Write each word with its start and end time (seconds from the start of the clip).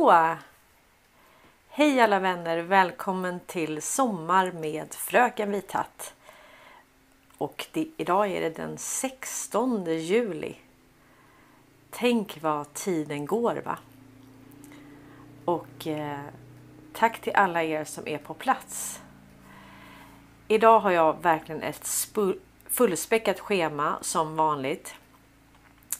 Så! 0.00 0.36
Hej 1.68 2.00
alla 2.00 2.18
vänner! 2.18 2.58
Välkommen 2.58 3.40
till 3.46 3.82
Sommar 3.82 4.52
med 4.52 4.94
Fröken 4.94 5.50
Vithatt. 5.50 6.14
Och 7.38 7.66
det, 7.72 7.88
idag 7.96 8.30
är 8.30 8.40
det 8.40 8.50
den 8.50 8.78
16 8.78 9.84
juli. 9.84 10.56
Tänk 11.90 12.42
vad 12.42 12.74
tiden 12.74 13.26
går 13.26 13.62
va? 13.64 13.78
Och 15.44 15.86
eh, 15.86 16.20
tack 16.92 17.20
till 17.20 17.32
alla 17.34 17.62
er 17.62 17.84
som 17.84 18.08
är 18.08 18.18
på 18.18 18.34
plats. 18.34 19.00
Idag 20.48 20.80
har 20.80 20.90
jag 20.90 21.22
verkligen 21.22 21.62
ett 21.62 21.88
fullspäckat 22.66 23.40
schema 23.40 23.98
som 24.00 24.36
vanligt. 24.36 24.94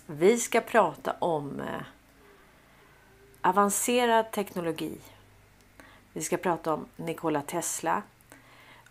Vi 0.06 0.38
ska 0.38 0.60
prata 0.60 1.16
om 1.18 1.60
eh, 1.60 1.82
avancerad 3.42 4.30
teknologi. 4.30 4.98
Vi 6.12 6.22
ska 6.22 6.36
prata 6.36 6.74
om 6.74 6.86
Nikola 6.96 7.42
Tesla 7.42 8.02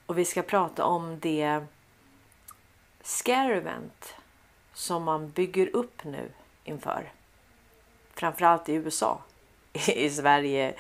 och 0.05 0.17
vi 0.17 0.25
ska 0.25 0.41
prata 0.41 0.85
om 0.85 1.19
det 1.19 1.65
scare 3.01 3.55
event 3.55 4.15
som 4.73 5.03
man 5.03 5.29
bygger 5.29 5.75
upp 5.75 6.03
nu 6.03 6.31
inför. 6.63 7.11
Framförallt 8.13 8.69
i 8.69 8.73
USA. 8.73 9.21
I 9.87 10.09
Sverige 10.09 10.73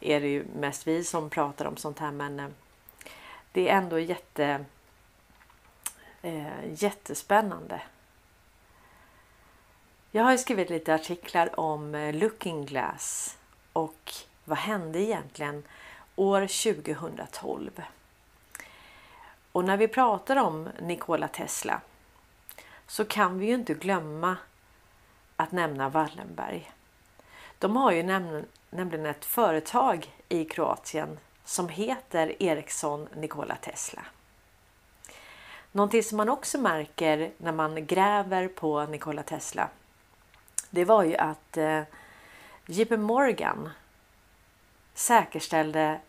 är 0.00 0.20
det 0.20 0.28
ju 0.28 0.44
mest 0.44 0.86
vi 0.86 1.04
som 1.04 1.30
pratar 1.30 1.64
om 1.64 1.76
sånt 1.76 1.98
här 1.98 2.10
men 2.10 2.40
eh, 2.40 2.48
det 3.52 3.68
är 3.68 3.76
ändå 3.76 3.98
jätte, 3.98 4.64
eh, 6.22 6.72
jättespännande. 6.74 7.82
Jag 10.14 10.24
har 10.24 10.36
skrivit 10.36 10.70
lite 10.70 10.94
artiklar 10.94 11.60
om 11.60 11.94
eh, 11.94 12.14
Looking 12.14 12.66
Glass 12.66 13.38
och 13.72 14.12
vad 14.44 14.58
hände 14.58 15.00
egentligen 15.00 15.62
år 16.16 16.40
2012? 16.74 17.82
Och 19.52 19.64
när 19.64 19.76
vi 19.76 19.88
pratar 19.88 20.36
om 20.36 20.68
Nikola 20.80 21.28
Tesla 21.28 21.80
så 22.86 23.04
kan 23.04 23.38
vi 23.38 23.46
ju 23.46 23.54
inte 23.54 23.74
glömma 23.74 24.36
att 25.36 25.52
nämna 25.52 25.88
Wallenberg. 25.88 26.72
De 27.58 27.76
har 27.76 27.92
ju 27.92 28.02
nämligen 28.70 29.06
ett 29.06 29.24
företag 29.24 30.14
i 30.28 30.44
Kroatien 30.44 31.18
som 31.44 31.68
heter 31.68 32.42
Ericsson 32.42 33.08
Nikola 33.14 33.56
Tesla. 33.56 34.02
Någonting 35.72 36.02
som 36.02 36.16
man 36.16 36.28
också 36.28 36.58
märker 36.58 37.32
när 37.38 37.52
man 37.52 37.86
gräver 37.86 38.48
på 38.48 38.86
Nikola 38.86 39.22
Tesla 39.22 39.68
det 40.72 40.84
var 40.84 41.02
ju 41.02 41.16
att 41.16 41.56
eh, 41.56 41.82
JP 42.66 42.96
Morgan 42.96 43.70
säkerställde 44.94 46.00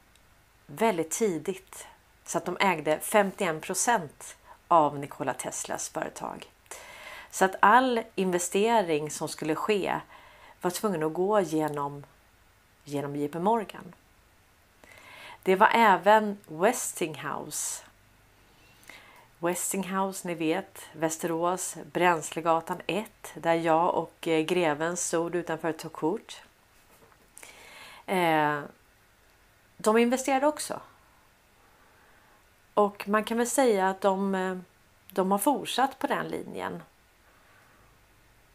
väldigt 0.65 1.11
tidigt 1.11 1.87
så 2.25 2.37
att 2.37 2.45
de 2.45 2.57
ägde 2.59 2.99
51 2.99 3.61
procent 3.61 4.35
av 4.67 4.99
Nikola 4.99 5.33
Teslas 5.33 5.89
företag. 5.89 6.45
Så 7.31 7.45
att 7.45 7.55
all 7.59 8.01
investering 8.15 9.11
som 9.11 9.27
skulle 9.29 9.55
ske 9.55 9.99
var 10.61 10.71
tvungen 10.71 11.03
att 11.03 11.13
gå 11.13 11.41
genom, 11.41 12.03
genom 12.83 13.15
JP 13.15 13.39
Morgan. 13.39 13.95
Det 15.43 15.55
var 15.55 15.69
även 15.73 16.37
Westinghouse 16.47 17.83
Westinghouse, 19.43 20.27
ni 20.27 20.35
vet, 20.35 20.85
Västerås, 20.93 21.77
Bränslegatan 21.91 22.81
1 22.87 23.33
där 23.33 23.53
jag 23.53 23.95
och 23.95 24.27
eh, 24.27 24.41
greven 24.41 24.97
stod 24.97 25.35
utanför 25.35 25.69
och 25.69 25.77
tog 25.77 25.93
kort. 25.93 26.41
Eh, 28.05 28.61
de 29.77 29.97
investerade 29.97 30.47
också. 30.47 30.81
Och 32.73 33.07
man 33.07 33.23
kan 33.23 33.37
väl 33.37 33.47
säga 33.47 33.89
att 33.89 34.01
de, 34.01 34.35
eh, 34.35 34.57
de 35.09 35.31
har 35.31 35.39
fortsatt 35.39 35.99
på 35.99 36.07
den 36.07 36.27
linjen. 36.27 36.83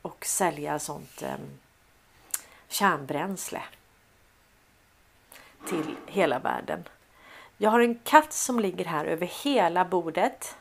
Och 0.03 0.25
sälja 0.25 0.79
sånt 0.79 1.23
eh, 1.23 1.37
kärnbränsle 2.69 3.63
till 5.69 5.97
hela 6.07 6.39
världen. 6.39 6.89
Jag 7.57 7.71
har 7.71 7.81
en 7.81 7.99
katt 7.99 8.33
som 8.33 8.61
ligger 8.61 8.85
här 8.85 9.05
över 9.05 9.27
hela 9.27 9.85
bordet. 9.85 10.57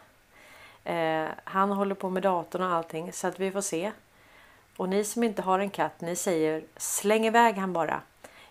Eh, 0.88 1.30
han 1.44 1.72
håller 1.72 1.96
på 1.96 2.10
med 2.10 2.24
datorn 2.24 2.62
och 2.62 2.74
allting 2.74 3.14
så 3.14 3.28
att 3.28 3.40
vi 3.40 3.52
får 3.52 3.62
se. 3.62 3.92
Och 4.78 4.90
ni 4.90 5.04
som 5.04 5.24
inte 5.24 5.42
har 5.42 5.60
en 5.60 5.70
katt, 5.70 6.02
ni 6.02 6.16
säger 6.16 6.64
släng 6.78 7.26
iväg 7.26 7.56
han 7.56 7.74
bara. 7.74 8.02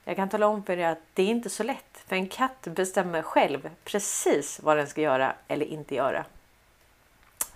Jag 0.05 0.17
kan 0.17 0.29
tala 0.29 0.47
om 0.47 0.63
för 0.63 0.79
er 0.79 0.89
att 0.89 0.99
det 1.15 1.23
är 1.23 1.27
inte 1.27 1.51
så 1.51 1.63
lätt. 1.63 2.05
För 2.07 2.17
en 2.17 2.29
katt 2.29 2.63
bestämmer 2.63 3.23
själv 3.23 3.71
precis 3.85 4.61
vad 4.63 4.77
den 4.77 4.87
ska 4.87 5.01
göra 5.01 5.35
eller 5.49 5.67
inte 5.67 5.95
göra. 5.95 6.25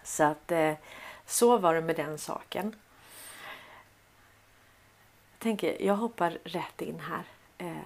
Så 0.05 0.25
att 0.25 0.53
eh, 0.53 0.75
så 1.27 1.59
var 1.59 1.75
det 1.75 1.81
med 1.81 1.97
den 1.97 2.19
saken. 2.19 2.77
Jag 5.33 5.43
tänker, 5.43 5.83
jag 5.83 5.95
hoppar 5.95 6.39
rätt 6.45 6.83
in 6.83 7.01
här. 7.01 7.25
Eh, 7.59 7.77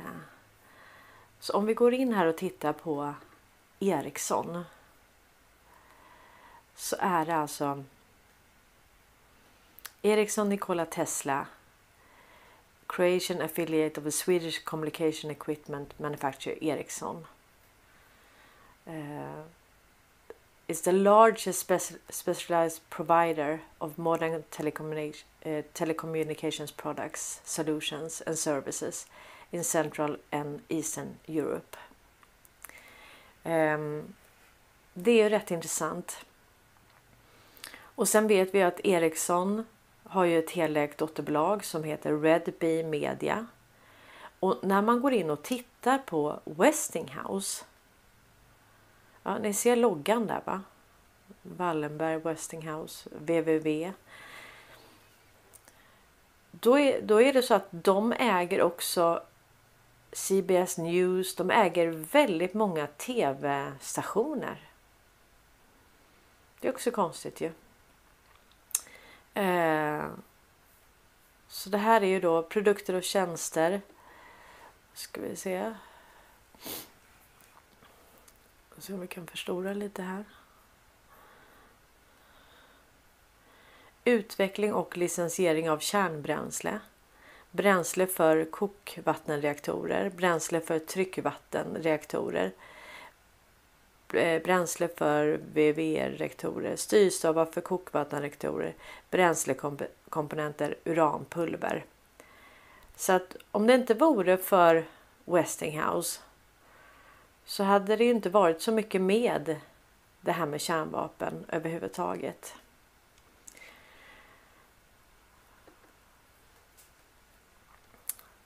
så 1.40 1.52
om 1.52 1.66
vi 1.66 1.74
går 1.74 1.94
in 1.94 2.12
här 2.12 2.26
och 2.26 2.36
tittar 2.36 2.72
på 2.72 3.14
Ericsson 3.80 4.64
så 6.76 6.96
är 6.98 7.24
det 7.24 7.34
alltså 7.34 7.84
Ericsson 10.02 10.48
Nikola 10.48 10.86
Tesla 10.86 11.46
Creation 12.86 13.42
affiliate 13.42 13.98
of 13.98 14.04
the 14.04 14.12
Swedish 14.12 14.64
communication 14.64 15.30
equipment 15.30 15.98
manufacturer 15.98 16.64
Ericsson. 16.64 17.26
Uh, 18.86 19.42
is 20.68 20.80
the 20.82 20.92
largest 20.92 21.60
spe 21.60 21.78
specialized 22.10 22.80
provider 22.90 23.60
of 23.80 23.98
modern 23.98 24.44
telecommunic 24.50 25.24
uh, 25.44 25.62
telecommunications 25.74 26.76
products, 26.76 27.40
solutions 27.44 28.22
and 28.26 28.38
services 28.38 29.06
in 29.52 29.64
Central 29.64 30.16
and 30.30 30.60
Eastern 30.68 31.16
Europe. 31.26 31.76
Um, 33.44 34.14
det 34.94 35.10
är 35.10 35.22
ju 35.24 35.28
rätt 35.28 35.50
intressant. 35.50 36.24
Och 37.94 38.08
sen 38.08 38.26
vet 38.26 38.54
vi 38.54 38.62
att 38.62 38.80
Ericsson 38.84 39.64
har 40.04 40.24
ju 40.24 40.38
ett 40.38 40.50
helägt 40.50 40.98
dotterbolag 40.98 41.64
som 41.64 41.84
heter 41.84 42.20
Red 42.20 42.54
Bee 42.58 42.84
Media. 42.84 43.46
Och 44.40 44.56
när 44.62 44.82
man 44.82 45.00
går 45.00 45.12
in 45.12 45.30
och 45.30 45.42
tittar 45.42 45.98
på 45.98 46.40
Westinghouse. 46.44 47.64
Ja, 49.22 49.38
ni 49.38 49.54
ser 49.54 49.76
loggan 49.76 50.26
där 50.26 50.40
va? 50.44 50.62
Wallenberg 51.42 52.18
Westinghouse 52.18 53.10
www. 53.10 53.92
Då 56.50 56.78
är, 56.78 57.02
då 57.02 57.22
är 57.22 57.32
det 57.32 57.42
så 57.42 57.54
att 57.54 57.68
de 57.70 58.12
äger 58.12 58.62
också 58.62 59.22
CBS 60.12 60.78
News. 60.78 61.34
De 61.34 61.50
äger 61.50 61.88
väldigt 61.88 62.54
många 62.54 62.86
tv-stationer. 62.86 64.68
Det 66.60 66.68
är 66.68 66.72
också 66.72 66.90
konstigt 66.90 67.40
ju. 67.40 67.50
Eh, 69.34 70.06
så 71.48 71.70
det 71.70 71.78
här 71.78 72.00
är 72.00 72.06
ju 72.06 72.20
då 72.20 72.42
produkter 72.42 72.94
och 72.94 73.02
tjänster. 73.02 73.80
Ska 74.94 75.20
vi 75.20 75.36
se. 75.36 75.74
Se 78.78 78.92
om 78.92 79.00
vi 79.00 79.06
kan 79.06 79.26
förstora 79.26 79.72
lite 79.72 80.02
här. 80.02 80.24
Utveckling 84.04 84.74
och 84.74 84.96
licensiering 84.96 85.70
av 85.70 85.78
kärnbränsle. 85.78 86.80
Bränsle 87.50 88.06
för 88.06 88.44
kokvattenreaktorer, 88.44 90.10
bränsle 90.10 90.60
för 90.60 90.78
tryckvattenreaktorer, 90.78 92.46
Eh, 92.46 92.73
Eh, 94.16 94.42
bränsle 94.42 94.88
för 94.88 95.40
VVR 95.52 96.10
rektorer, 96.10 96.76
styrstavar 96.76 97.46
för 97.46 97.60
kokvattenrektorer, 97.60 98.74
bränslekomponenter, 99.10 100.74
uranpulver. 100.84 101.84
Så 102.96 103.12
att 103.12 103.36
om 103.50 103.66
det 103.66 103.74
inte 103.74 103.94
vore 103.94 104.36
för 104.36 104.84
Westinghouse 105.24 106.20
så 107.44 107.64
hade 107.64 107.96
det 107.96 108.04
inte 108.04 108.30
varit 108.30 108.62
så 108.62 108.72
mycket 108.72 109.00
med 109.00 109.56
det 110.20 110.32
här 110.32 110.46
med 110.46 110.60
kärnvapen 110.60 111.44
överhuvudtaget. 111.48 112.54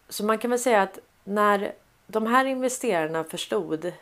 Så 0.09 0.25
man 0.25 0.39
kan 0.39 0.51
väl 0.51 0.59
säga 0.59 0.83
att 0.83 0.99
när 1.25 1.75
de 2.07 2.27
här 2.27 2.45
investerarna 2.45 3.25
förstod 3.25 3.93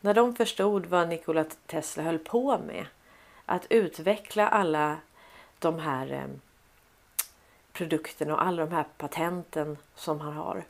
när 0.00 0.14
de 0.14 0.34
förstod 0.34 0.86
vad 0.86 1.08
Nikola 1.08 1.44
Tesla 1.66 2.02
höll 2.02 2.18
på 2.18 2.58
med, 2.58 2.86
att 3.46 3.66
utveckla 3.70 4.48
alla 4.48 4.96
de 5.58 5.78
här 5.78 6.12
eh, 6.12 6.26
produkterna 7.72 8.34
och 8.34 8.42
alla 8.42 8.66
de 8.66 8.74
här 8.74 8.84
patenten 8.96 9.76
som 9.94 10.20
han 10.20 10.32
har. 10.32 10.64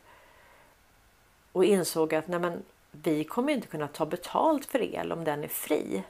Och 1.53 1.65
insåg 1.65 2.15
att 2.15 2.29
nej 2.29 2.41
men, 2.41 2.65
vi 2.91 3.25
kommer 3.25 3.53
inte 3.53 3.69
kunna 3.69 3.89
ta 3.89 4.07
betalt 4.07 4.67
för 4.67 4.83
el 4.83 5.13
om 5.13 5.25
den 5.25 5.45
är 5.45 5.49
fri. 5.49 6.03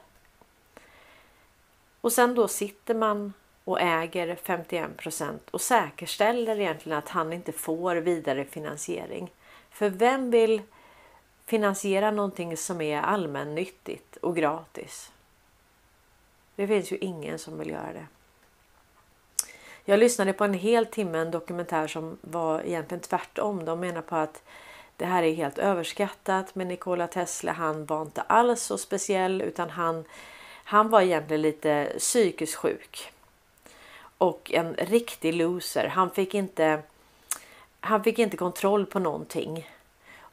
Och 2.01 2.11
sen 2.11 2.35
då 2.35 2.47
sitter 2.47 2.95
man 2.95 3.33
och 3.63 3.81
äger 3.81 4.35
51 4.35 4.91
och 5.51 5.61
säkerställer 5.61 6.59
egentligen 6.59 6.97
att 6.97 7.09
han 7.09 7.33
inte 7.33 7.51
får 7.51 7.95
vidare 7.95 8.45
finansiering. 8.45 9.31
För 9.69 9.89
vem 9.89 10.31
vill 10.31 10.61
finansiera 11.49 12.11
någonting 12.11 12.57
som 12.57 12.81
är 12.81 13.01
allmännyttigt 13.01 14.17
och 14.17 14.35
gratis? 14.35 15.11
Det 16.55 16.67
finns 16.67 16.91
ju 16.91 16.97
ingen 16.97 17.39
som 17.39 17.59
vill 17.59 17.69
göra 17.69 17.93
det. 17.93 18.05
Jag 19.85 19.99
lyssnade 19.99 20.33
på 20.33 20.43
en 20.43 20.53
hel 20.53 20.85
timme 20.85 21.17
en 21.17 21.31
dokumentär 21.31 21.87
som 21.87 22.17
var 22.21 22.61
egentligen 22.61 23.01
tvärtom. 23.01 23.65
De 23.65 23.79
menar 23.79 24.01
på 24.01 24.15
att 24.15 24.43
det 24.97 25.05
här 25.05 25.23
är 25.23 25.33
helt 25.33 25.57
överskattat 25.57 26.55
med 26.55 26.67
Nikola 26.67 27.07
Tesla. 27.07 27.51
Han 27.51 27.85
var 27.85 28.01
inte 28.01 28.21
alls 28.21 28.61
så 28.61 28.77
speciell 28.77 29.41
utan 29.41 29.69
han, 29.69 30.05
han 30.63 30.89
var 30.89 31.01
egentligen 31.01 31.41
lite 31.41 31.93
psykiskt 31.97 32.55
sjuk. 32.55 33.11
Och 34.17 34.51
en 34.53 34.73
riktig 34.73 35.33
loser. 35.33 35.87
Han 35.87 36.11
fick 36.11 36.33
inte, 36.33 36.81
han 37.79 38.03
fick 38.03 38.19
inte 38.19 38.37
kontroll 38.37 38.85
på 38.85 38.99
någonting. 38.99 39.67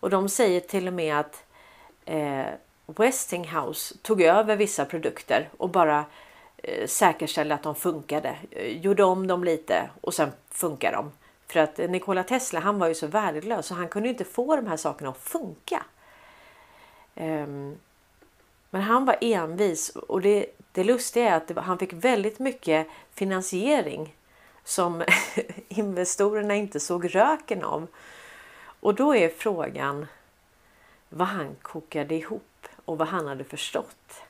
Och 0.01 0.11
de 0.11 0.29
säger 0.29 0.61
till 0.61 0.89
och 0.89 0.95
med 0.95 1.17
att 1.17 1.45
eh, 2.05 2.47
Westinghouse 2.87 3.95
tog 4.03 4.23
över 4.23 4.57
vissa 4.57 4.85
produkter 4.85 5.49
och 5.57 5.69
bara 5.69 6.05
eh, 6.57 6.87
säkerställde 6.87 7.55
att 7.55 7.63
de 7.63 7.75
funkade. 7.75 8.37
Eh, 8.51 8.79
gjorde 8.79 9.05
om 9.05 9.27
dem 9.27 9.45
lite 9.45 9.91
och 10.01 10.15
sen 10.15 10.33
funkar 10.51 10.93
de. 10.93 11.13
För 11.47 11.61
att 11.61 11.79
eh, 11.79 11.91
Nikola 11.91 12.23
Tesla 12.23 12.61
han 12.61 12.79
var 12.79 12.89
ju 12.89 12.95
så 12.95 13.07
värdelös 13.07 13.67
så 13.67 13.75
han 13.75 13.89
kunde 13.89 14.09
inte 14.09 14.25
få 14.25 14.57
de 14.57 14.67
här 14.67 14.77
sakerna 14.77 15.11
att 15.11 15.19
funka. 15.19 15.83
Um, 17.15 17.77
men 18.71 18.83
han 18.83 19.05
var 19.05 19.17
envis 19.21 19.91
och 19.91 20.21
det, 20.21 20.47
det 20.73 20.85
lustiga 20.85 21.31
är 21.31 21.37
att 21.37 21.65
han 21.65 21.79
fick 21.79 21.93
väldigt 21.93 22.39
mycket 22.39 22.87
finansiering 23.15 24.15
som 24.65 25.05
investerarna 25.69 26.55
inte 26.55 26.81
såg 26.81 27.15
röken 27.15 27.65
av. 27.65 27.87
Och 28.81 28.95
då 28.95 29.15
är 29.15 29.29
frågan 29.29 30.07
vad 31.09 31.29
han 31.29 31.57
kokade 31.63 32.15
ihop 32.15 32.69
och 32.85 32.99
vad 32.99 33.09
han 33.09 33.27
hade 33.27 33.45
förstått. 33.45 34.23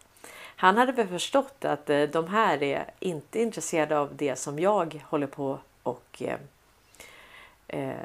Han 0.56 0.76
hade 0.76 0.93
väl 0.93 1.08
förstått 1.08 1.64
att 1.64 1.90
eh, 1.90 2.02
de 2.02 2.28
här 2.28 2.62
är 2.62 2.90
inte 3.00 3.43
intresserade 3.43 3.98
av 3.98 4.16
det 4.16 4.37
som 4.37 4.58
jag 4.58 5.04
håller 5.08 5.26
på 5.26 5.58
och 5.82 6.22
eh, 6.22 6.38
eh, 7.69 7.96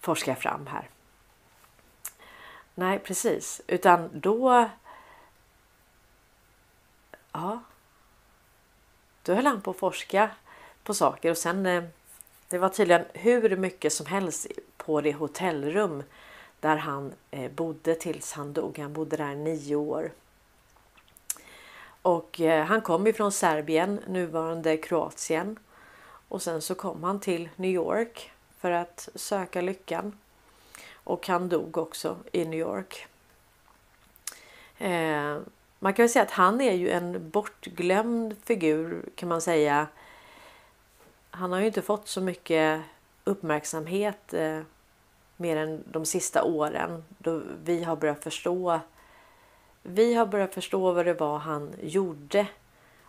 forskar 0.00 0.34
fram 0.34 0.66
här. 0.66 0.88
Nej, 2.74 2.98
precis, 2.98 3.60
utan 3.66 4.10
då. 4.12 4.70
Ja. 7.32 7.62
Då 9.22 9.34
höll 9.34 9.46
han 9.46 9.60
på 9.60 9.70
att 9.70 9.78
forska 9.78 10.30
på 10.82 10.94
saker 10.94 11.30
och 11.30 11.38
sen. 11.38 11.66
Eh, 11.66 11.84
det 12.48 12.58
var 12.58 12.68
tydligen 12.68 13.04
hur 13.14 13.56
mycket 13.56 13.92
som 13.92 14.06
helst 14.06 14.46
på 14.88 15.00
det 15.00 15.12
hotellrum 15.12 16.02
där 16.60 16.76
han 16.76 17.12
eh, 17.30 17.50
bodde 17.50 17.94
tills 17.94 18.32
han 18.32 18.52
dog. 18.52 18.78
Han 18.78 18.92
bodde 18.92 19.16
där 19.16 19.34
nio 19.34 19.76
år. 19.76 20.12
Och 22.02 22.40
eh, 22.40 22.64
han 22.64 22.80
kom 22.80 23.06
ifrån 23.06 23.32
Serbien, 23.32 24.00
nuvarande 24.06 24.76
Kroatien. 24.76 25.58
Och 26.28 26.42
sen 26.42 26.62
så 26.62 26.74
kom 26.74 27.04
han 27.04 27.20
till 27.20 27.48
New 27.56 27.70
York 27.70 28.30
för 28.58 28.70
att 28.70 29.08
söka 29.14 29.60
lyckan. 29.60 30.18
Och 31.04 31.28
han 31.28 31.48
dog 31.48 31.78
också 31.78 32.16
i 32.32 32.44
New 32.44 32.60
York. 32.60 33.06
Eh, 34.78 35.38
man 35.78 35.94
kan 35.94 36.02
väl 36.02 36.10
säga 36.10 36.22
att 36.22 36.30
han 36.30 36.60
är 36.60 36.72
ju 36.72 36.90
en 36.90 37.30
bortglömd 37.30 38.36
figur 38.44 39.04
kan 39.14 39.28
man 39.28 39.40
säga. 39.40 39.86
Han 41.30 41.52
har 41.52 41.60
ju 41.60 41.66
inte 41.66 41.82
fått 41.82 42.08
så 42.08 42.20
mycket 42.20 42.82
uppmärksamhet 43.24 44.34
eh, 44.34 44.60
mer 45.40 45.56
än 45.56 45.84
de 45.86 46.06
sista 46.06 46.44
åren 46.44 47.04
då 47.18 47.42
vi 47.64 47.84
har 47.84 47.96
börjat 47.96 48.24
förstå. 48.24 48.80
Vi 49.82 50.14
har 50.14 50.26
börjat 50.26 50.54
förstå 50.54 50.92
vad 50.92 51.06
det 51.06 51.14
var 51.14 51.38
han 51.38 51.72
gjorde 51.82 52.46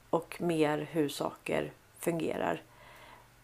och 0.10 0.42
mer 0.42 0.88
hur 0.92 1.10
saker 1.10 1.72
fungerar. 2.00 2.62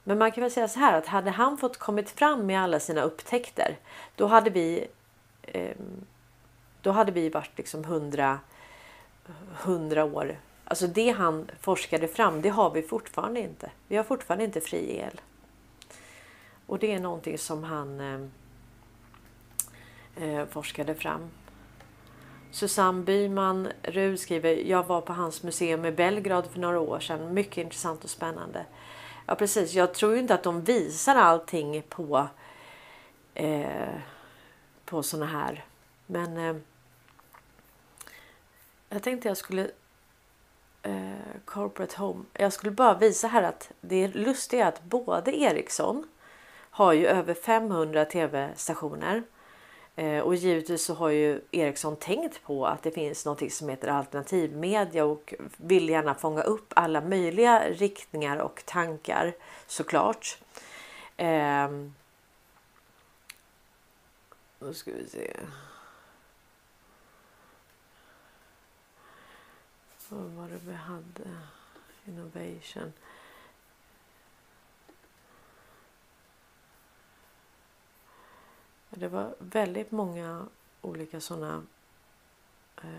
Men 0.04 0.18
man 0.18 0.32
kan 0.32 0.42
väl 0.42 0.52
säga 0.52 0.68
så 0.68 0.80
här 0.80 0.98
att 0.98 1.08
hade 1.08 1.32
han 1.32 1.58
fått 1.58 1.78
kommit 1.78 2.10
fram 2.10 2.46
med 2.46 2.62
alla 2.62 2.80
sina 2.80 3.02
upptäckter 3.02 3.78
då 4.16 4.28
hade 4.28 4.50
vi 4.50 4.88
ehm, 5.42 6.06
då 6.82 6.92
hade 6.92 7.12
vi 7.12 7.30
varit 7.30 7.58
liksom 7.58 7.84
hundra, 7.84 8.40
hundra 9.64 10.04
år. 10.04 10.40
Alltså 10.64 10.88
det 10.88 11.10
han 11.10 11.52
forskade 11.60 12.08
fram, 12.08 12.42
det 12.42 12.50
har 12.50 12.72
vi 12.72 12.82
fortfarande 12.82 13.40
inte. 13.40 13.72
Vi 13.88 13.96
har 13.96 14.04
fortfarande 14.04 14.46
inte 14.46 14.62
fri 14.62 14.98
el. 14.98 15.22
Och 16.66 16.80
det 16.80 16.94
är 16.94 17.00
någonting 17.00 17.38
som 17.38 17.64
han 17.64 18.00
ehm, 18.00 18.32
eh, 20.16 20.46
forskade 20.46 20.96
fram. 20.96 21.30
Susanne 22.52 23.04
Byman 23.04 23.68
Rud 23.84 24.20
skriver, 24.20 24.56
jag 24.56 24.84
var 24.84 25.02
på 25.02 25.14
hans 25.14 25.44
museum 25.44 25.86
i 25.86 25.92
Belgrad 25.92 26.48
för 26.52 26.60
några 26.60 26.80
år 26.80 27.00
sedan. 27.00 27.34
Mycket 27.34 27.58
intressant 27.58 28.04
och 28.04 28.10
spännande. 28.10 28.66
Ja 29.26 29.36
precis, 29.36 29.74
jag 29.74 29.94
tror 29.94 30.14
ju 30.14 30.20
inte 30.20 30.34
att 30.34 30.44
de 30.44 30.62
visar 30.62 31.16
allting 31.16 31.82
på 31.90 32.28
eh, 33.34 33.96
på 34.86 35.04
såna 35.04 35.26
här. 35.26 35.66
Men 36.06 36.38
eh, 36.38 36.56
jag 38.90 39.04
tänkte 39.04 39.28
jag 39.28 39.38
skulle 39.38 39.72
eh, 40.82 41.42
Corporate 41.46 41.98
Home. 41.98 42.24
Jag 42.34 42.54
skulle 42.54 42.72
bara 42.72 42.94
visa 42.98 43.28
här 43.28 43.44
att 43.44 43.72
det 43.82 44.04
är 44.04 44.08
lustigt 44.08 44.64
att 44.64 44.84
både 44.84 45.38
Ericsson 45.38 46.08
har 46.70 46.94
ju 46.94 47.08
över 47.08 47.34
500 47.34 48.06
tv-stationer 48.06 49.24
Eh, 49.96 50.20
och 50.20 50.36
givetvis 50.36 50.86
så 50.86 50.94
har 50.94 51.10
ju 51.10 51.42
Ericsson 51.52 51.96
tänkt 51.96 52.44
på 52.44 52.68
att 52.68 52.84
det 52.84 52.92
finns 52.92 53.26
något 53.26 53.52
som 53.52 53.70
heter 53.70 53.88
alternativmedia 53.88 55.06
och 55.06 55.34
vill 55.58 55.90
gärna 55.90 56.16
fånga 56.16 56.42
upp 56.42 56.74
alla 56.76 57.02
möjliga 57.02 57.70
riktningar 57.70 58.38
och 58.38 58.64
tankar 58.66 59.34
såklart. 59.68 60.38
Eh, 61.18 61.70
nu 64.60 64.74
ska 64.74 64.92
vi 64.92 65.08
se. 65.08 65.38
Vad 70.10 70.30
var 70.30 70.48
det 70.48 70.60
vi 70.66 70.74
hade? 70.74 71.38
Innovation. 72.06 72.94
Det 78.98 79.08
var 79.08 79.36
väldigt 79.40 79.92
många 79.92 80.46
olika 80.82 81.20
sådana 81.20 81.64
eh, 82.78 82.90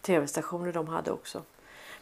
tv-stationer 0.00 0.72
de 0.72 0.88
hade 0.88 1.10
också. 1.10 1.42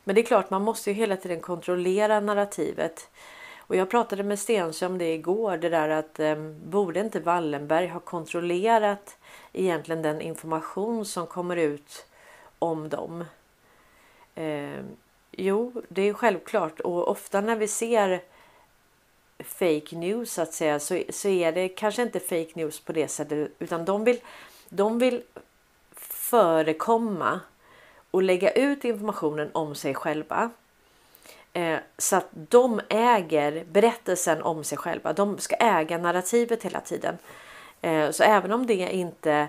Men 0.04 0.14
det 0.14 0.20
är 0.20 0.26
klart, 0.26 0.50
man 0.50 0.62
måste 0.62 0.90
ju 0.90 0.94
hela 0.94 1.16
tiden 1.16 1.40
kontrollera 1.40 2.20
narrativet. 2.20 3.10
Och 3.58 3.76
jag 3.76 3.90
pratade 3.90 4.22
med 4.22 4.38
Stensö 4.38 4.86
om 4.86 4.98
det 4.98 5.14
igår, 5.14 5.56
det 5.56 5.68
där 5.68 5.88
att 5.88 6.20
eh, 6.20 6.36
borde 6.64 7.00
inte 7.00 7.20
Wallenberg 7.20 7.86
ha 7.86 8.00
kontrollerat 8.00 9.18
egentligen 9.52 10.02
den 10.02 10.20
information 10.20 11.04
som 11.04 11.26
kommer 11.26 11.56
ut 11.56 12.06
om 12.58 12.88
dem? 12.88 13.24
Eh, 14.34 14.80
jo, 15.30 15.82
det 15.88 16.02
är 16.02 16.12
självklart 16.12 16.80
och 16.80 17.08
ofta 17.08 17.40
när 17.40 17.56
vi 17.56 17.68
ser 17.68 18.22
fake 19.38 19.96
news 19.96 20.32
så 20.32 20.42
att 20.42 20.52
säga 20.52 20.80
så, 20.80 21.02
så 21.10 21.28
är 21.28 21.52
det 21.52 21.68
kanske 21.68 22.02
inte 22.02 22.20
fake 22.20 22.50
news 22.54 22.80
på 22.80 22.92
det 22.92 23.08
sättet 23.08 23.50
utan 23.58 23.84
de 23.84 24.04
vill, 24.04 24.20
de 24.68 24.98
vill 24.98 25.22
förekomma 26.00 27.40
och 28.10 28.22
lägga 28.22 28.50
ut 28.50 28.84
informationen 28.84 29.50
om 29.52 29.74
sig 29.74 29.94
själva. 29.94 30.50
Eh, 31.52 31.78
så 31.98 32.16
att 32.16 32.28
de 32.32 32.80
äger 32.88 33.64
berättelsen 33.64 34.42
om 34.42 34.64
sig 34.64 34.78
själva. 34.78 35.12
De 35.12 35.38
ska 35.38 35.56
äga 35.56 35.98
narrativet 35.98 36.62
hela 36.62 36.80
tiden. 36.80 37.18
Eh, 37.80 38.10
så 38.10 38.22
även 38.22 38.52
om 38.52 38.66
det 38.66 38.74
inte 38.74 39.48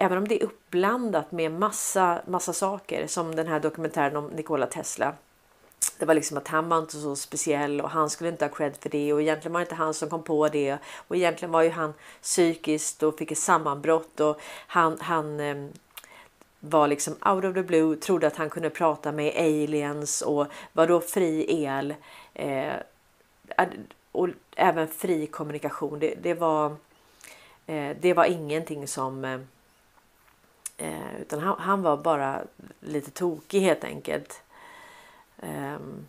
Även 0.00 0.18
om 0.18 0.28
det 0.28 0.42
är 0.42 0.44
uppblandat 0.44 1.32
med 1.32 1.52
massa, 1.52 2.22
massa 2.26 2.52
saker 2.52 3.06
som 3.06 3.34
den 3.34 3.46
här 3.46 3.60
dokumentären 3.60 4.16
om 4.16 4.26
Nikola 4.26 4.66
Tesla 4.66 5.14
det 5.98 6.04
var 6.04 6.14
liksom 6.14 6.36
att 6.36 6.48
han 6.48 6.68
var 6.68 6.78
inte 6.78 6.96
så 6.96 7.16
speciell 7.16 7.80
och 7.80 7.90
han 7.90 8.10
skulle 8.10 8.30
inte 8.30 8.44
ha 8.44 8.54
cred 8.54 8.76
för 8.76 8.90
det 8.90 9.12
och 9.12 9.22
egentligen 9.22 9.52
var 9.52 9.60
det 9.60 9.64
inte 9.64 9.74
han 9.74 9.94
som 9.94 10.10
kom 10.10 10.22
på 10.22 10.48
det 10.48 10.78
och 11.08 11.16
egentligen 11.16 11.52
var 11.52 11.62
ju 11.62 11.70
han 11.70 11.94
psykiskt 12.22 13.02
och 13.02 13.18
fick 13.18 13.32
ett 13.32 13.38
sammanbrott 13.38 14.20
och 14.20 14.40
han, 14.66 14.98
han 15.00 15.40
eh, 15.40 15.56
var 16.60 16.88
liksom 16.88 17.16
out 17.24 17.44
of 17.44 17.54
the 17.54 17.62
blue, 17.62 17.96
trodde 17.96 18.26
att 18.26 18.36
han 18.36 18.50
kunde 18.50 18.70
prata 18.70 19.12
med 19.12 19.36
aliens 19.36 20.22
och 20.22 20.46
var 20.72 20.86
då 20.86 21.00
fri 21.00 21.64
el. 21.64 21.94
Eh, 22.34 22.74
och 24.12 24.28
även 24.56 24.88
fri 24.88 25.26
kommunikation. 25.26 25.98
Det, 25.98 26.14
det 26.22 26.34
var, 26.34 26.76
eh, 27.66 27.96
det 28.00 28.14
var 28.14 28.24
ingenting 28.24 28.88
som 28.88 29.24
eh, 29.24 29.40
eh 30.76 31.20
utan 31.20 31.40
han, 31.40 31.56
han, 31.58 31.82
var 31.82 31.96
bara 31.96 32.42
lite 32.80 33.10
tokig 33.10 33.60
helt 33.60 33.84
enkelt. 33.84 34.42
Um, 35.40 36.08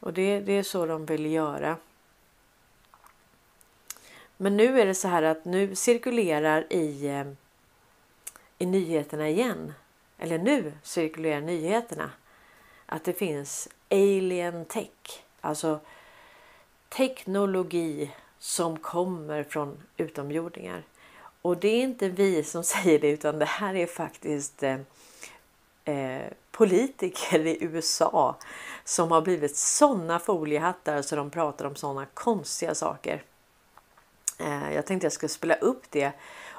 och 0.00 0.12
det, 0.12 0.40
det 0.40 0.52
är 0.52 0.62
så 0.62 0.86
de 0.86 1.06
vill 1.06 1.26
göra. 1.26 1.76
Men 4.36 4.56
nu 4.56 4.80
är 4.80 4.86
det 4.86 4.94
så 4.94 5.08
här 5.08 5.22
att 5.22 5.44
nu 5.44 5.74
cirkulerar 5.74 6.72
i, 6.72 7.08
ehm, 7.08 7.36
i 8.58 8.66
nyheterna 8.66 9.28
igen. 9.28 9.72
Eller 10.18 10.38
nu 10.38 10.72
cirkulerar 10.82 11.40
nyheterna. 11.40 12.10
Att 12.86 13.04
det 13.04 13.12
finns 13.12 13.68
alien 13.90 14.64
tech. 14.64 15.24
Alltså 15.40 15.80
teknologi 16.88 18.10
som 18.38 18.78
kommer 18.78 19.42
från 19.42 19.82
utomjordingar. 19.96 20.82
Och 21.42 21.56
det 21.56 21.68
är 21.68 21.82
inte 21.82 22.08
vi 22.08 22.44
som 22.44 22.64
säger 22.74 22.98
det 22.98 23.08
utan 23.08 23.38
det 23.38 23.44
här 23.44 23.74
är 23.74 23.86
faktiskt 23.86 24.62
ehm, 24.62 24.84
eh, 25.86 26.32
politiker 26.50 27.46
i 27.46 27.58
USA 27.60 28.36
som 28.84 29.10
har 29.10 29.20
blivit 29.20 29.56
sådana 29.56 30.18
foliehattar 30.18 31.02
så 31.02 31.16
de 31.16 31.30
pratar 31.30 31.64
om 31.64 31.76
sådana 31.76 32.06
konstiga 32.14 32.74
saker. 32.74 33.22
Eh, 34.38 34.74
jag 34.74 34.86
tänkte 34.86 35.04
jag 35.04 35.12
skulle 35.12 35.28
spela 35.28 35.54
upp 35.54 35.90
det. 35.90 36.12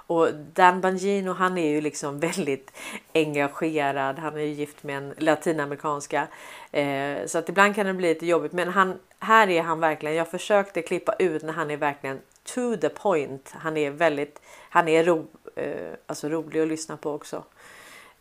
Och 0.07 0.33
Dan 0.33 0.81
Bangino 0.81 1.31
han 1.31 1.57
är 1.57 1.69
ju 1.69 1.81
liksom 1.81 2.19
väldigt 2.29 2.71
engagerad. 3.13 4.19
Han 4.19 4.33
är 4.37 4.41
ju 4.41 4.53
gift 4.53 4.83
med 4.83 4.97
en 4.97 5.13
latinamerikanska. 5.17 6.27
Eh, 6.71 7.25
så 7.25 7.37
att 7.37 7.49
ibland 7.49 7.75
kan 7.75 7.85
det 7.85 7.93
bli 7.93 8.07
lite 8.07 8.25
jobbigt. 8.25 8.51
Men 8.51 8.67
han, 8.67 8.99
här 9.19 9.49
är 9.49 9.61
han 9.61 9.79
verkligen. 9.79 10.15
Jag 10.15 10.31
försökte 10.31 10.81
klippa 10.81 11.13
ut 11.13 11.43
när 11.43 11.53
han 11.53 11.71
är 11.71 11.77
verkligen 11.77 12.21
to 12.43 12.77
the 12.81 12.89
point. 12.89 13.51
Han 13.55 13.77
är 13.77 13.91
väldigt, 13.91 14.41
han 14.69 14.87
är 14.87 15.03
ro, 15.03 15.27
eh, 15.55 15.93
alltså 16.05 16.29
rolig 16.29 16.61
att 16.61 16.67
lyssna 16.67 16.97
på 16.97 17.11
också. 17.11 17.43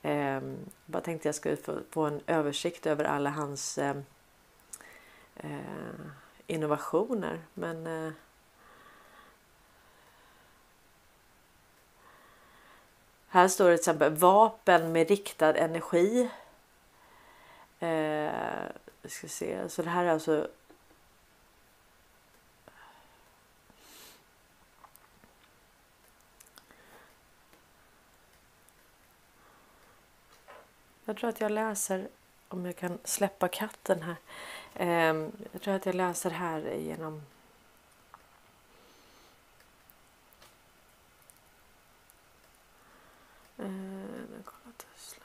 Eh, 0.07 0.41
bara 0.87 1.03
tänkte 1.03 1.29
jag 1.29 1.35
skulle 1.35 1.57
få, 1.57 1.79
få 1.91 2.03
en 2.03 2.21
översikt 2.27 2.87
över 2.87 3.05
alla 3.05 3.31
hans 3.31 3.79
eh, 3.79 3.97
eh 5.37 5.61
innovationer. 6.47 7.41
Men 7.55 7.87
eh, 7.87 8.13
Här 13.29 13.49
står 13.49 13.71
det 13.71 13.77
till 13.77 13.81
exempel 13.81 14.15
vapen 14.15 14.93
med 14.93 15.09
riktad 15.09 15.55
energi. 15.55 16.31
Eh, 17.81 18.31
ska 19.05 19.29
se, 19.29 19.69
så 19.69 19.83
det 19.83 19.91
här 19.91 20.05
är 20.05 20.11
alltså 20.11 20.49
Jag 31.09 31.17
tror 31.17 31.31
att 31.31 31.41
jag 31.41 31.53
läser, 31.53 32.09
om 32.49 32.67
jag 32.67 32.77
kan 32.77 32.99
släppa 33.05 33.49
katten 33.49 34.03
här. 34.03 34.17
Eh, 34.75 35.29
jag 35.53 35.63
tror 35.63 35.75
att 35.75 35.87
jag 35.87 35.95
läser 35.95 36.31
här 36.31 36.75
genom 36.75 37.23
Eh, 43.59 44.43
kolla 44.45 44.73
Tesla. 44.77 45.25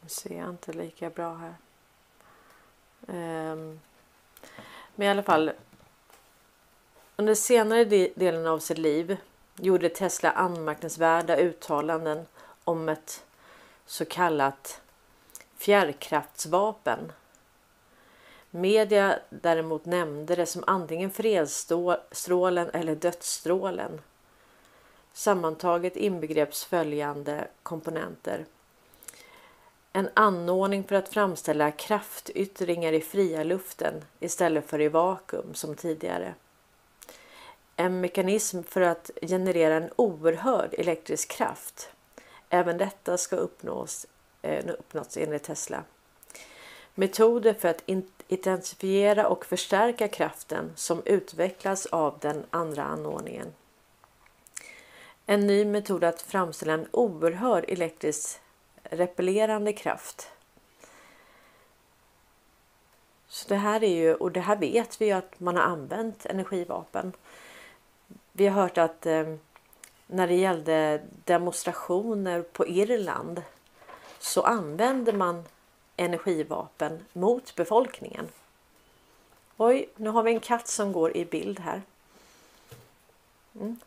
Nu 0.00 0.08
ser 0.08 0.38
jag 0.38 0.50
inte 0.50 0.72
lika 0.72 1.10
bra 1.10 1.34
här. 1.34 1.54
Ehm, 3.08 3.80
men 4.94 5.06
i 5.06 5.10
alla 5.10 5.22
fall. 5.22 5.52
Under 7.16 7.34
senare 7.34 7.84
delen 8.14 8.46
av 8.46 8.58
sitt 8.58 8.78
liv 8.78 9.16
gjorde 9.56 9.88
Tesla 9.88 10.30
anmärkningsvärda 10.30 11.36
uttalanden 11.36 12.26
om 12.64 12.88
ett 12.88 13.24
så 13.86 14.04
kallat 14.04 14.80
fjärrkraftsvapen. 15.56 17.12
Media 18.50 19.18
däremot 19.30 19.84
nämnde 19.84 20.34
det 20.34 20.46
som 20.46 20.64
antingen 20.66 21.10
fredsstrålen 21.10 22.70
eller 22.72 22.94
dödsstrålen. 22.94 24.00
Sammantaget 25.12 25.96
inbegreps 25.96 26.64
följande 26.64 27.48
komponenter. 27.62 28.44
En 29.92 30.08
anordning 30.14 30.84
för 30.84 30.94
att 30.94 31.08
framställa 31.08 31.70
kraftyttringar 31.70 32.92
i 32.92 33.00
fria 33.00 33.44
luften 33.44 34.04
istället 34.20 34.66
för 34.66 34.80
i 34.80 34.88
vakuum 34.88 35.54
som 35.54 35.74
tidigare. 35.74 36.34
En 37.76 38.00
mekanism 38.00 38.62
för 38.62 38.80
att 38.80 39.10
generera 39.22 39.74
en 39.74 39.90
oerhörd 39.96 40.74
elektrisk 40.74 41.30
kraft 41.30 41.90
Även 42.54 42.78
detta 42.78 43.18
ska 43.18 43.36
uppnås, 43.36 44.06
eh, 44.42 44.64
uppnåtts 44.78 45.16
enligt 45.16 45.42
Tesla. 45.42 45.84
Metoder 46.94 47.54
för 47.54 47.68
att 47.68 47.82
intensifiera 48.28 49.28
och 49.28 49.46
förstärka 49.46 50.08
kraften 50.08 50.72
som 50.76 51.02
utvecklas 51.04 51.86
av 51.86 52.18
den 52.20 52.44
andra 52.50 52.84
anordningen. 52.84 53.54
En 55.26 55.46
ny 55.46 55.64
metod 55.64 56.04
att 56.04 56.22
framställa 56.22 56.72
en 56.72 56.88
oerhörd 56.90 57.64
elektrisk 57.68 58.40
repellerande 58.82 59.72
kraft. 59.72 60.30
Så 63.28 63.48
det 63.48 63.56
här 63.56 63.84
är 63.84 63.94
ju, 63.94 64.14
och 64.14 64.32
det 64.32 64.40
här 64.40 64.56
vet 64.56 65.00
vi 65.00 65.06
ju 65.06 65.12
att 65.12 65.40
man 65.40 65.56
har 65.56 65.62
använt 65.62 66.26
energivapen. 66.26 67.12
Vi 68.32 68.46
har 68.46 68.62
hört 68.62 68.78
att 68.78 69.06
eh, 69.06 69.34
när 70.06 70.26
det 70.26 70.34
gällde 70.34 71.02
demonstrationer 71.24 72.42
på 72.42 72.66
Irland 72.66 73.42
så 74.18 74.42
använde 74.42 75.12
man 75.12 75.44
energivapen 75.96 77.04
mot 77.12 77.54
befolkningen. 77.54 78.28
Oj, 79.56 79.88
nu 79.96 80.10
har 80.10 80.22
vi 80.22 80.32
en 80.32 80.40
katt 80.40 80.68
som 80.68 80.92
går 80.92 81.16
i 81.16 81.24
bild 81.24 81.60
här. 81.60 81.82
Mm. 83.54 83.80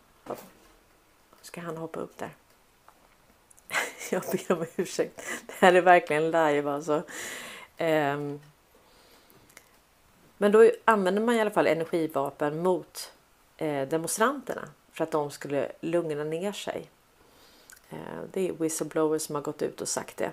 Ska 1.42 1.62
han 1.62 1.78
hoppa 1.78 2.00
upp 2.00 2.18
där? 2.18 2.30
Jag 4.12 4.22
ber 4.22 4.51
om 4.51 4.65
ursäkt. 4.75 5.22
Det 5.48 5.53
här 5.60 5.74
är 5.74 5.81
verkligen 5.81 6.25
live 6.25 6.72
alltså. 6.72 7.03
Um. 7.77 8.39
Men 10.38 10.51
då 10.51 10.72
använder 10.86 11.22
man 11.22 11.36
i 11.36 11.41
alla 11.41 11.51
fall 11.51 11.67
energivapen 11.67 12.63
mot 12.63 13.12
eh, 13.57 13.88
demonstranterna 13.88 14.69
för 14.91 15.03
att 15.03 15.12
de 15.12 15.31
skulle 15.31 15.72
lugna 15.79 16.24
ner 16.24 16.51
sig. 16.51 16.89
Eh, 17.89 18.24
det 18.31 18.50
är 18.50 18.53
whistleblowers 18.53 19.22
som 19.22 19.36
har 19.36 19.41
gått 19.41 19.62
ut 19.62 19.81
och 19.81 19.88
sagt 19.88 20.17
det. 20.17 20.31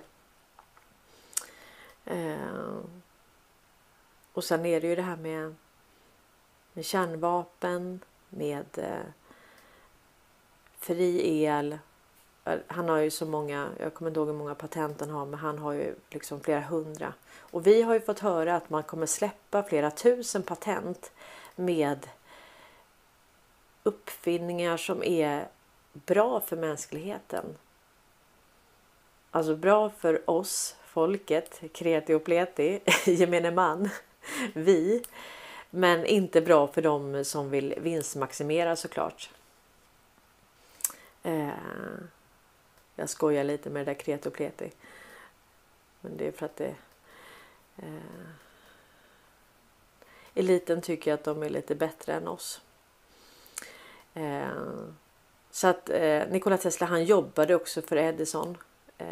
Eh, 2.04 2.78
och 4.32 4.44
sen 4.44 4.66
är 4.66 4.80
det 4.80 4.86
ju 4.86 4.96
det 4.96 5.02
här 5.02 5.16
med, 5.16 5.54
med 6.72 6.84
kärnvapen, 6.84 8.00
med 8.28 8.66
eh, 8.78 9.06
fri 10.78 11.42
el. 11.44 11.78
Han 12.66 12.88
har 12.88 12.98
ju 12.98 13.10
så 13.10 13.26
många, 13.26 13.68
jag 13.78 13.94
kommer 13.94 14.10
inte 14.10 14.20
ihåg 14.20 14.28
hur 14.28 14.34
många 14.34 14.54
patent 14.54 15.00
han 15.00 15.10
har, 15.10 15.26
men 15.26 15.40
han 15.40 15.58
har 15.58 15.72
ju 15.72 15.94
liksom 16.10 16.40
flera 16.40 16.60
hundra. 16.60 17.14
Och 17.38 17.66
vi 17.66 17.82
har 17.82 17.94
ju 17.94 18.00
fått 18.00 18.18
höra 18.18 18.56
att 18.56 18.70
man 18.70 18.82
kommer 18.82 19.06
släppa 19.06 19.62
flera 19.62 19.90
tusen 19.90 20.42
patent 20.42 21.12
med 21.56 22.08
uppfinningar 23.82 24.76
som 24.76 25.02
är 25.02 25.48
bra 25.92 26.40
för 26.40 26.56
mänskligheten. 26.56 27.44
Alltså 29.30 29.56
bra 29.56 29.90
för 29.90 30.30
oss, 30.30 30.76
folket, 30.84 31.62
kreti 31.72 32.14
och 32.14 32.24
pleti, 32.24 32.80
gemene 33.06 33.50
man, 33.50 33.90
vi. 34.52 35.02
Men 35.70 36.06
inte 36.06 36.40
bra 36.40 36.66
för 36.66 36.82
dem 36.82 37.24
som 37.24 37.50
vill 37.50 37.74
vinstmaximera 37.78 38.76
såklart. 38.76 39.30
Eh, 41.22 41.48
jag 42.96 43.08
skojar 43.08 43.44
lite 43.44 43.70
med 43.70 43.86
det 43.86 43.92
där 43.92 43.98
kreti 43.98 44.28
och 44.28 44.32
pleti. 44.32 44.70
Men 46.00 46.16
det 46.16 46.26
är 46.26 46.32
för 46.32 46.46
att 46.46 46.56
det... 46.56 46.74
Eh, 47.76 48.28
eliten 50.34 50.80
tycker 50.80 51.14
att 51.14 51.24
de 51.24 51.42
är 51.42 51.48
lite 51.48 51.74
bättre 51.74 52.12
än 52.12 52.28
oss. 52.28 52.60
Eh, 54.14 54.48
så 55.50 55.66
att 55.66 55.90
eh, 55.90 56.22
Nikola 56.30 56.58
Tesla 56.58 56.86
han 56.86 57.04
jobbade 57.04 57.54
också 57.54 57.82
för 57.82 57.96
Edison 57.96 58.56
eh, 58.98 59.06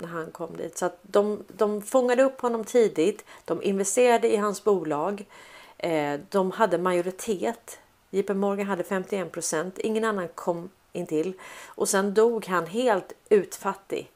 när 0.00 0.06
han 0.06 0.30
kom 0.30 0.56
dit. 0.56 0.78
Så 0.78 0.86
att 0.86 0.98
de, 1.02 1.44
de 1.48 1.82
fångade 1.82 2.22
upp 2.22 2.40
honom 2.40 2.64
tidigt. 2.64 3.24
De 3.44 3.62
investerade 3.62 4.32
i 4.32 4.36
hans 4.36 4.64
bolag. 4.64 5.26
Eh, 5.78 6.20
de 6.28 6.50
hade 6.50 6.78
majoritet. 6.78 7.78
JP 8.10 8.34
Morgan 8.34 8.66
hade 8.66 8.84
51 8.84 9.32
procent. 9.32 9.78
Ingen 9.78 10.04
annan 10.04 10.28
kom 10.28 10.70
intill. 10.96 11.32
Och 11.66 11.88
sen 11.88 12.14
dog 12.14 12.46
han 12.46 12.66
helt 12.66 13.12
utfattig. 13.28 14.10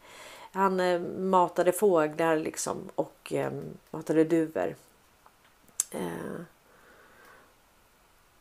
Han 0.53 0.81
eh, 0.81 1.01
matade 1.19 1.73
fåglar 1.73 2.37
liksom 2.37 2.89
och 2.95 3.33
eh, 3.33 3.53
matade 3.91 4.25
duvor. 4.25 4.75
Eh, 5.91 6.43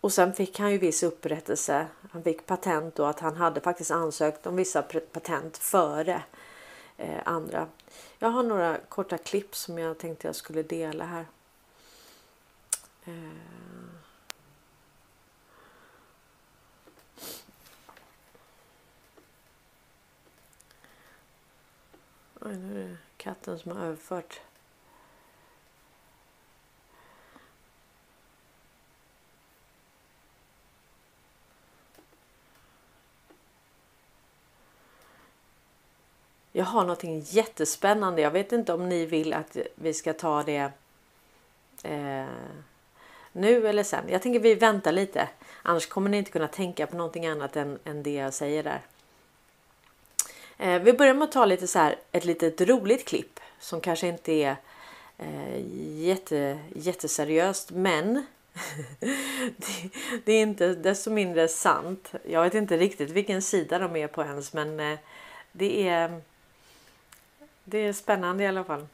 och 0.02 0.14
sen 0.14 0.34
fick 0.34 0.60
han 0.60 0.72
ju 0.72 0.78
viss 0.78 1.04
upprättelse. 1.04 1.88
Han 2.12 2.24
fick 2.24 2.46
patent 2.46 3.00
och 3.00 3.10
att 3.10 3.20
han 3.20 3.36
hade 3.36 3.62
faktiskt 3.62 3.92
ansökt 3.92 4.48
om 4.48 4.56
vissa 4.56 4.82
patent 4.82 5.58
före 5.58 6.24
eh, 6.98 7.20
andra. 7.26 7.68
Jag 8.20 8.30
har 8.30 8.44
några 8.44 8.78
korta 8.90 9.18
klipp 9.18 9.56
som 9.56 9.78
jag 9.78 9.98
tänkte 9.98 10.28
jag 10.28 10.36
skulle 10.36 10.64
dela 10.64 11.06
här. 11.06 11.26
Eh. 13.06 13.99
Oj, 22.42 22.56
nu 22.56 22.84
är 22.84 22.88
det 22.88 22.98
katten 23.18 23.60
som 23.60 23.72
har 23.72 23.86
överfört 23.86 24.42
Jag 36.52 36.66
har 36.66 36.82
någonting 36.82 37.20
jättespännande. 37.20 38.22
Jag 38.22 38.32
vet 38.32 38.52
inte 38.52 38.74
om 38.74 38.90
ni 38.90 39.06
vill 39.06 39.34
att 39.34 39.58
vi 39.76 39.94
ska 39.94 40.14
ta 40.14 40.44
det 40.44 40.72
eh, 41.84 42.26
nu 43.32 43.68
eller 43.68 43.84
sen. 43.84 44.04
Jag 44.10 44.22
tänker 44.22 44.40
vi 44.40 44.56
väntar 44.56 44.92
lite. 44.92 45.30
Annars 45.62 45.88
kommer 45.88 46.10
ni 46.10 46.18
inte 46.18 46.32
kunna 46.32 46.48
tänka 46.48 46.88
på 46.88 46.98
någonting 46.98 47.28
annat 47.28 47.56
än, 47.56 47.80
än 47.84 48.04
det 48.04 48.14
jag 48.14 48.34
säger 48.34 48.64
där. 48.64 48.82
Eh, 50.60 50.82
vi 50.82 50.94
börjar 50.94 51.14
med 51.14 51.24
att 51.24 51.32
ta 51.32 51.46
lite 51.46 51.68
så 51.68 51.80
här, 51.80 51.96
ett 52.12 52.26
litet 52.26 52.62
roligt 52.62 53.08
klipp 53.08 53.40
som 53.60 53.82
kanske 53.82 54.08
inte 54.08 54.32
är 54.32 54.56
eh, 55.18 55.62
jätte, 56.06 56.60
jätteseriöst 56.76 57.72
men 57.72 58.14
det, 59.00 59.90
det, 60.26 60.34
är 60.34 60.42
inte 60.42 60.68
desto 60.68 61.12
mindre 61.12 61.48
sant. 61.48 62.12
Jag 62.24 62.44
vet 62.44 62.54
inte 62.54 62.78
riktigt 62.78 63.10
vilken 63.10 63.42
sida 63.42 63.80
de 63.80 63.96
är 63.96 64.08
på 64.08 64.24
ens 64.24 64.54
men 64.54 64.80
eh, 64.80 65.00
det 65.52 65.88
är 65.88 66.22
det 67.64 67.78
är 67.78 67.94
spännande 67.94 68.44
i 68.44 68.48
alla 68.48 68.64
fall. 68.64 68.88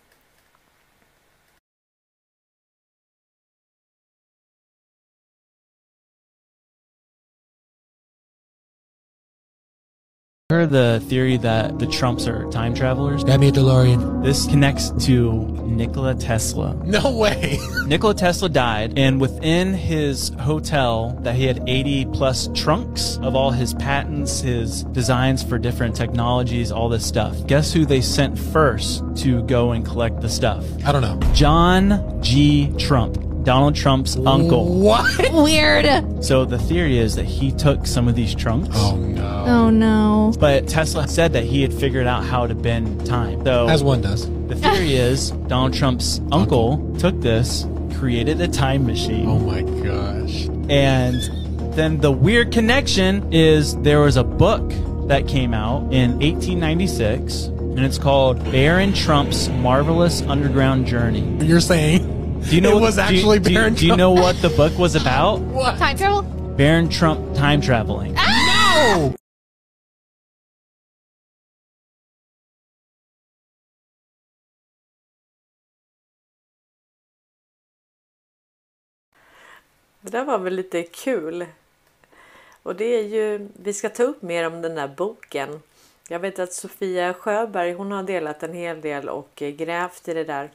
Heard 10.56 10.70
the 10.70 11.04
theory 11.08 11.36
that 11.38 11.80
the 11.80 11.88
Trumps 11.88 12.28
are 12.28 12.50
time 12.50 12.74
travelers? 12.74 13.26
Got 13.26 13.42
me 13.42 13.50
a 13.50 13.52
DeLorean. 13.52 14.24
This 14.24 14.48
connects 14.48 14.90
to 15.06 15.34
Nikola 15.66 16.16
Tesla. 16.16 16.74
No 16.86 17.18
way. 17.18 17.60
Nikola 17.86 18.14
Tesla 18.14 18.48
died, 18.48 18.98
and 18.98 19.20
within 19.20 19.74
his 19.74 20.30
hotel, 20.40 21.10
that 21.24 21.36
he 21.36 21.44
had 21.44 21.62
80 21.68 22.06
plus 22.06 22.48
trunks 22.56 23.18
of 23.18 23.36
all 23.36 23.52
his 23.52 23.74
patents, 23.74 24.40
his 24.40 24.84
designs 24.86 25.44
for 25.44 25.58
different 25.58 25.94
technologies, 25.94 26.72
all 26.72 26.88
this 26.88 27.06
stuff. 27.06 27.46
Guess 27.48 27.74
who 27.74 27.86
they 27.86 28.00
sent 28.00 28.40
first 28.40 29.04
to 29.18 29.44
go 29.44 29.72
and 29.72 29.86
collect 29.86 30.22
the 30.22 30.30
stuff? 30.30 30.64
I 30.86 30.94
don't 30.94 31.02
know. 31.02 31.20
John 31.34 32.22
G. 32.24 32.72
Trump. 32.78 33.18
Donald 33.46 33.76
Trump's 33.76 34.16
uncle. 34.18 34.66
What? 34.80 35.32
Weird. 35.34 36.24
So 36.24 36.44
the 36.46 36.58
theory 36.60 36.98
is 36.98 37.16
that 37.16 37.26
he 37.26 37.52
took 37.52 37.86
some 37.88 38.08
of 38.08 38.16
these 38.16 38.36
trunks. 38.36 38.70
Oh 38.74 38.98
no. 38.98 39.46
Oh 39.48 39.70
no. 39.70 40.34
But 40.40 40.68
Tesla 40.68 41.08
said 41.08 41.34
that 41.34 41.44
he 41.46 41.62
had 41.62 41.74
figured 41.74 42.08
out 42.08 42.24
how 42.26 42.48
to 42.48 42.56
bend 42.56 43.06
time. 43.06 43.44
So 43.46 43.70
As 43.70 43.84
one 43.84 44.02
does. 44.02 44.28
the 44.48 44.56
theory 44.56 44.96
is 44.96 45.30
Donald 45.48 45.74
Trump's 45.74 46.20
uncle 46.32 46.96
took 46.98 47.22
this, 47.22 47.66
created 47.98 48.42
a 48.42 48.48
time 48.48 48.86
machine, 48.86 49.28
Oh 49.30 49.40
my 49.40 49.62
gosh. 49.62 50.48
and 50.70 51.16
then 51.76 52.00
the 52.00 52.12
weird 52.12 52.52
connection 52.52 53.32
is 53.32 53.76
there 53.82 54.00
was 54.02 54.18
a 54.18 54.24
book 54.24 54.64
that 55.08 55.28
came 55.28 55.54
out 55.54 55.82
in 55.94 56.12
1896, 56.20 57.44
and 57.46 57.80
it's 57.86 57.98
called 58.00 58.42
Baron 58.52 58.94
Trump's 58.94 59.50
Marvelous 59.50 60.22
Underground 60.24 60.88
Journey. 60.88 61.22
You're 61.46 61.60
saying 61.60 62.15
Do 62.50 62.56
you 62.56 62.62
know 62.62 62.72
it 62.78 62.82
what- 62.82 62.82
was 62.82 62.96
do 62.96 63.02
you- 63.02 63.08
actually 63.10 63.40
do 63.40 63.50
you- 63.52 63.56
Baron 63.60 63.74
Do 63.74 63.86
you 63.86 63.96
Trump? 63.96 64.00
know 64.00 64.12
what 64.24 64.36
the 64.42 64.50
book 64.50 64.78
was 64.78 64.96
about? 64.96 65.40
what? 65.54 65.78
Time 65.78 65.98
travel? 65.98 66.22
Baron 66.58 66.90
Trump 66.90 67.36
time 67.36 67.62
traveling. 67.62 68.14
No. 68.14 69.14
Det 80.02 80.10
där 80.12 80.26
var 80.26 80.38
väl 80.38 80.56
lite 80.56 80.84
kul. 80.84 81.46
Och 82.64 82.76
det 82.76 82.86
är 82.86 83.04
ju, 83.04 83.50
vi 83.54 83.74
ska 83.74 83.90
ta 83.90 84.04
upp 84.04 84.22
mer 84.22 84.48
om 84.48 84.62
den 84.62 84.76
där 84.76 84.88
boken. 84.88 85.62
Jag 86.10 86.20
vet 86.20 86.40
att 86.40 86.54
Sofia 86.54 87.14
Sjöberg 87.14 87.74
hon 87.74 87.92
har 87.92 88.04
delat 88.04 88.44
en 88.44 88.54
hel 88.54 88.82
del 88.82 89.10
och 89.10 89.42
eh, 89.42 89.50
grävt 89.50 90.08
i 90.08 90.14
det 90.14 90.24
där 90.24 90.52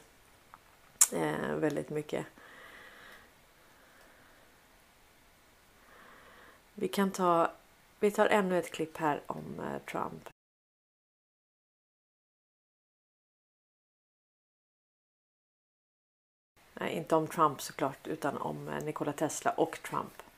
eh, 1.13 1.55
väldigt 1.55 1.89
mycket. 1.89 2.25
Vi 6.73 6.87
kan 6.87 7.11
ta, 7.11 7.51
vi 7.99 8.11
tar 8.11 8.27
ännu 8.27 8.59
ett 8.59 8.71
klipp 8.71 8.97
här 8.97 9.21
om 9.27 9.59
eh, 9.59 9.81
Trump. 9.91 10.29
Nej, 16.73 16.93
inte 16.93 17.15
om 17.15 17.27
Trump 17.27 17.61
såklart, 17.61 18.07
utan 18.07 18.37
om 18.37 18.67
eh, 18.67 18.83
Nikola 18.83 19.13
Tesla 19.13 19.51
och 19.51 19.79
Trump. 19.83 20.30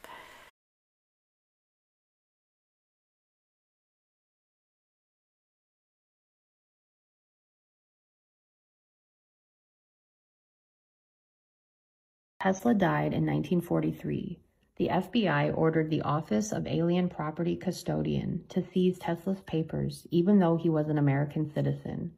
Tesla 12.43 12.73
died 12.73 13.13
in 13.13 13.25
1943. 13.25 14.37
The 14.75 14.89
FBI 14.89 15.57
ordered 15.57 15.89
the 15.89 16.01
Office 16.01 16.51
of 16.51 16.67
Alien 16.67 17.07
Property 17.07 17.55
Custodian 17.55 18.43
to 18.49 18.61
seize 18.61 18.99
Tesla's 18.99 19.39
papers, 19.43 20.05
even 20.11 20.39
though 20.39 20.57
he 20.57 20.67
was 20.67 20.89
an 20.89 20.97
American 20.97 21.49
citizen. 21.53 22.11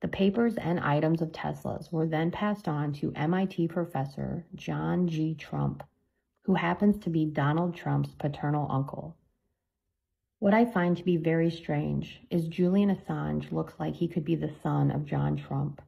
The 0.00 0.08
papers 0.08 0.56
and 0.56 0.80
items 0.80 1.22
of 1.22 1.30
Tesla's 1.32 1.92
were 1.92 2.08
then 2.08 2.32
passed 2.32 2.66
on 2.66 2.94
to 2.94 3.12
MIT 3.12 3.68
professor 3.68 4.44
John 4.56 5.06
G. 5.06 5.36
Trump, 5.36 5.84
who 6.42 6.54
happens 6.54 6.98
to 7.04 7.08
be 7.10 7.24
Donald 7.24 7.76
Trump's 7.76 8.12
paternal 8.16 8.66
uncle. 8.68 9.16
What 10.40 10.52
I 10.52 10.64
find 10.64 10.96
to 10.96 11.04
be 11.04 11.16
very 11.16 11.52
strange 11.52 12.22
is 12.28 12.48
Julian 12.48 12.90
Assange 12.90 13.52
looks 13.52 13.74
like 13.78 13.94
he 13.94 14.08
could 14.08 14.24
be 14.24 14.34
the 14.34 14.50
son 14.64 14.90
of 14.90 15.06
John 15.06 15.36
Trump, 15.36 15.80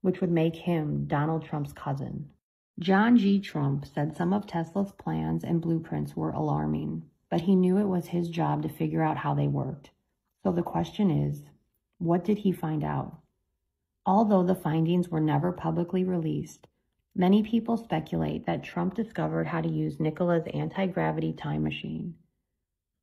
which 0.00 0.20
would 0.20 0.30
make 0.30 0.54
him 0.54 1.06
Donald 1.08 1.44
Trump's 1.44 1.72
cousin. 1.72 2.30
John 2.78 3.18
G. 3.18 3.40
Trump 3.40 3.84
said 3.84 4.16
some 4.16 4.32
of 4.32 4.46
Tesla's 4.46 4.92
plans 4.92 5.44
and 5.44 5.60
blueprints 5.60 6.16
were 6.16 6.30
alarming, 6.30 7.02
but 7.28 7.42
he 7.42 7.54
knew 7.54 7.76
it 7.76 7.88
was 7.88 8.06
his 8.06 8.28
job 8.28 8.62
to 8.62 8.68
figure 8.68 9.02
out 9.02 9.18
how 9.18 9.34
they 9.34 9.48
worked. 9.48 9.90
So 10.42 10.52
the 10.52 10.62
question 10.62 11.10
is, 11.10 11.44
what 11.98 12.24
did 12.24 12.38
he 12.38 12.52
find 12.52 12.82
out? 12.82 13.18
Although 14.06 14.44
the 14.44 14.54
findings 14.54 15.10
were 15.10 15.20
never 15.20 15.52
publicly 15.52 16.04
released, 16.04 16.66
many 17.14 17.42
people 17.42 17.76
speculate 17.76 18.46
that 18.46 18.64
Trump 18.64 18.94
discovered 18.94 19.46
how 19.46 19.60
to 19.60 19.68
use 19.68 20.00
Nikola's 20.00 20.46
anti 20.54 20.86
gravity 20.86 21.34
time 21.34 21.62
machine. 21.62 22.14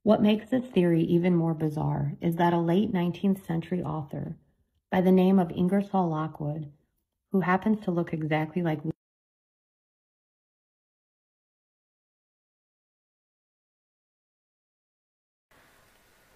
What 0.01 0.23
makes 0.23 0.49
this 0.49 0.65
theory 0.65 1.03
even 1.03 1.36
more 1.36 1.53
bizarre 1.53 2.13
is 2.21 2.38
that 2.38 2.53
a 2.53 2.60
late 2.60 2.91
19th 2.91 3.45
century 3.45 3.84
author 3.84 4.38
by 4.89 5.01
the 5.01 5.12
name 5.12 5.38
of 5.38 5.51
Ingersoll 5.51 6.10
Lockwood, 6.10 6.71
who 7.32 7.41
happens 7.41 7.82
to 7.82 7.91
look 7.91 8.13
exactly 8.13 8.63
like 8.63 8.80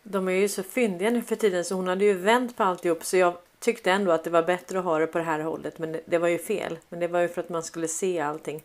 De 0.04 0.28
är 0.28 0.32
ju 0.32 0.50
så 0.50 0.64
fyndiga 0.64 1.10
nu 1.10 1.22
för 1.22 1.36
tiden 1.36 1.66
så 1.66 1.76
hon 1.76 1.88
hade 1.88 2.06
ju 2.06 2.14
vänt 2.14 2.58
på 2.58 2.64
alltihop 2.64 3.04
så 3.04 3.18
jag 3.18 3.38
tyckte 3.60 3.92
ändå 3.92 4.12
att 4.12 4.24
det 4.24 4.30
var 4.30 4.44
bättre 4.44 4.80
att 4.80 4.86
ha 4.86 5.00
det 5.00 5.08
på 5.08 5.18
det 5.18 5.24
här 5.24 5.40
hållet 5.40 5.80
men 5.80 5.92
det, 5.92 6.02
det 6.06 6.18
var 6.18 6.28
ju 6.28 6.38
fel. 6.38 6.80
Men 6.90 7.00
det 7.00 7.08
var 7.08 7.20
ju 7.20 7.28
för 7.28 7.42
att 7.42 7.50
man 7.50 7.64
skulle 7.64 7.88
se 7.88 8.20
allting. 8.20 8.64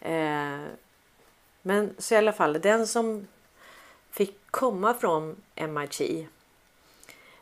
Eh, 0.00 0.60
men 1.62 1.94
så 1.98 2.14
i 2.14 2.18
alla 2.18 2.32
fall 2.32 2.52
den 2.52 2.86
som 2.86 3.26
fick 4.10 4.38
komma 4.50 4.94
från 4.94 5.36
MIT 5.54 6.00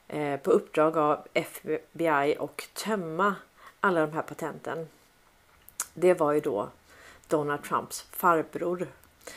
eh, 0.09 0.37
på 0.37 0.51
uppdrag 0.51 0.97
av 0.97 1.27
FBI 1.33 2.37
och 2.39 2.69
tömma 2.75 3.35
alla 3.81 4.01
de 4.01 4.13
här 4.13 4.23
patenten. 4.23 4.89
Det 5.95 6.15
var 6.15 6.33
ju 6.33 6.41
då 6.41 6.69
Donald 7.29 7.63
Trumps 7.63 8.07
farbror. 8.13 8.87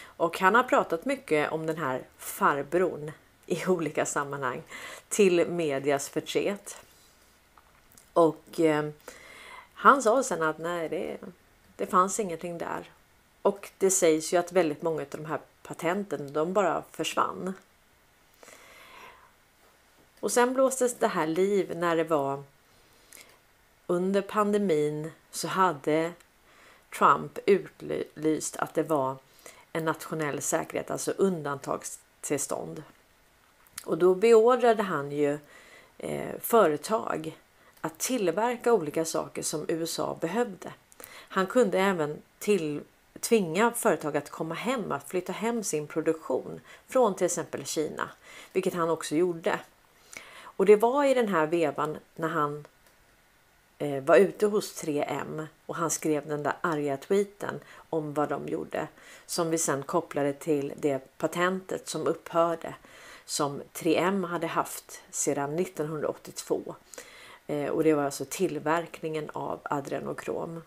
Och 0.03 0.39
han 0.39 0.55
har 0.55 0.63
pratat 0.63 1.05
mycket 1.05 1.51
om 1.51 1.65
den 1.65 1.77
här 1.77 2.01
farbrorn 2.17 3.11
i 3.45 3.65
olika 3.67 4.05
sammanhang 4.05 4.63
till 5.09 5.47
medias 5.47 6.09
förtret. 6.09 6.77
Och 8.13 8.59
eh, 8.59 8.89
han 9.73 10.03
sa 10.03 10.23
sen 10.23 10.41
att 10.41 10.57
nej, 10.57 10.89
det, 10.89 11.17
det 11.75 11.85
fanns 11.85 12.19
ingenting 12.19 12.57
där. 12.57 12.91
Och 13.41 13.69
det 13.77 13.91
sägs 13.91 14.33
ju 14.33 14.37
att 14.37 14.51
väldigt 14.51 14.81
många 14.81 15.01
av 15.01 15.07
de 15.11 15.25
här 15.25 15.39
patenten, 15.63 16.33
de 16.33 16.53
bara 16.53 16.83
försvann. 16.91 17.53
Och 20.19 20.31
sen 20.31 20.53
blåstes 20.53 20.95
det 20.95 21.07
här 21.07 21.27
liv 21.27 21.77
när 21.77 21.95
det 21.95 22.03
var 22.03 22.43
under 23.87 24.21
pandemin 24.21 25.11
så 25.31 25.47
hade 25.47 26.11
Trump 26.97 27.39
utlyst 27.45 28.55
att 28.55 28.73
det 28.73 28.83
var 28.83 29.15
en 29.73 29.85
nationell 29.85 30.41
säkerhet, 30.41 30.91
alltså 30.91 31.11
undantagstillstånd. 31.11 32.83
Och 33.83 33.97
då 33.97 34.15
beordrade 34.15 34.83
han 34.83 35.11
ju 35.11 35.37
eh, 35.97 36.39
företag 36.39 37.37
att 37.81 37.99
tillverka 37.99 38.73
olika 38.73 39.05
saker 39.05 39.41
som 39.41 39.65
USA 39.67 40.17
behövde. 40.21 40.73
Han 41.09 41.47
kunde 41.47 41.79
även 41.79 42.21
till, 42.39 42.81
tvinga 43.19 43.71
företag 43.71 44.17
att 44.17 44.29
komma 44.29 44.55
hem, 44.55 44.91
att 44.91 45.09
flytta 45.09 45.31
hem 45.31 45.63
sin 45.63 45.87
produktion 45.87 46.61
från 46.87 47.15
till 47.15 47.25
exempel 47.25 47.65
Kina, 47.65 48.09
vilket 48.53 48.73
han 48.73 48.89
också 48.89 49.15
gjorde. 49.15 49.59
Och 50.41 50.65
det 50.65 50.75
var 50.75 51.03
i 51.05 51.13
den 51.13 51.27
här 51.27 51.47
vevan 51.47 51.97
när 52.15 52.27
han 52.27 52.65
eh, 53.77 54.03
var 54.03 54.15
ute 54.17 54.45
hos 54.45 54.83
3M 54.83 55.47
och 55.65 55.75
han 55.75 55.89
skrev 55.89 56.27
den 56.27 56.43
där 56.43 56.53
arga 56.61 56.97
tweeten 56.97 57.59
om 57.89 58.13
vad 58.13 58.29
de 58.29 58.47
gjorde 58.47 58.87
som 59.25 59.49
vi 59.49 59.57
sen 59.57 59.83
kopplade 59.83 60.33
till 60.33 60.73
det 60.77 61.17
patentet 61.17 61.87
som 61.87 62.07
upphörde 62.07 62.75
som 63.25 63.61
3M 63.73 64.25
hade 64.25 64.47
haft 64.47 65.01
sedan 65.11 65.59
1982. 65.59 66.75
Eh, 67.47 67.69
och 67.69 67.83
det 67.83 67.93
var 67.93 68.03
alltså 68.03 68.25
tillverkningen 68.29 69.29
av 69.33 69.59
adrenokrom. 69.63 70.61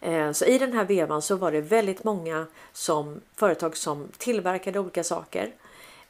Eh, 0.00 0.32
så 0.32 0.44
i 0.44 0.58
den 0.58 0.72
här 0.72 0.84
vevan 0.84 1.22
så 1.22 1.36
var 1.36 1.52
det 1.52 1.60
väldigt 1.60 2.04
många 2.04 2.46
som, 2.72 3.20
företag 3.36 3.76
som 3.76 4.08
tillverkade 4.18 4.78
olika 4.78 5.04
saker. 5.04 5.52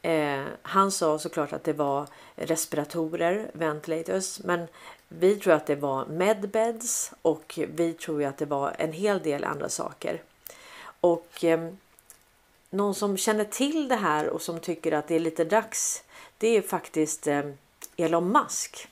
Eh, 0.02 0.42
han 0.62 0.92
sa 0.92 1.18
såklart 1.18 1.52
att 1.52 1.64
det 1.64 1.72
var 1.72 2.06
respiratorer, 2.36 3.50
ventilators, 3.52 4.40
men 4.44 4.66
vi 5.08 5.36
tror 5.36 5.52
att 5.52 5.66
det 5.66 5.74
var 5.74 6.06
medbeds 6.06 7.12
och 7.22 7.58
vi 7.74 7.92
tror 7.92 8.24
att 8.24 8.38
det 8.38 8.46
var 8.46 8.74
en 8.78 8.92
hel 8.92 9.22
del 9.22 9.44
andra 9.44 9.68
saker. 9.68 10.22
Och 11.00 11.44
ehm, 11.44 11.76
någon 12.74 12.94
som 12.94 13.16
känner 13.16 13.44
till 13.44 13.88
det 13.88 13.96
här 13.96 14.28
och 14.28 14.42
som 14.42 14.60
tycker 14.60 14.92
att 14.92 15.08
det 15.08 15.14
är 15.14 15.20
lite 15.20 15.44
dags, 15.44 16.04
det 16.38 16.48
är 16.48 16.62
faktiskt 16.62 17.26
eh, 17.26 17.42
Elon 17.96 18.32
Musk. 18.32 18.88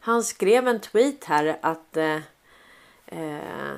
Han 0.00 0.24
skrev 0.24 0.68
en 0.68 0.80
tweet 0.80 1.24
här 1.24 1.58
att 1.60 1.96
eh, 1.96 2.20
eh, 3.06 3.76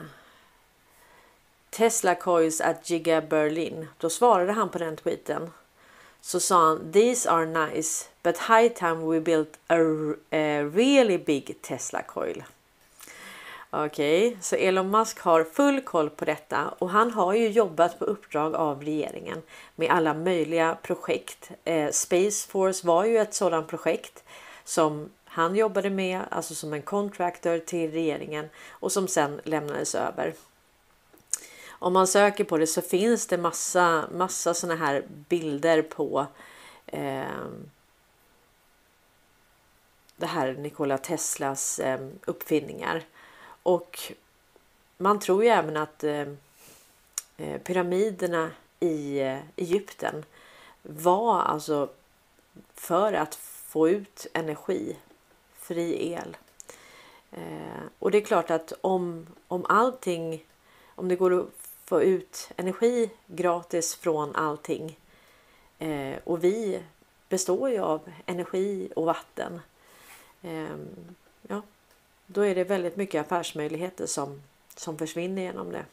Tesla 1.71 2.15
coils 2.15 2.61
at 2.61 2.91
Giga 2.91 3.21
Berlin. 3.21 3.87
Då 3.99 4.11
svarade 4.11 4.53
han 4.53 4.69
på 4.69 4.79
den 4.79 4.97
tweeten. 4.97 5.51
Så 6.21 6.41
sa 6.41 6.69
han 6.69 6.93
These 6.93 7.31
are 7.31 7.47
nice 7.47 8.09
but 8.23 8.39
high 8.39 8.69
time 8.69 9.13
we 9.13 9.21
built 9.21 9.59
a, 9.67 9.75
a 10.31 10.37
eh, 10.37 10.65
really 10.65 11.19
big 11.19 11.63
Tesla 11.63 12.03
coil. 12.03 12.43
Okej, 13.71 14.29
okay, 14.29 14.43
så 14.43 14.57
Elon 14.57 14.91
Musk 14.91 15.21
har 15.21 15.45
full 15.45 15.81
koll 15.81 16.11
på 16.11 16.25
detta 16.25 16.69
och 16.79 16.91
han 16.91 17.11
har 17.11 17.35
ju 17.35 17.49
jobbat 17.49 17.99
på 17.99 18.05
uppdrag 18.05 18.55
av 18.55 18.83
regeringen 18.83 19.43
med 19.77 19.91
alla 19.91 20.15
möjliga 20.15 20.79
projekt. 20.83 21.51
Eh, 21.65 21.91
Space 21.91 22.49
Force 22.49 22.87
var 22.87 23.05
ju 23.05 23.19
ett 23.19 23.35
sådant 23.35 23.69
projekt 23.69 24.25
som 24.65 25.11
han 25.25 25.57
jobbade 25.57 25.91
med, 25.91 26.21
alltså 26.31 26.55
som 26.55 26.73
en 26.73 26.83
contractor 26.83 27.59
till 27.59 27.91
regeringen 27.91 28.49
och 28.69 28.93
som 28.93 29.09
sen 29.09 29.41
lämnades 29.45 29.95
över. 29.95 30.35
Om 31.69 31.93
man 31.93 32.07
söker 32.07 32.45
på 32.45 32.59
det 32.59 32.67
så 32.67 32.83
finns 32.83 33.27
det 33.27 33.39
massa, 33.39 34.05
massa 34.13 34.55
såna 34.55 34.77
här 34.77 35.05
bilder 35.09 35.83
på 35.83 36.27
eh, 36.87 37.47
det 40.17 40.27
här 40.27 40.53
Nikola 40.53 40.99
Teslas 40.99 41.79
eh, 41.79 42.01
uppfinningar. 42.25 43.05
Och 43.69 44.13
man 44.97 45.21
tror 45.21 45.45
ju 45.45 45.51
även 45.51 45.77
att 45.77 46.05
eh, 46.05 46.27
eh 47.37 47.61
pyramiderna 47.65 48.51
i 48.81 49.21
eh, 49.21 49.39
Egypten 49.57 50.25
var 50.83 51.43
alltså 51.43 51.89
för 52.75 53.13
att 53.13 53.35
få 53.35 53.89
ut 53.89 54.27
energi 54.33 54.97
fri 55.55 56.13
el. 56.13 56.37
Eh, 57.31 57.83
och 57.99 58.11
det 58.11 58.19
är 58.19 58.25
klart 58.25 58.51
att 58.51 58.73
om, 58.81 59.27
om 59.49 59.67
allting, 59.69 60.45
om 60.95 61.09
det 61.09 61.17
går 61.17 61.41
att 61.41 61.49
få 61.85 62.03
ut 62.03 62.51
energi 62.57 63.11
gratis 63.27 63.95
från 63.95 64.37
allting 64.37 64.99
eh, 65.79 66.17
och 66.25 66.45
vi 66.45 66.83
består 67.29 67.71
ju 67.71 67.79
av 67.79 68.01
energi 68.27 68.89
och 68.97 69.05
vatten. 69.05 69.61
Eh, 70.43 70.77
ja, 71.43 71.63
då 72.31 72.41
är 72.41 72.55
det 72.55 72.65
väldigt 72.65 72.97
mycket 72.97 73.21
affärsmöjligheter 73.21 74.07
som, 74.07 74.43
som 74.75 74.99
försvinner 74.99 75.43
genom 75.43 75.73
det. 75.73 75.85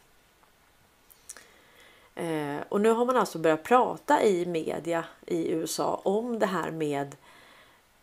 Eh, 2.15 2.63
och 2.69 2.82
nu 2.82 2.89
har 2.89 3.06
man 3.06 3.17
alltså 3.17 3.39
börjat 3.39 3.63
prata 3.63 4.24
i 4.24 4.45
media 4.45 5.06
i 5.26 5.52
USA 5.52 6.02
om 6.04 6.39
det 6.39 6.45
här 6.45 6.71
med 6.71 7.15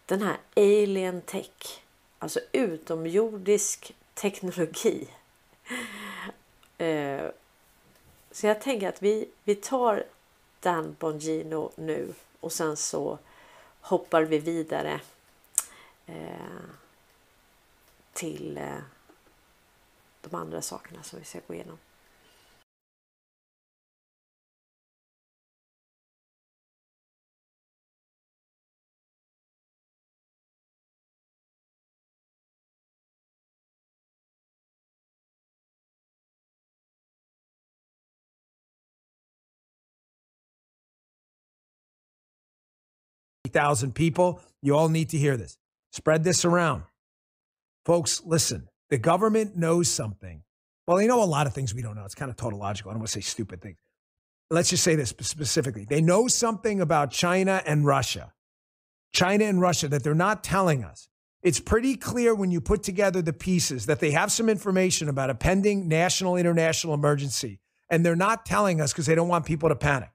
den 0.06 0.22
här 0.22 0.36
alien 0.56 1.20
tech, 1.20 1.82
alltså 2.18 2.40
utomjordisk 2.52 3.94
teknologi. 4.14 5.08
Eh, 6.78 7.26
så 8.30 8.46
jag 8.46 8.60
tänker 8.60 8.88
att 8.88 9.02
vi, 9.02 9.28
vi 9.44 9.54
tar 9.54 10.04
Dan 10.60 10.96
Bongino 10.98 11.70
nu 11.76 12.14
och 12.40 12.52
sen 12.52 12.76
så 12.76 13.18
hoppar 13.80 14.22
vi 14.22 14.38
vidare 14.38 15.00
eh, 16.06 16.81
till 18.12 18.58
eh, 18.58 18.78
de 20.20 20.34
andra 20.34 20.62
sakerna 20.62 21.02
som 21.02 21.18
vi 21.18 21.24
ska 21.24 21.40
gå 21.46 21.54
igenom. 21.54 21.78
thousand 43.52 43.94
people. 43.94 44.40
You 44.62 44.76
all 44.76 44.88
need 44.88 45.10
to 45.10 45.18
hear 45.18 45.36
this. 45.36 45.56
Spread 45.92 46.24
this 46.24 46.44
around. 46.44 46.84
Folks, 47.84 48.22
listen, 48.24 48.68
the 48.90 48.98
government 48.98 49.56
knows 49.56 49.88
something. 49.88 50.42
Well, 50.86 50.96
they 50.96 51.06
know 51.06 51.22
a 51.22 51.24
lot 51.24 51.46
of 51.46 51.54
things 51.54 51.74
we 51.74 51.82
don't 51.82 51.96
know. 51.96 52.04
It's 52.04 52.14
kind 52.14 52.30
of 52.30 52.36
tautological. 52.36 52.90
I 52.90 52.94
don't 52.94 53.00
want 53.00 53.08
to 53.08 53.12
say 53.12 53.20
stupid 53.20 53.60
things. 53.60 53.78
Let's 54.50 54.70
just 54.70 54.84
say 54.84 54.96
this 54.96 55.10
specifically. 55.10 55.86
They 55.88 56.00
know 56.00 56.28
something 56.28 56.80
about 56.80 57.10
China 57.10 57.62
and 57.64 57.86
Russia. 57.86 58.32
China 59.12 59.44
and 59.44 59.60
Russia 59.60 59.88
that 59.88 60.04
they're 60.04 60.14
not 60.14 60.44
telling 60.44 60.84
us. 60.84 61.08
It's 61.42 61.58
pretty 61.58 61.96
clear 61.96 62.34
when 62.34 62.50
you 62.50 62.60
put 62.60 62.82
together 62.82 63.20
the 63.20 63.32
pieces 63.32 63.86
that 63.86 63.98
they 63.98 64.12
have 64.12 64.30
some 64.30 64.48
information 64.48 65.08
about 65.08 65.30
a 65.30 65.34
pending 65.34 65.88
national 65.88 66.36
international 66.36 66.94
emergency, 66.94 67.58
and 67.90 68.06
they're 68.06 68.14
not 68.14 68.46
telling 68.46 68.80
us 68.80 68.92
because 68.92 69.06
they 69.06 69.14
don't 69.14 69.28
want 69.28 69.44
people 69.44 69.68
to 69.68 69.74
panic. 69.74 70.10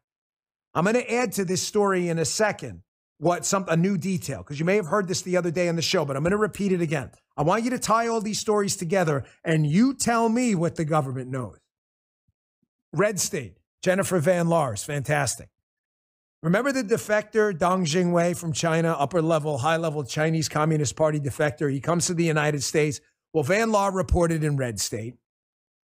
I'm 0.74 0.84
going 0.84 0.96
to 0.96 1.14
add 1.14 1.34
to 1.34 1.46
this 1.46 1.62
story 1.62 2.08
in 2.08 2.20
a 2.20 2.26
second 2.26 2.84
what 3.18 3.46
some 3.46 3.66
a 3.68 3.76
new 3.76 3.98
detail 3.98 4.40
because 4.40 4.60
you 4.60 4.66
may 4.66 4.76
have 4.76 4.86
heard 4.86 5.08
this 5.08 5.22
the 5.24 5.36
other 5.36 5.52
day 5.52 5.68
on 5.68 5.76
the 5.76 5.82
show, 5.82 6.06
but 6.06 6.16
I'm 6.16 6.24
going 6.24 6.32
to 6.32 6.38
repeat 6.38 6.72
it 6.72 6.82
again. 6.82 7.12
I 7.38 7.44
want 7.44 7.64
you 7.64 7.70
to 7.70 7.80
tie 7.80 8.08
all 8.08 8.20
these 8.20 8.40
stories 8.40 8.76
together 8.76 9.24
and 9.44 9.66
you 9.66 9.94
tell 9.94 10.28
me 10.28 10.56
what 10.56 10.76
the 10.76 10.86
government 10.86 11.30
knows. 11.30 11.60
Red 12.94 13.20
State, 13.20 13.58
Jennifer 13.84 14.20
Van 14.20 14.48
Lars, 14.48 14.84
fantastic. 14.84 15.50
Remember 16.42 16.72
the 16.72 16.84
defector 16.84 17.58
Dong 17.58 17.86
Jingwei 17.86 18.36
from 18.36 18.54
China, 18.54 18.96
upper 18.98 19.22
level, 19.22 19.60
high 19.60 19.78
level 19.78 20.04
Chinese 20.04 20.50
Communist 20.50 20.96
Party 20.96 21.20
defector? 21.20 21.72
He 21.72 21.80
comes 21.80 22.08
to 22.08 22.14
the 22.14 22.24
United 22.24 22.64
States. 22.64 23.02
Well, 23.34 23.44
Van 23.44 23.72
Law 23.72 23.88
reported 23.88 24.44
in 24.44 24.58
Red 24.58 24.80
State. 24.80 25.16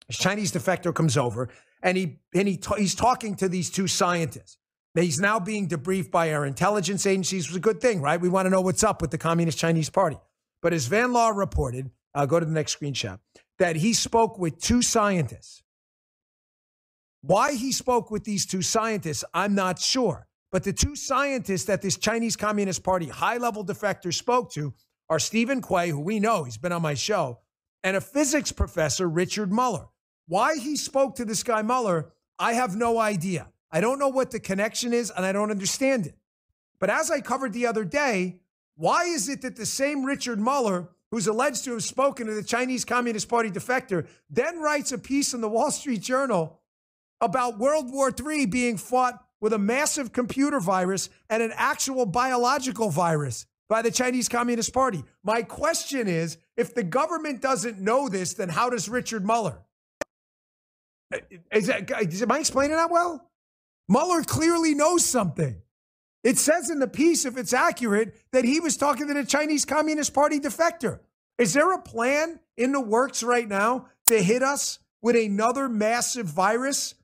This 0.07 0.17
Chinese 0.17 0.51
defector 0.51 0.93
comes 0.93 1.17
over 1.17 1.49
and 1.81 1.97
he 1.97 2.19
and 2.33 2.47
he 2.47 2.60
he's 2.77 2.95
talking 2.95 3.36
to 3.36 3.47
these 3.47 3.69
two 3.69 3.88
scientists. 3.88 4.57
He's 4.95 5.19
now 5.19 5.39
being 5.39 5.67
debriefed 5.67 6.10
by 6.10 6.33
our 6.33 6.45
intelligence 6.45 7.05
agencies. 7.05 7.45
It 7.45 7.49
was 7.51 7.57
a 7.57 7.62
good 7.62 7.79
thing, 7.79 8.01
right? 8.01 8.19
We 8.19 8.29
want 8.29 8.47
to 8.47 8.49
know 8.49 8.62
what's 8.62 8.83
up 8.83 9.01
with 9.01 9.12
the 9.12 9.17
Communist 9.17 9.60
Chinese 9.60 9.89
Party. 9.91 10.17
But 10.62 10.74
as 10.74 10.88
Van 10.88 11.13
Law 11.13 11.30
reported, 11.30 11.91
uh, 12.13 12.26
go 12.26 12.39
to 12.39 12.46
the 12.46 12.52
next 12.52 12.80
screenshot, 12.80 13.20
that 13.60 13.76
he 13.76 13.93
spoke 13.93 14.38
with 14.38 14.60
two 14.60 14.82
scientists. 14.82 15.63
Why 17.22 17.54
he 17.54 17.72
spoke 17.72 18.12
with 18.12 18.24
these 18.24 18.46
two 18.46 18.62
scientists, 18.62 19.24
I'm 19.34 19.56
not 19.56 19.80
sure. 19.80 20.28
But 20.52 20.63
the 20.63 20.74
two 20.74 20.96
scientists 20.96 21.65
that 21.65 21.82
this 21.82 21.98
Chinese 21.98 22.36
Communist 22.36 22.84
Party 22.84 23.08
high 23.08 23.38
level 23.38 23.65
defector 23.65 24.13
spoke 24.13 24.52
to 24.54 24.74
are 25.10 25.20
Stephen 25.20 25.62
Quay, 25.62 25.89
who 25.89 26.00
we 26.00 26.20
know, 26.20 26.43
he's 26.43 26.58
been 26.58 26.72
on 26.72 26.82
my 26.82 26.93
show, 26.93 27.39
and 27.84 27.98
a 27.98 28.02
physics 28.02 28.52
professor, 28.52 29.10
Richard 29.10 29.52
Muller. 29.52 29.88
Why 30.28 30.58
he 30.58 30.76
spoke 30.76 31.15
to 31.15 31.26
this 31.26 31.43
guy 31.43 31.62
Muller, 31.62 32.12
I 32.39 32.54
have 32.54 32.76
no 32.76 33.00
idea. 33.00 33.48
I 33.72 33.82
don't 33.82 34.00
know 34.00 34.10
what 34.10 34.32
the 34.32 34.39
connection 34.39 34.93
is, 34.93 35.12
and 35.12 35.26
I 35.26 35.32
don't 35.32 35.52
understand 35.52 36.06
it. 36.06 36.15
But 36.80 36.89
as 36.89 37.10
I 37.10 37.22
covered 37.22 37.54
the 37.54 37.65
other 37.65 37.84
day, 37.84 38.39
why 38.78 39.06
is 39.06 39.28
it 39.28 39.42
that 39.42 39.56
the 39.56 39.66
same 39.66 40.06
Richard 40.06 40.40
Muller, 40.40 40.88
who's 41.10 41.28
alleged 41.28 41.66
to 41.66 41.72
have 41.74 41.84
spoken 41.84 42.28
to 42.28 42.34
the 42.34 42.44
Chinese 42.44 42.86
Communist 42.86 43.28
Party 43.28 43.50
defector, 43.50 44.08
then 44.30 44.60
writes 44.60 44.92
a 44.92 45.00
piece 45.00 45.34
in 45.34 45.42
the 45.42 45.50
Wall 45.50 45.72
Street 45.72 46.02
Journal 46.02 46.62
about 47.20 47.58
World 47.58 47.92
War 47.92 48.12
III 48.12 48.46
being 48.46 48.78
fought 48.78 49.24
with 49.42 49.52
a 49.52 49.58
massive 49.58 50.13
computer 50.13 50.60
virus 50.60 51.10
and 51.30 51.42
an 51.42 51.52
actual 51.56 52.06
biological 52.06 52.92
virus 52.92 53.48
by 53.68 53.82
the 53.82 53.92
Chinese 53.92 54.30
Communist 54.30 54.74
Party? 54.74 55.04
My 55.24 55.42
question 55.42 56.08
is 56.08 56.38
if 56.56 56.76
the 56.76 56.84
government 56.84 57.42
doesn't 57.42 57.80
know 57.80 58.10
this, 58.10 58.36
then 58.36 58.50
how 58.50 58.70
does 58.70 58.88
Richard 58.88 59.26
Muller? 59.26 59.58
Uh, 61.12 61.18
is 61.52 61.68
that, 61.68 61.90
am 61.92 62.32
I 62.32 62.40
explaining 62.40 62.76
that 62.76 62.92
well? 62.92 63.28
Mueller 63.90 64.22
clearly 64.22 64.76
knows 64.76 65.04
something. 65.04 65.62
It 66.28 66.38
says 66.38 66.70
in 66.70 66.80
the 66.80 66.90
piece, 66.90 67.26
if 67.26 67.38
it's 67.38 67.54
accurate, 67.54 68.13
that 68.34 68.44
he 68.44 68.60
was 68.60 68.76
talking 68.76 69.08
to 69.08 69.13
the 69.13 69.24
Chinese 69.24 69.63
Communist 69.63 70.13
Party 70.13 70.42
defector. 70.42 71.00
Is 71.38 71.54
there 71.54 71.72
a 71.74 71.82
plan 71.82 72.42
in 72.58 72.74
the 72.74 72.82
works 72.82 73.24
right 73.24 73.48
now 73.48 73.86
to 74.08 74.22
hit 74.22 74.44
us 74.44 74.80
with 75.02 75.16
another 75.16 75.70
massive 75.70 76.26
virus 76.26 76.96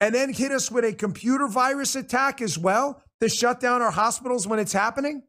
and 0.00 0.14
then 0.14 0.32
hit 0.32 0.52
us 0.52 0.70
with 0.70 0.84
a 0.84 0.92
computer 0.92 1.48
virus 1.48 1.96
attack 1.96 2.40
as 2.40 2.56
well 2.56 3.02
to 3.20 3.28
shut 3.28 3.58
down 3.58 3.82
our 3.82 3.90
hospitals 3.90 4.46
when 4.46 4.60
it's 4.60 4.72
happening? 4.72 5.24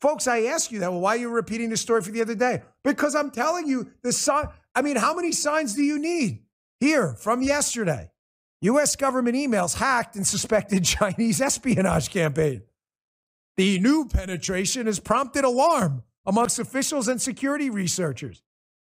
Folks, 0.00 0.26
I 0.26 0.44
ask 0.44 0.72
you 0.72 0.78
that. 0.78 0.90
Well, 0.90 1.02
why 1.02 1.16
are 1.16 1.18
you 1.18 1.28
repeating 1.28 1.68
the 1.68 1.76
story 1.76 2.00
for 2.00 2.12
the 2.12 2.22
other 2.22 2.34
day? 2.34 2.62
Because 2.82 3.14
I'm 3.14 3.30
telling 3.30 3.66
you, 3.66 3.90
the 4.02 4.10
sign. 4.10 4.48
I 4.74 4.80
mean, 4.80 4.96
how 4.96 5.14
many 5.14 5.32
signs 5.32 5.74
do 5.74 5.82
you 5.82 5.98
need? 5.98 6.44
Here 6.80 7.14
from 7.18 7.42
yesterday. 7.42 8.10
U.S. 8.64 8.96
government 8.96 9.36
emails 9.36 9.76
hacked 9.76 10.16
in 10.16 10.24
suspected 10.24 10.84
Chinese 10.84 11.40
espionage 11.40 12.10
campaign. 12.10 12.62
The 13.56 13.78
new 13.78 14.08
penetration 14.08 14.86
has 14.86 14.98
prompted 14.98 15.44
alarm 15.44 16.02
amongst 16.26 16.58
officials 16.58 17.06
and 17.06 17.20
security 17.20 17.70
researchers. 17.70 18.42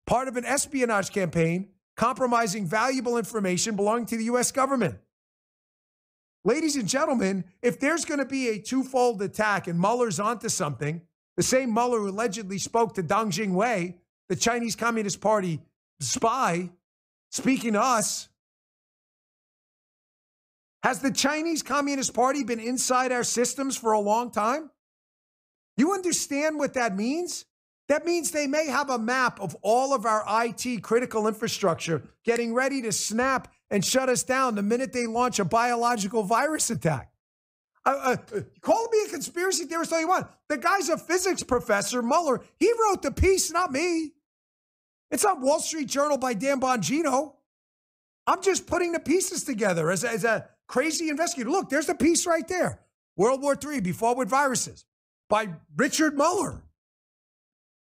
Part 0.06 0.28
of 0.28 0.36
an 0.36 0.46
espionage 0.46 1.12
campaign 1.12 1.70
compromising 1.96 2.66
valuable 2.66 3.18
information 3.18 3.76
belonging 3.76 4.08
to 4.08 4.18
the 4.18 4.26
U.S. 4.26 4.52
government. 4.52 4.98
Ladies 6.44 6.76
and 6.76 6.88
gentlemen, 6.88 7.46
if 7.62 7.80
there's 7.80 8.04
going 8.04 8.20
to 8.20 8.26
be 8.26 8.50
a 8.50 8.60
twofold 8.60 9.22
attack 9.22 9.68
and 9.68 9.80
Mueller's 9.80 10.20
onto 10.20 10.50
something, 10.50 11.02
the 11.38 11.44
same 11.44 11.74
Mueller 11.74 12.00
who 12.00 12.10
allegedly 12.10 12.58
spoke 12.58 12.96
to 12.96 13.04
Deng 13.04 13.28
Jingwei, 13.28 13.96
the 14.28 14.36
Chinese 14.36 14.76
Communist 14.76 15.22
Party 15.22 15.62
spy, 16.00 16.72
speaking 17.30 17.74
to 17.74 17.82
us, 17.82 18.28
has 20.84 21.00
the 21.00 21.12
Chinese 21.12 21.62
Communist 21.62 22.14
Party 22.14 22.44
been 22.44 22.60
inside 22.60 23.12
our 23.12 23.24
systems 23.24 23.78
for 23.78 23.92
a 23.92 24.00
long 24.00 24.32
time? 24.32 24.72
You 25.78 25.94
understand 25.94 26.58
what 26.58 26.74
that 26.74 26.96
means? 26.96 27.46
That 27.88 28.06
means 28.06 28.32
they 28.32 28.48
may 28.48 28.68
have 28.68 28.90
a 28.90 28.98
map 28.98 29.40
of 29.40 29.56
all 29.62 29.94
of 29.94 30.06
our 30.06 30.24
IT 30.46 30.82
critical 30.82 31.28
infrastructure 31.28 32.04
getting 32.24 32.54
ready 32.54 32.82
to 32.84 32.92
snap 32.92 33.52
and 33.70 33.84
shut 33.84 34.10
us 34.10 34.24
down 34.24 34.56
the 34.56 34.62
minute 34.62 34.94
they 34.94 35.08
launch 35.08 35.40
a 35.40 35.46
biological 35.46 36.24
virus 36.24 36.70
attack. 36.70 37.12
Uh, 37.86 38.16
uh, 38.34 38.42
call 38.62 38.88
me 38.92 39.00
a 39.08 39.10
conspiracy 39.10 39.66
theorist 39.66 39.92
all 39.92 40.00
you 40.00 40.08
want. 40.08 40.28
The 40.50 40.58
guy's 40.58 40.90
a 40.90 40.98
physics 40.98 41.44
professor, 41.44 42.02
Mueller. 42.02 42.42
He 42.58 42.72
wrote 42.80 43.02
the 43.02 43.12
piece, 43.12 43.52
not 43.52 43.72
me. 43.72 44.12
It's 45.10 45.26
on 45.26 45.42
Wall 45.42 45.60
Street 45.60 45.88
Journal 45.88 46.18
by 46.18 46.34
Dan 46.34 46.62
Bongino. 46.62 47.34
I'm 48.28 48.42
just 48.42 48.68
putting 48.68 48.92
the 48.92 49.00
pieces 49.00 49.44
together 49.44 49.90
as 49.90 50.04
as 50.04 50.24
a 50.24 50.48
crazy 50.72 51.10
investigator. 51.10 51.50
Look, 51.50 51.70
there's 51.70 51.90
a 51.90 51.96
piece 51.96 52.26
right 52.26 52.48
there. 52.48 52.80
World 53.18 53.42
War 53.42 53.58
III, 53.62 53.82
Before 53.82 54.16
with 54.16 54.30
Viruses 54.30 54.86
by 55.30 55.50
Richard 55.76 56.16
Mueller. 56.16 56.64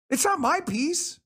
It's 0.09 0.23
not 0.23 0.39
my 0.39 0.61
piece. 0.61 1.19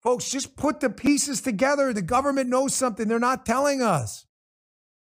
Folks, 0.00 0.30
just 0.30 0.56
put 0.56 0.78
the 0.78 0.88
pieces 0.88 1.40
together. 1.40 1.92
The 1.92 2.02
government 2.02 2.48
knows 2.48 2.72
something 2.72 3.08
they're 3.08 3.18
not 3.18 3.44
telling 3.44 3.82
us. 3.82 4.26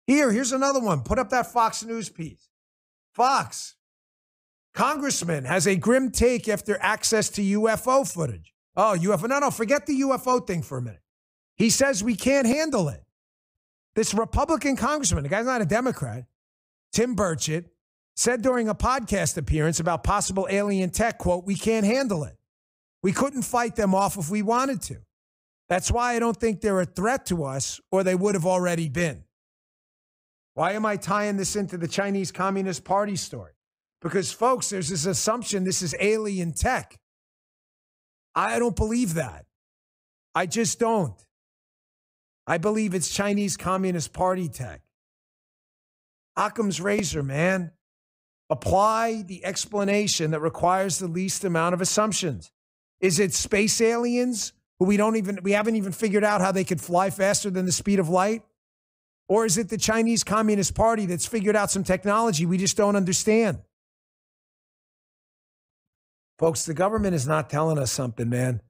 Here, 0.06 0.32
here's 0.32 0.52
another 0.52 0.80
one. 0.80 1.02
Put 1.02 1.18
up 1.18 1.28
that 1.30 1.52
Fox 1.52 1.84
News 1.84 2.08
piece. 2.08 2.48
Fox, 3.12 3.76
Congressman 4.72 5.44
has 5.44 5.66
a 5.66 5.76
grim 5.76 6.10
take 6.10 6.48
after 6.48 6.78
access 6.80 7.28
to 7.30 7.42
UFO 7.42 8.10
footage. 8.10 8.54
Oh, 8.74 8.96
UFO. 8.98 9.28
No, 9.28 9.38
no, 9.38 9.50
forget 9.50 9.86
the 9.86 10.00
UFO 10.00 10.44
thing 10.44 10.62
for 10.62 10.78
a 10.78 10.82
minute. 10.82 11.02
He 11.56 11.68
says 11.68 12.02
we 12.02 12.16
can't 12.16 12.46
handle 12.46 12.88
it. 12.88 13.04
This 13.94 14.14
Republican 14.14 14.76
congressman, 14.76 15.24
the 15.24 15.28
guy's 15.28 15.46
not 15.46 15.62
a 15.62 15.66
Democrat, 15.66 16.26
Tim 16.92 17.16
Burchett, 17.16 17.66
said 18.16 18.42
during 18.42 18.68
a 18.68 18.74
podcast 18.74 19.36
appearance 19.36 19.80
about 19.80 20.04
possible 20.04 20.46
alien 20.50 20.90
tech, 20.90 21.18
quote, 21.18 21.44
we 21.44 21.54
can't 21.54 21.86
handle 21.86 22.24
it. 22.24 22.36
We 23.02 23.12
couldn't 23.12 23.42
fight 23.42 23.76
them 23.76 23.94
off 23.94 24.18
if 24.18 24.30
we 24.30 24.42
wanted 24.42 24.82
to. 24.82 24.98
That's 25.68 25.90
why 25.90 26.14
I 26.14 26.18
don't 26.18 26.36
think 26.36 26.60
they're 26.60 26.80
a 26.80 26.84
threat 26.84 27.26
to 27.26 27.44
us, 27.44 27.80
or 27.90 28.04
they 28.04 28.14
would 28.14 28.34
have 28.34 28.46
already 28.46 28.88
been. 28.88 29.24
Why 30.54 30.72
am 30.72 30.84
I 30.84 30.96
tying 30.96 31.36
this 31.36 31.56
into 31.56 31.78
the 31.78 31.88
Chinese 31.88 32.32
Communist 32.32 32.84
Party 32.84 33.16
story? 33.16 33.52
Because, 34.02 34.32
folks, 34.32 34.68
there's 34.70 34.88
this 34.88 35.06
assumption 35.06 35.64
this 35.64 35.80
is 35.80 35.94
alien 36.00 36.52
tech. 36.52 36.98
I 38.34 38.58
don't 38.58 38.76
believe 38.76 39.14
that. 39.14 39.46
I 40.34 40.46
just 40.46 40.78
don't. 40.78 41.14
I 42.46 42.58
believe 42.58 42.94
it's 42.94 43.10
Chinese 43.10 43.56
Communist 43.56 44.12
Party 44.12 44.48
tech. 44.48 44.82
Occam's 46.36 46.80
razor, 46.80 47.22
man. 47.22 47.72
Apply 48.48 49.22
the 49.22 49.44
explanation 49.44 50.32
that 50.32 50.40
requires 50.40 50.98
the 50.98 51.06
least 51.06 51.44
amount 51.44 51.74
of 51.74 51.80
assumptions. 51.80 52.50
Is 53.00 53.18
it 53.18 53.32
space 53.32 53.80
aliens 53.80 54.52
who 54.78 54.86
we 54.86 54.96
don't 54.96 55.16
even 55.16 55.38
we 55.42 55.52
haven't 55.52 55.76
even 55.76 55.92
figured 55.92 56.24
out 56.24 56.40
how 56.40 56.50
they 56.50 56.64
could 56.64 56.80
fly 56.80 57.10
faster 57.10 57.50
than 57.50 57.66
the 57.66 57.72
speed 57.72 57.98
of 57.98 58.08
light? 58.08 58.42
Or 59.28 59.46
is 59.46 59.56
it 59.58 59.68
the 59.68 59.78
Chinese 59.78 60.24
Communist 60.24 60.74
Party 60.74 61.06
that's 61.06 61.26
figured 61.26 61.54
out 61.54 61.70
some 61.70 61.84
technology 61.84 62.46
we 62.46 62.58
just 62.58 62.76
don't 62.76 62.96
understand? 62.96 63.60
Folks, 66.40 66.64
the 66.64 66.74
government 66.74 67.14
is 67.14 67.28
not 67.28 67.48
telling 67.48 67.78
us 67.78 67.92
something, 67.92 68.28
man. 68.28 68.62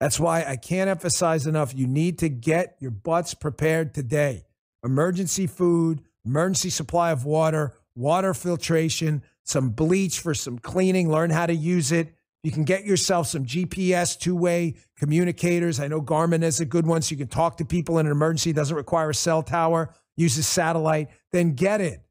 That's 0.00 0.20
why 0.20 0.44
I 0.44 0.56
can't 0.56 0.88
emphasize 0.88 1.46
enough. 1.46 1.74
You 1.74 1.86
need 1.86 2.18
to 2.20 2.28
get 2.28 2.76
your 2.78 2.90
butts 2.92 3.34
prepared 3.34 3.94
today. 3.94 4.44
Emergency 4.84 5.46
food, 5.46 6.02
emergency 6.24 6.70
supply 6.70 7.10
of 7.10 7.24
water, 7.24 7.74
water 7.96 8.32
filtration, 8.32 9.22
some 9.42 9.70
bleach 9.70 10.20
for 10.20 10.34
some 10.34 10.58
cleaning, 10.58 11.10
learn 11.10 11.30
how 11.30 11.46
to 11.46 11.54
use 11.54 11.90
it. 11.90 12.14
You 12.44 12.52
can 12.52 12.62
get 12.62 12.84
yourself 12.84 13.26
some 13.26 13.44
GPS 13.44 14.18
two 14.18 14.36
way 14.36 14.76
communicators. 14.96 15.80
I 15.80 15.88
know 15.88 16.00
Garmin 16.00 16.44
is 16.44 16.60
a 16.60 16.64
good 16.64 16.86
one 16.86 17.02
so 17.02 17.12
you 17.12 17.16
can 17.16 17.26
talk 17.26 17.56
to 17.56 17.64
people 17.64 17.98
in 17.98 18.06
an 18.06 18.12
emergency. 18.12 18.50
It 18.50 18.56
doesn't 18.56 18.76
require 18.76 19.10
a 19.10 19.14
cell 19.14 19.42
tower, 19.42 19.92
uses 20.16 20.46
satellite. 20.46 21.08
Then 21.32 21.54
get 21.54 21.80
it. 21.80 22.02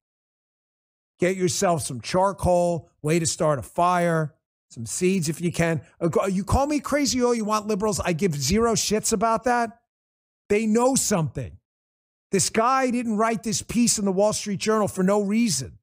Get 1.19 1.37
yourself 1.37 1.83
some 1.83 2.01
charcoal, 2.01 2.89
way 3.01 3.19
to 3.19 3.25
start 3.25 3.59
a 3.59 3.63
fire 3.63 4.35
some 4.69 4.85
seeds 4.85 5.29
if 5.29 5.41
you 5.41 5.51
can. 5.51 5.81
Uh, 6.01 6.09
you 6.27 6.43
call 6.43 6.67
me 6.67 6.79
crazy 6.79 7.23
all 7.23 7.33
you 7.33 7.45
want, 7.45 7.67
liberals. 7.67 7.99
I 7.99 8.13
give 8.13 8.35
zero 8.35 8.73
shits 8.73 9.13
about 9.13 9.45
that. 9.45 9.79
They 10.49 10.65
know 10.65 10.95
something. 10.95 11.57
This 12.31 12.49
guy 12.49 12.89
didn't 12.91 13.17
write 13.17 13.43
this 13.43 13.61
piece 13.61 13.97
in 13.97 14.05
the 14.05 14.11
Wall 14.11 14.33
Street 14.33 14.59
Journal 14.59 14.87
for 14.87 15.03
no 15.03 15.21
reason. 15.21 15.77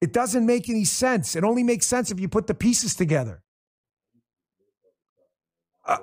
It 0.00 0.12
doesn't 0.12 0.46
make 0.46 0.68
any 0.68 0.84
sense. 0.84 1.36
It 1.36 1.44
only 1.44 1.62
makes 1.62 1.86
sense 1.86 2.10
if 2.10 2.20
you 2.20 2.28
put 2.28 2.46
the 2.46 2.54
pieces 2.54 2.94
together. 2.94 3.42
Uh, 5.84 5.98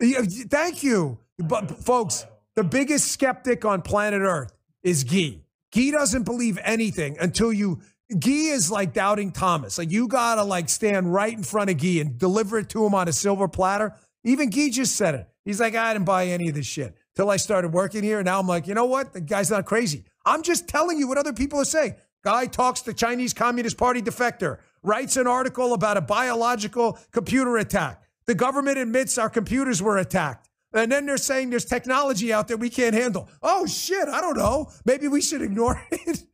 thank 0.00 0.82
you. 0.82 1.18
But, 1.38 1.70
folks, 1.82 2.26
the 2.56 2.64
biggest 2.64 3.12
skeptic 3.12 3.64
on 3.64 3.82
planet 3.82 4.20
Earth 4.20 4.52
is 4.82 5.04
Guy. 5.04 5.40
Guy 5.72 5.92
doesn't 5.92 6.24
believe 6.24 6.58
anything 6.62 7.16
until 7.20 7.52
you 7.52 7.80
Guy 8.18 8.50
is 8.52 8.70
like 8.70 8.92
doubting 8.92 9.30
Thomas. 9.30 9.78
Like 9.78 9.90
you 9.90 10.08
gotta 10.08 10.42
like 10.42 10.68
stand 10.68 11.12
right 11.12 11.32
in 11.32 11.42
front 11.42 11.70
of 11.70 11.76
Gee 11.76 12.00
and 12.00 12.18
deliver 12.18 12.58
it 12.58 12.68
to 12.70 12.84
him 12.84 12.94
on 12.94 13.08
a 13.08 13.12
silver 13.12 13.48
platter. 13.48 13.94
Even 14.24 14.50
Gee 14.50 14.70
just 14.70 14.96
said 14.96 15.14
it. 15.14 15.28
He's 15.44 15.60
like, 15.60 15.74
I 15.74 15.92
didn't 15.92 16.06
buy 16.06 16.26
any 16.26 16.48
of 16.48 16.54
this 16.54 16.66
shit 16.66 16.94
till 17.14 17.30
I 17.30 17.36
started 17.36 17.72
working 17.72 18.02
here. 18.02 18.18
And 18.18 18.26
now 18.26 18.38
I'm 18.38 18.46
like, 18.46 18.66
you 18.66 18.74
know 18.74 18.84
what? 18.84 19.12
The 19.12 19.20
guy's 19.20 19.50
not 19.50 19.64
crazy. 19.64 20.04
I'm 20.26 20.42
just 20.42 20.68
telling 20.68 20.98
you 20.98 21.08
what 21.08 21.18
other 21.18 21.32
people 21.32 21.58
are 21.60 21.64
saying. 21.64 21.94
Guy 22.22 22.46
talks 22.46 22.82
to 22.82 22.92
Chinese 22.92 23.32
Communist 23.32 23.78
Party 23.78 24.02
defector. 24.02 24.58
writes 24.82 25.16
an 25.16 25.26
article 25.26 25.72
about 25.72 25.96
a 25.96 26.02
biological 26.02 26.98
computer 27.12 27.56
attack. 27.56 28.02
The 28.26 28.34
government 28.34 28.78
admits 28.78 29.16
our 29.16 29.30
computers 29.30 29.82
were 29.82 29.96
attacked. 29.98 30.48
And 30.72 30.92
then 30.92 31.06
they're 31.06 31.16
saying 31.16 31.50
there's 31.50 31.64
technology 31.64 32.32
out 32.32 32.46
there 32.46 32.56
we 32.56 32.70
can't 32.70 32.94
handle. 32.94 33.28
Oh, 33.42 33.66
shit. 33.66 34.06
I 34.08 34.20
don't 34.20 34.36
know. 34.36 34.70
Maybe 34.84 35.08
we 35.08 35.20
should 35.20 35.42
ignore 35.42 35.82
it. 35.90 36.24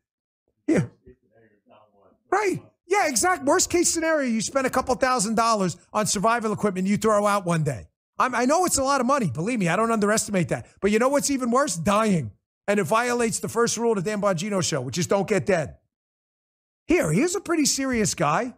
yeah. 0.66 0.86
Right. 2.36 2.62
Yeah, 2.86 3.08
exact. 3.08 3.44
Worst 3.44 3.70
case 3.70 3.88
scenario, 3.88 4.28
you 4.28 4.42
spend 4.42 4.66
a 4.66 4.70
couple 4.70 4.94
thousand 4.94 5.36
dollars 5.36 5.76
on 5.92 6.06
survival 6.06 6.52
equipment 6.52 6.86
you 6.86 6.98
throw 6.98 7.26
out 7.26 7.46
one 7.46 7.64
day. 7.64 7.88
I'm, 8.18 8.34
i 8.34 8.44
know 8.44 8.66
it's 8.66 8.78
a 8.78 8.84
lot 8.84 9.00
of 9.00 9.06
money. 9.06 9.30
Believe 9.30 9.58
me, 9.58 9.68
I 9.68 9.76
don't 9.76 9.90
underestimate 9.90 10.48
that. 10.50 10.66
But 10.80 10.90
you 10.90 10.98
know 10.98 11.08
what's 11.08 11.30
even 11.30 11.50
worse? 11.50 11.76
Dying. 11.76 12.32
And 12.68 12.78
it 12.78 12.84
violates 12.84 13.38
the 13.38 13.48
first 13.48 13.78
rule 13.78 13.96
of 13.96 14.04
the 14.04 14.10
Dan 14.10 14.20
Bongino 14.20 14.62
show, 14.62 14.82
which 14.82 14.98
is 14.98 15.06
don't 15.06 15.26
get 15.26 15.46
dead. 15.46 15.76
Here, 16.86 17.10
here's 17.10 17.34
a 17.34 17.40
pretty 17.40 17.64
serious 17.64 18.14
guy. 18.14 18.54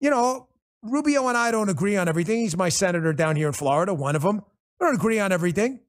You 0.00 0.10
know, 0.10 0.48
Rubio 0.82 1.28
and 1.28 1.36
I 1.36 1.50
don't 1.50 1.68
agree 1.68 1.96
on 1.96 2.08
everything. 2.08 2.40
He's 2.40 2.56
my 2.56 2.70
senator 2.70 3.12
down 3.12 3.36
here 3.36 3.48
in 3.48 3.52
Florida, 3.52 3.92
one 3.92 4.16
of 4.16 4.22
them. 4.22 4.42
I 4.80 4.86
don't 4.86 4.94
agree 4.94 5.18
on 5.18 5.30
everything. 5.30 5.80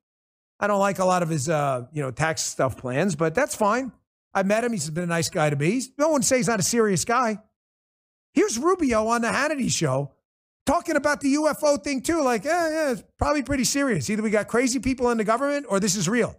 I 0.59 0.67
don't 0.67 0.79
like 0.79 0.99
a 0.99 1.05
lot 1.05 1.23
of 1.23 1.29
his, 1.29 1.47
uh, 1.47 1.87
you 1.93 2.01
know, 2.01 2.11
tax 2.11 2.41
stuff 2.41 2.77
plans, 2.77 3.15
but 3.15 3.35
that's 3.35 3.55
fine. 3.55 3.93
I 4.35 4.43
met 4.43 4.63
him. 4.63 4.73
He's 4.73 4.89
been 4.89 5.05
a 5.05 5.07
nice 5.07 5.29
guy 5.29 5.49
to 5.49 5.55
me. 5.55 5.71
He's, 5.71 5.91
no 5.97 6.09
one 6.09 6.21
say 6.21 6.37
he's 6.37 6.47
not 6.47 6.59
a 6.59 6.63
serious 6.63 7.05
guy. 7.05 7.39
Here's 8.33 8.59
Rubio 8.59 9.07
on 9.07 9.21
the 9.21 9.29
Hannity 9.29 9.71
show 9.71 10.11
talking 10.65 10.97
about 10.97 11.21
the 11.21 11.35
UFO 11.35 11.81
thing 11.81 12.01
too. 12.01 12.21
Like, 12.21 12.43
yeah, 12.43 12.69
yeah, 12.69 12.91
it's 12.91 13.03
probably 13.17 13.43
pretty 13.43 13.63
serious. 13.63 14.09
Either 14.09 14.21
we 14.21 14.29
got 14.29 14.47
crazy 14.47 14.79
people 14.79 15.09
in 15.09 15.17
the 15.17 15.23
government 15.23 15.65
or 15.69 15.79
this 15.79 15.95
is 15.95 16.09
real. 16.09 16.35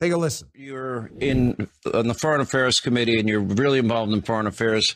Take 0.00 0.12
a 0.12 0.16
listen. 0.16 0.48
You're 0.54 1.10
in 1.18 1.68
on 1.92 2.06
the 2.06 2.14
Foreign 2.14 2.40
Affairs 2.40 2.80
Committee 2.80 3.18
and 3.18 3.28
you're 3.28 3.40
really 3.40 3.78
involved 3.78 4.12
in 4.12 4.22
foreign 4.22 4.46
affairs. 4.46 4.94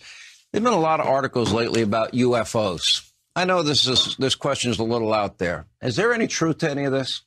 There've 0.53 0.63
been 0.63 0.73
a 0.73 0.79
lot 0.79 1.01
of 1.01 1.07
articles 1.07 1.53
lately 1.53 1.83
about 1.83 2.13
UFOs. 2.13 3.11
I 3.35 3.47
know 3.47 3.63
this 3.63 3.87
is 3.87 4.15
this 4.17 4.35
question 4.35 4.71
is 4.71 4.79
a 4.79 4.85
little 4.85 5.15
out 5.15 5.39
there. 5.39 5.67
Is 5.81 5.97
there 5.97 6.13
any 6.13 6.27
truth 6.27 6.59
to 6.59 6.71
any 6.71 6.85
of 6.85 6.93
this? 6.93 7.23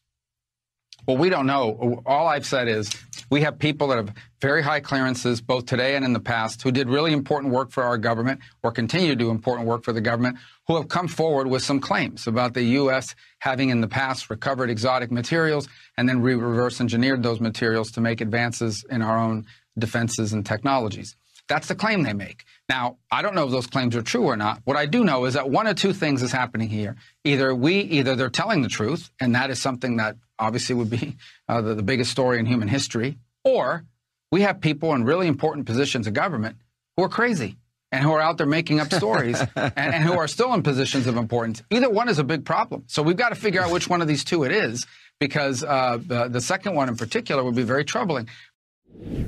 Well, 1.07 1.17
we 1.17 1.29
don't 1.29 1.45
know. 1.45 2.01
All 2.05 2.27
I've 2.27 2.47
said 2.47 2.67
is 2.67 2.89
we 3.29 3.41
have 3.41 3.59
people 3.59 3.87
that 3.89 3.97
have 3.97 4.13
very 4.41 4.63
high 4.63 4.79
clearances, 4.79 5.39
both 5.39 5.67
today 5.67 5.95
and 5.95 6.03
in 6.03 6.13
the 6.13 6.19
past, 6.19 6.63
who 6.63 6.71
did 6.71 6.89
really 6.89 7.13
important 7.13 7.53
work 7.53 7.71
for 7.71 7.83
our 7.83 7.97
government 7.97 8.39
or 8.63 8.71
continue 8.71 9.09
to 9.09 9.15
do 9.15 9.29
important 9.29 9.67
work 9.67 9.83
for 9.83 9.93
the 9.93 10.01
government, 10.01 10.37
who 10.67 10.75
have 10.75 10.87
come 10.87 11.07
forward 11.07 11.47
with 11.47 11.61
some 11.61 11.79
claims 11.79 12.25
about 12.25 12.55
the 12.55 12.63
U.S. 12.63 13.13
having 13.39 13.69
in 13.69 13.81
the 13.81 13.87
past 13.87 14.31
recovered 14.31 14.71
exotic 14.71 15.11
materials 15.11 15.67
and 15.95 16.09
then 16.09 16.21
reverse 16.21 16.81
engineered 16.81 17.21
those 17.21 17.39
materials 17.39 17.91
to 17.91 18.01
make 18.01 18.19
advances 18.19 18.83
in 18.89 19.03
our 19.03 19.17
own 19.17 19.45
defenses 19.77 20.33
and 20.33 20.43
technologies. 20.43 21.15
That's 21.47 21.67
the 21.67 21.75
claim 21.75 22.01
they 22.01 22.13
make. 22.13 22.45
Now, 22.67 22.97
I 23.11 23.21
don't 23.21 23.35
know 23.35 23.45
if 23.45 23.51
those 23.51 23.67
claims 23.67 23.95
are 23.95 24.01
true 24.01 24.23
or 24.23 24.35
not. 24.35 24.61
What 24.63 24.75
I 24.75 24.87
do 24.87 25.03
know 25.03 25.25
is 25.25 25.35
that 25.35 25.49
one 25.49 25.67
of 25.67 25.75
two 25.75 25.93
things 25.93 26.23
is 26.23 26.31
happening 26.31 26.67
here. 26.67 26.95
Either 27.23 27.53
we, 27.53 27.79
either 27.79 28.15
they're 28.15 28.29
telling 28.29 28.63
the 28.63 28.69
truth, 28.69 29.11
and 29.19 29.35
that 29.35 29.51
is 29.51 29.61
something 29.61 29.97
that 29.97 30.17
obviously 30.39 30.75
would 30.75 30.89
be 30.89 31.15
uh, 31.47 31.61
the, 31.61 31.75
the 31.75 31.83
biggest 31.83 32.11
story 32.11 32.39
in 32.39 32.45
human 32.45 32.67
history, 32.67 33.17
or 33.43 33.85
we 34.31 34.41
have 34.41 34.61
people 34.61 34.93
in 34.93 35.03
really 35.03 35.27
important 35.27 35.65
positions 35.67 36.07
of 36.07 36.13
government 36.13 36.57
who 36.97 37.03
are 37.03 37.09
crazy 37.09 37.57
and 37.91 38.03
who 38.03 38.11
are 38.11 38.21
out 38.21 38.37
there 38.37 38.47
making 38.47 38.79
up 38.79 38.91
stories 38.91 39.39
and, 39.55 39.73
and, 39.77 40.03
who 40.03 40.13
are 40.13 40.27
still 40.27 40.53
in 40.53 40.63
positions 40.63 41.05
of 41.07 41.17
importance. 41.17 41.61
Either 41.69 41.89
one 41.89 42.09
is 42.09 42.17
a 42.17 42.23
big 42.23 42.43
problem. 42.43 42.83
So 42.87 43.03
we've 43.03 43.15
got 43.15 43.29
to 43.29 43.35
figure 43.35 43.61
out 43.61 43.71
which 43.71 43.87
one 43.87 44.01
of 44.01 44.07
these 44.07 44.23
two 44.23 44.43
it 44.43 44.51
is 44.51 44.85
because 45.19 45.63
uh, 45.63 45.99
the, 46.01 46.27
the 46.27 46.41
second 46.41 46.75
one 46.75 46.89
in 46.89 46.97
particular 46.97 47.43
would 47.43 47.55
be 47.55 47.63
very 47.63 47.85
troubling. 47.85 48.27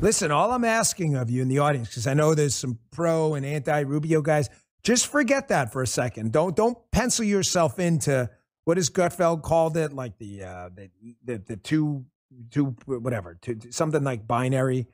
Listen, 0.01 0.31
all 0.31 0.51
I'm 0.51 0.63
asking 0.63 1.15
of 1.15 1.29
you 1.29 1.41
in 1.41 1.47
the 1.47 1.59
audience, 1.59 1.89
because 1.89 2.07
I 2.07 2.13
know 2.13 2.33
there's 2.33 2.55
some 2.55 2.79
pro 2.91 3.33
and 3.33 3.45
anti 3.45 3.79
Rubio 3.81 4.21
guys, 4.21 4.49
just 4.83 5.07
forget 5.07 5.49
that 5.49 5.73
for 5.73 5.81
a 5.81 5.87
second. 5.87 6.31
Don't 6.31 6.55
don't 6.55 6.77
pencil 6.91 7.25
yourself 7.25 7.79
into 7.79 8.29
what 8.65 8.77
has 8.77 8.89
Gutfeld 8.89 9.43
called 9.43 9.77
it, 9.77 9.93
like 9.93 10.17
the 10.17 10.43
uh, 10.43 10.69
the, 10.73 10.89
the 11.23 11.37
the 11.39 11.57
two 11.57 12.05
two 12.51 12.75
whatever, 12.85 13.37
two, 13.41 13.59
something 13.71 14.03
like 14.03 14.27
binary. 14.27 14.87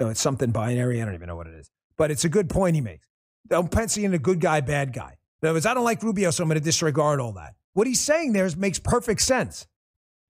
No, 0.00 0.08
it's 0.08 0.20
something 0.20 0.50
binary. 0.50 1.00
I 1.00 1.04
don't 1.04 1.14
even 1.14 1.28
know 1.28 1.36
what 1.36 1.46
it 1.46 1.54
is, 1.54 1.70
but 1.96 2.10
it's 2.10 2.24
a 2.24 2.28
good 2.28 2.48
point 2.48 2.74
he 2.74 2.80
makes. 2.80 3.06
Don't 3.48 3.70
pencil 3.70 4.04
in 4.04 4.14
a 4.14 4.18
good 4.18 4.40
guy, 4.40 4.60
bad 4.60 4.92
guy. 4.92 5.16
In 5.42 5.48
other 5.48 5.56
words, 5.56 5.66
I 5.66 5.74
don't 5.74 5.84
like 5.84 6.02
Rubio, 6.02 6.30
so 6.30 6.42
I'm 6.42 6.48
going 6.48 6.58
to 6.58 6.64
disregard 6.64 7.20
all 7.20 7.32
that. 7.32 7.54
What 7.74 7.86
he's 7.86 8.00
saying 8.00 8.32
there 8.32 8.44
is, 8.44 8.56
makes 8.56 8.78
perfect 8.78 9.22
sense. 9.22 9.66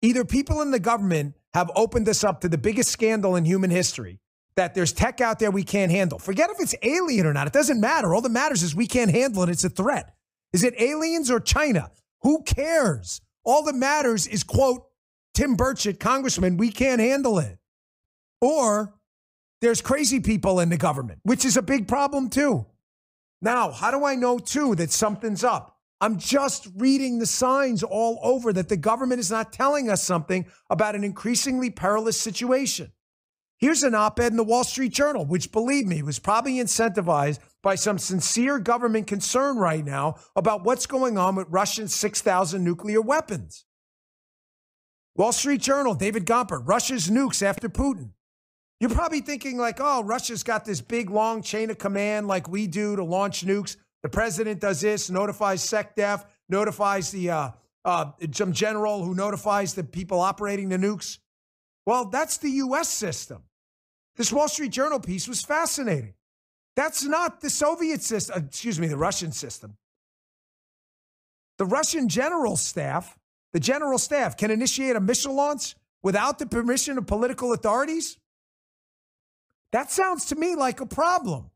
Either 0.02 0.26
people 0.26 0.62
in 0.62 0.72
the 0.72 0.80
government 0.80 1.34
have 1.54 1.72
opened 1.76 2.08
us 2.10 2.24
up 2.24 2.42
to 2.42 2.50
the 2.50 2.58
biggest 2.58 2.92
scandal 2.92 3.36
in 3.36 3.46
human 3.46 3.70
history 3.70 4.20
that 4.56 4.74
there's 4.74 4.92
tech 4.92 5.22
out 5.22 5.40
there 5.40 5.52
we 5.52 5.64
can't 5.64 5.92
handle. 5.92 6.20
Forget 6.20 6.50
if 6.50 6.60
it's 6.60 6.76
alien 6.84 7.26
or 7.26 7.34
not. 7.34 7.48
It 7.48 7.54
doesn't 7.54 7.80
matter. 7.80 8.14
All 8.14 8.22
that 8.22 8.30
matters 8.30 8.64
is 8.64 8.76
we 8.76 8.88
can't 8.88 9.12
handle 9.12 9.44
it. 9.44 9.50
It's 9.50 9.64
a 9.64 9.70
threat. 9.70 10.16
Is 10.52 10.64
it 10.64 10.74
aliens 10.80 11.32
or 11.32 11.40
China? 11.40 11.92
Who 12.24 12.44
cares? 12.44 13.22
All 13.44 13.64
that 13.64 13.76
matters 13.76 14.28
is, 14.28 14.44
quote, 14.44 14.84
Tim 15.34 15.56
Burchett, 15.56 16.00
congressman, 16.00 16.58
we 16.58 16.72
can't 16.72 17.00
handle 17.00 17.38
it. 17.38 17.60
Or 18.42 18.96
there's 19.62 19.82
crazy 19.82 20.20
people 20.20 20.60
in 20.60 20.70
the 20.70 20.78
government, 20.78 21.20
which 21.24 21.46
is 21.46 21.58
a 21.58 21.62
big 21.62 21.88
problem 21.88 22.30
too. 22.30 22.66
Now, 23.42 23.72
how 23.72 23.92
do 23.92 24.04
I 24.04 24.16
know 24.16 24.40
too 24.40 24.76
that 24.76 24.92
something's 24.92 25.44
up? 25.44 25.77
I'm 26.00 26.18
just 26.18 26.68
reading 26.76 27.18
the 27.18 27.26
signs 27.26 27.82
all 27.82 28.20
over 28.22 28.54
that 28.54 28.70
the 28.70 28.78
government 28.78 29.20
is 29.20 29.32
not 29.32 29.52
telling 29.52 29.90
us 29.90 30.04
something 30.04 30.46
about 30.70 30.96
an 30.96 31.04
increasingly 31.04 31.72
perilous 31.72 32.20
situation. 32.20 32.92
Here's 33.60 33.82
an 33.82 33.96
op 33.96 34.20
ed 34.20 34.32
in 34.32 34.38
the 34.38 34.44
Wall 34.44 34.64
Street 34.64 34.94
Journal, 34.94 35.26
which, 35.26 35.52
believe 35.52 35.88
me, 35.88 36.04
was 36.04 36.20
probably 36.20 36.58
incentivized 36.58 37.40
by 37.64 37.74
some 37.74 37.98
sincere 37.98 38.60
government 38.60 39.08
concern 39.08 39.58
right 39.58 39.84
now 39.84 40.18
about 40.36 40.64
what's 40.64 40.86
going 40.86 41.18
on 41.18 41.36
with 41.36 41.48
Russia's 41.50 41.96
6,000 41.96 42.64
nuclear 42.64 43.02
weapons. 43.02 43.66
Wall 45.16 45.32
Street 45.32 45.62
Journal, 45.62 45.96
David 45.96 46.28
Gomper, 46.28 46.62
Russia's 46.64 47.10
nukes 47.10 47.42
after 47.42 47.68
Putin. 47.68 48.12
You're 48.80 48.92
probably 48.92 49.22
thinking, 49.22 49.58
like, 49.58 49.78
oh, 49.80 50.04
Russia's 50.04 50.44
got 50.44 50.64
this 50.64 50.82
big, 50.82 51.10
long 51.10 51.42
chain 51.42 51.72
of 51.72 51.80
command 51.80 52.28
like 52.28 52.48
we 52.48 52.68
do 52.68 52.96
to 52.96 53.04
launch 53.04 53.44
nukes. 53.44 53.76
The 54.04 54.10
president 54.10 54.62
does 54.62 54.82
this, 54.82 55.10
notifies 55.10 55.64
SecDef, 55.66 56.26
notifies 56.50 57.12
the 57.12 57.30
uh, 57.30 57.52
uh, 57.84 58.12
some 58.34 58.54
general 58.54 59.04
who 59.04 59.16
notifies 59.16 59.74
the 59.74 59.84
people 59.84 60.20
operating 60.20 60.70
the 60.70 60.78
nukes. 60.78 61.20
Well, 61.86 62.06
that's 62.06 62.38
the 62.38 62.50
U.S. 62.50 62.90
system. 62.90 63.44
This 64.18 64.32
Wall 64.32 64.50
Street 64.50 64.72
Journal 64.72 65.00
piece 65.00 65.28
was 65.28 65.42
fascinating. 65.42 66.14
That's 66.76 67.04
not 67.04 67.42
the 67.42 67.50
Soviet 67.50 68.04
system, 68.04 68.36
uh, 68.36 68.46
excuse 68.46 68.80
me, 68.80 68.88
the 68.88 68.98
Russian 68.98 69.32
system. 69.32 69.78
The 71.58 71.66
Russian 71.66 72.08
general 72.10 72.56
staff, 72.56 73.18
the 73.54 73.60
general 73.60 73.98
staff 73.98 74.38
can 74.38 74.52
initiate 74.52 74.96
a 74.96 75.00
missile 75.00 75.34
launch 75.34 75.76
without 76.04 76.40
the 76.40 76.46
permission 76.46 76.98
of 76.98 77.08
political 77.08 77.54
authorities. 77.54 78.18
That 79.72 79.92
sounds 79.92 80.26
to 80.26 80.36
me 80.36 80.56
like 80.56 80.82
a 80.82 80.86
problem. 80.86 81.50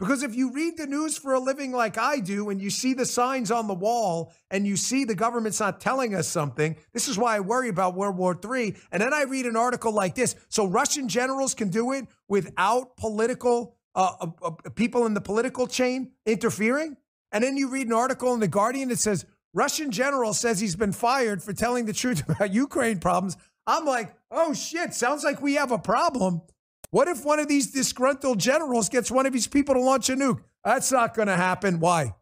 Because 0.00 0.22
if 0.22 0.34
you 0.34 0.50
read 0.50 0.78
the 0.78 0.86
news 0.86 1.18
for 1.18 1.34
a 1.34 1.38
living 1.38 1.72
like 1.72 1.98
I 1.98 2.20
do 2.20 2.48
and 2.48 2.60
you 2.60 2.70
see 2.70 2.94
the 2.94 3.04
signs 3.04 3.50
on 3.50 3.68
the 3.68 3.74
wall 3.74 4.32
and 4.50 4.66
you 4.66 4.74
see 4.78 5.04
the 5.04 5.14
government's 5.14 5.60
not 5.60 5.78
telling 5.78 6.14
us 6.14 6.26
something, 6.26 6.74
this 6.94 7.06
is 7.06 7.18
why 7.18 7.36
I 7.36 7.40
worry 7.40 7.68
about 7.68 7.94
World 7.94 8.16
War 8.16 8.34
III. 8.42 8.76
And 8.92 9.02
then 9.02 9.12
I 9.12 9.24
read 9.24 9.44
an 9.44 9.56
article 9.56 9.92
like 9.92 10.14
this. 10.14 10.36
So 10.48 10.64
Russian 10.64 11.06
generals 11.06 11.54
can 11.54 11.68
do 11.68 11.92
it 11.92 12.06
without 12.28 12.96
political 12.96 13.76
uh, 13.94 14.12
uh, 14.20 14.26
uh, 14.42 14.50
people 14.74 15.04
in 15.04 15.12
the 15.12 15.20
political 15.20 15.66
chain 15.66 16.12
interfering. 16.24 16.96
And 17.30 17.44
then 17.44 17.58
you 17.58 17.68
read 17.68 17.86
an 17.86 17.92
article 17.92 18.32
in 18.32 18.40
The 18.40 18.48
Guardian 18.48 18.88
that 18.88 19.00
says 19.00 19.26
Russian 19.52 19.90
general 19.90 20.32
says 20.32 20.60
he's 20.60 20.76
been 20.76 20.92
fired 20.92 21.42
for 21.42 21.52
telling 21.52 21.84
the 21.84 21.92
truth 21.92 22.22
about 22.28 22.54
Ukraine 22.54 23.00
problems. 23.00 23.36
I'm 23.66 23.84
like, 23.84 24.14
oh 24.30 24.54
shit, 24.54 24.94
sounds 24.94 25.24
like 25.24 25.42
we 25.42 25.56
have 25.56 25.72
a 25.72 25.78
problem. 25.78 26.40
What 26.90 27.08
if 27.08 27.24
one 27.24 27.38
of 27.38 27.48
these 27.48 27.70
disgruntled 27.70 28.38
generals 28.38 28.88
gets 28.88 29.10
one 29.10 29.26
of 29.26 29.32
his 29.32 29.46
people 29.46 29.74
to 29.74 29.80
launch 29.80 30.08
a 30.10 30.14
nuke? 30.14 30.42
That's 30.64 30.90
not 30.90 31.14
going 31.14 31.28
to 31.28 31.36
happen. 31.36 31.78
Why? 31.78 32.14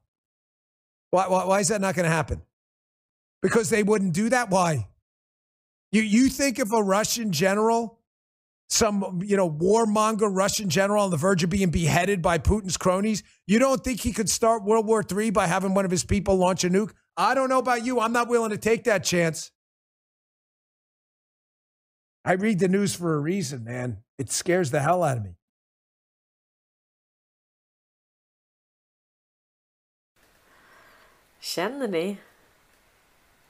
Why, 1.10 1.26
why? 1.28 1.44
why 1.44 1.60
is 1.60 1.68
that 1.68 1.80
not 1.80 1.94
going 1.94 2.04
to 2.04 2.10
happen? 2.10 2.42
Because 3.40 3.70
they 3.70 3.82
wouldn't 3.82 4.12
do 4.12 4.28
that? 4.28 4.50
Why? 4.50 4.88
You, 5.90 6.02
you 6.02 6.28
think 6.28 6.58
if 6.58 6.70
a 6.72 6.82
Russian 6.82 7.32
general, 7.32 7.98
some 8.68 9.22
you 9.24 9.36
know 9.38 9.50
warmonger 9.50 10.28
Russian 10.30 10.68
general 10.68 11.04
on 11.04 11.10
the 11.10 11.16
verge 11.16 11.42
of 11.42 11.48
being 11.48 11.70
beheaded 11.70 12.20
by 12.20 12.36
Putin's 12.36 12.76
cronies, 12.76 13.22
you 13.46 13.58
don't 13.58 13.82
think 13.82 14.00
he 14.00 14.12
could 14.12 14.28
start 14.28 14.64
World 14.64 14.86
War 14.86 15.02
III 15.10 15.30
by 15.30 15.46
having 15.46 15.72
one 15.72 15.86
of 15.86 15.90
his 15.90 16.04
people 16.04 16.36
launch 16.36 16.64
a 16.64 16.68
nuke? 16.68 16.92
I 17.16 17.34
don't 17.34 17.48
know 17.48 17.58
about 17.58 17.86
you. 17.86 18.00
I'm 18.00 18.12
not 18.12 18.28
willing 18.28 18.50
to 18.50 18.58
take 18.58 18.84
that 18.84 19.02
chance. 19.02 19.50
I 22.24 22.32
read 22.32 22.58
the 22.58 22.68
news 22.68 22.94
for 22.94 23.14
a 23.14 23.18
reason, 23.18 23.64
man. 23.64 24.02
It 24.18 24.32
scares 24.32 24.70
the 24.70 24.80
hell 24.80 25.04
out 25.04 25.18
of 25.18 25.24
me. 25.24 25.34
Känner 31.40 31.88
ni 31.88 32.16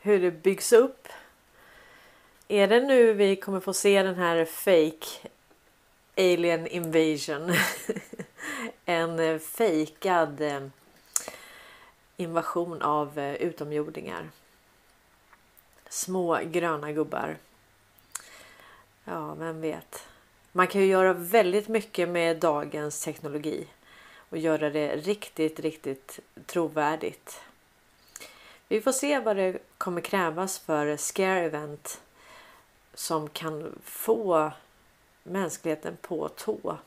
hur 0.01 0.21
det 0.21 0.31
byggs 0.31 0.73
upp? 0.73 1.09
Är 2.49 2.69
det 2.69 2.81
nu 2.81 3.13
vi 3.13 3.37
kommer 3.37 3.61
få 3.61 3.73
se 3.75 4.03
den 4.03 4.15
här 4.15 4.45
fake 4.45 5.29
alien 6.17 6.67
invasion? 6.67 7.55
en 8.85 9.19
eh, 9.19 9.39
fejkad 9.39 10.41
eh, 10.41 10.67
invasion 12.17 12.83
av 12.83 13.19
eh, 13.19 13.35
utomjordingar. 13.35 14.31
Små 15.89 16.41
gröna 16.45 16.93
gubbar. 16.93 17.37
Ja, 19.05 19.35
vem 19.35 19.61
vet. 19.61 20.08
Man 20.59 20.67
kan 20.67 20.81
ju 20.81 20.87
göra 20.87 21.13
väldigt 21.13 21.69
mycket 21.69 22.09
med 22.09 22.37
dagens 22.37 23.05
teknologi 23.05 23.67
och 24.29 24.39
göra 24.39 24.71
det 24.71 24.97
riktigt, 24.97 25.61
riktigt 25.61 26.21
trovärdigt. 26.47 27.41
Vi 28.69 28.81
får 28.81 28.93
se 28.93 29.21
vad 29.21 29.37
det 29.37 29.59
kommer 29.79 30.01
krävas 30.01 30.59
för 30.59 30.97
scare 30.97 31.41
event 31.41 32.01
som 32.95 33.29
kan 33.29 33.79
få 33.85 34.53
mänskligheten 35.23 35.97
på 36.01 36.29
tå 36.29 36.79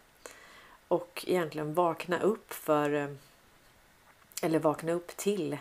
och 0.87 1.25
egentligen 1.27 1.73
vakna 1.73 2.19
upp 2.19 2.53
för 2.53 3.17
eller 4.41 4.59
vakna 4.59 4.91
upp 4.91 5.17
till 5.17 5.57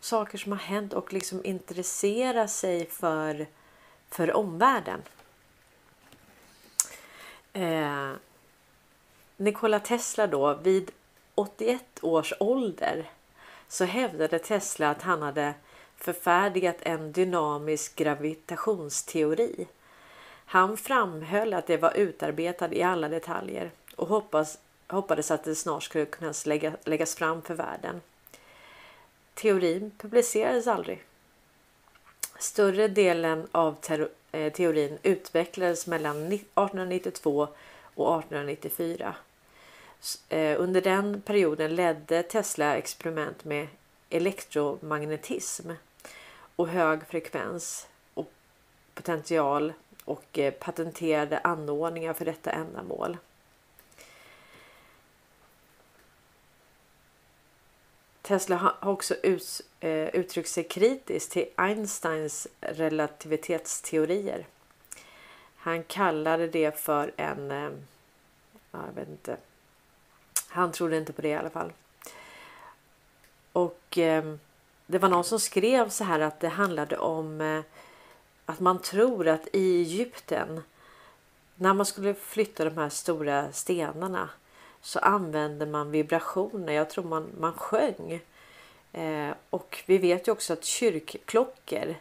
saker 0.00 0.38
som 0.38 0.52
har 0.52 0.58
hänt 0.58 0.92
och 0.92 1.12
liksom 1.12 1.44
intressera 1.44 2.48
sig 2.48 2.86
för, 2.86 3.46
för 4.10 4.36
omvärlden. 4.36 5.02
Eh, 7.52 8.12
Nikola 9.36 9.80
Tesla 9.80 10.26
då 10.26 10.54
vid 10.54 10.90
81 11.34 11.84
års 12.02 12.32
ålder 12.40 13.10
så 13.68 13.84
hävdade 13.84 14.38
Tesla 14.38 14.90
att 14.90 15.02
han 15.02 15.22
hade 15.22 15.54
förfärdigat 15.96 16.76
en 16.80 17.12
dynamisk 17.12 17.96
gravitationsteori. 17.96 19.66
Han 20.46 20.76
framhöll 20.76 21.54
att 21.54 21.66
det 21.66 21.76
var 21.76 21.96
utarbetat 21.96 22.72
i 22.72 22.82
alla 22.82 23.08
detaljer 23.08 23.70
och 23.96 24.08
hoppas, 24.08 24.58
hoppades 24.88 25.30
att 25.30 25.44
det 25.44 25.54
snart 25.54 25.82
skulle 25.82 26.06
kunna 26.06 26.32
lägga, 26.46 26.72
läggas 26.84 27.14
fram 27.14 27.42
för 27.42 27.54
världen. 27.54 28.00
Teorin 29.34 29.90
publicerades 29.98 30.66
aldrig. 30.66 31.02
Större 32.40 32.88
delen 32.88 33.48
av 33.52 33.76
eh, 34.32 34.52
teorin 34.52 34.98
utvecklades 35.02 35.86
mellan 35.86 36.16
1892 36.16 37.48
och 37.94 38.18
1894. 38.18 39.14
Eh, 40.28 40.60
under 40.60 40.80
den 40.80 41.20
perioden 41.20 41.74
ledde 41.74 42.22
Tesla 42.22 42.76
experiment 42.76 43.44
med 43.44 43.66
elektromagnetism 44.10 45.70
och 46.56 46.68
hög 46.68 47.06
frekvens 47.06 47.86
och 48.14 48.32
potential 48.94 49.72
och 50.04 50.38
eh, 50.38 50.52
patenterade 50.52 51.38
anordningar 51.38 52.12
för 52.12 52.24
detta 52.24 52.50
ändamål. 52.50 53.16
Tesla 58.30 58.56
har 58.56 58.74
också 58.80 59.14
ut, 59.14 59.60
eh, 59.80 60.08
uttryckt 60.08 60.48
sig 60.48 60.64
kritiskt 60.64 61.32
till 61.32 61.48
Einsteins 61.56 62.48
relativitetsteorier. 62.60 64.46
Han 65.56 65.82
kallade 65.82 66.46
det 66.46 66.80
för 66.80 67.12
en... 67.16 67.50
Eh, 67.50 67.70
jag 68.72 68.92
vet 68.94 69.08
inte. 69.08 69.36
Han 70.48 70.72
trodde 70.72 70.96
inte 70.96 71.12
på 71.12 71.22
det 71.22 71.28
i 71.28 71.34
alla 71.34 71.50
fall. 71.50 71.72
Och 73.52 73.98
eh, 73.98 74.34
det 74.86 74.98
var 74.98 75.08
någon 75.08 75.24
som 75.24 75.40
skrev 75.40 75.88
så 75.88 76.04
här 76.04 76.20
att 76.20 76.40
det 76.40 76.48
handlade 76.48 76.98
om 76.98 77.40
eh, 77.40 77.62
att 78.46 78.60
man 78.60 78.78
tror 78.78 79.28
att 79.28 79.48
i 79.52 79.80
Egypten 79.80 80.62
när 81.54 81.74
man 81.74 81.86
skulle 81.86 82.14
flytta 82.14 82.64
de 82.64 82.78
här 82.78 82.88
stora 82.88 83.52
stenarna 83.52 84.28
så 84.82 84.98
använde 84.98 85.66
man 85.66 85.90
vibrationer. 85.90 86.72
Jag 86.72 86.90
tror 86.90 87.04
man, 87.04 87.30
man 87.38 87.52
sjöng. 87.52 88.20
Eh, 88.92 89.30
och 89.50 89.82
vi 89.86 89.98
vet 89.98 90.28
ju 90.28 90.32
också 90.32 90.52
att 90.52 90.64
kyrkklockor 90.64 91.94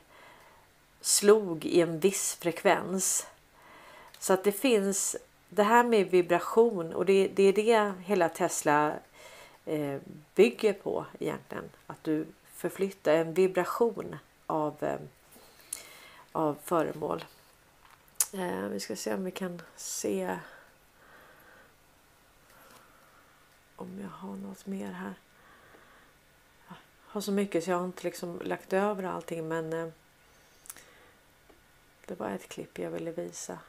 slog 1.01 1.65
i 1.65 1.81
en 1.81 1.99
viss 1.99 2.35
frekvens. 2.35 3.27
Så 4.19 4.33
att 4.33 4.43
det 4.43 4.51
finns 4.51 5.15
det 5.49 5.63
här 5.63 5.83
med 5.83 6.09
vibration 6.09 6.93
och 6.93 7.05
det, 7.05 7.27
det 7.27 7.43
är 7.43 7.53
det 7.53 7.93
hela 8.05 8.29
Tesla 8.29 8.93
eh, 9.65 9.97
bygger 10.35 10.73
på 10.73 11.05
egentligen. 11.19 11.69
Att 11.87 12.03
du 12.03 12.25
förflyttar 12.55 13.13
en 13.13 13.33
vibration 13.33 14.15
av, 14.45 14.83
eh, 14.83 14.99
av 16.31 16.57
föremål. 16.63 17.23
Eh, 18.33 18.67
vi 18.69 18.79
ska 18.79 18.95
se 18.95 19.13
om 19.13 19.23
vi 19.23 19.31
kan 19.31 19.61
se 19.75 20.37
om 23.81 23.99
jag 24.01 24.09
har 24.09 24.35
något 24.35 24.65
mer 24.65 24.91
här. 24.91 25.13
Jag 26.67 26.75
har 27.07 27.21
så 27.21 27.31
mycket 27.31 27.63
så 27.63 27.71
jag 27.71 27.77
har 27.77 27.85
inte 27.85 28.03
liksom 28.03 28.41
lagt 28.43 28.73
över 28.73 29.03
allting 29.03 29.47
men 29.47 29.73
eh, 29.73 29.87
det 32.05 32.19
var 32.19 32.29
ett 32.29 32.49
klipp 32.49 32.79
jag 32.79 32.91
ville 32.91 33.11
visa. 33.11 33.59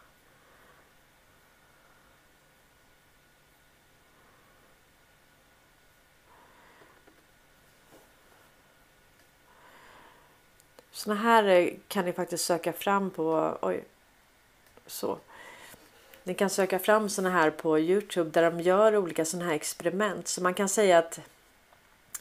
Såna 10.91 11.15
här 11.15 11.45
eh, 11.45 11.75
kan 11.89 12.05
ni 12.05 12.13
faktiskt 12.13 12.45
söka 12.45 12.73
fram 12.73 13.11
på. 13.11 13.59
Oj, 13.63 13.85
så. 14.87 15.19
Ni 16.25 16.35
kan 16.35 16.51
söka 16.51 16.79
fram 16.79 17.09
såna 17.09 17.31
här 17.31 17.51
på 17.51 17.79
Youtube 17.79 18.31
där 18.31 18.51
de 18.51 18.61
gör 18.61 18.97
olika 18.97 19.25
såna 19.25 19.45
här 19.45 19.55
experiment. 19.55 20.29
Så 20.29 20.43
man 20.43 20.55
kan 20.55 20.69
säga 20.69 20.99
att 20.99 21.21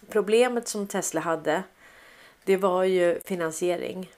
problemet 0.10 0.68
som 0.68 0.88
Tesla 0.88 1.22
hade. 1.22 1.64
Det 2.43 2.58
var 2.58 2.84
ju 2.84 3.20
finansiering. 3.26 4.12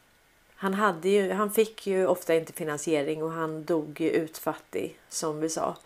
Han, 0.55 0.73
hade 0.73 1.09
ju, 1.09 1.32
han 1.32 1.51
fick 1.51 1.88
ju 1.88 2.07
ofta 2.07 2.36
inte 2.36 2.53
finansiering 2.53 3.23
och 3.23 3.32
han 3.32 3.63
dog 3.63 4.01
ju 4.01 4.09
utfattig 4.09 4.99
som 5.09 5.39
vi 5.39 5.49
sa. 5.49 5.77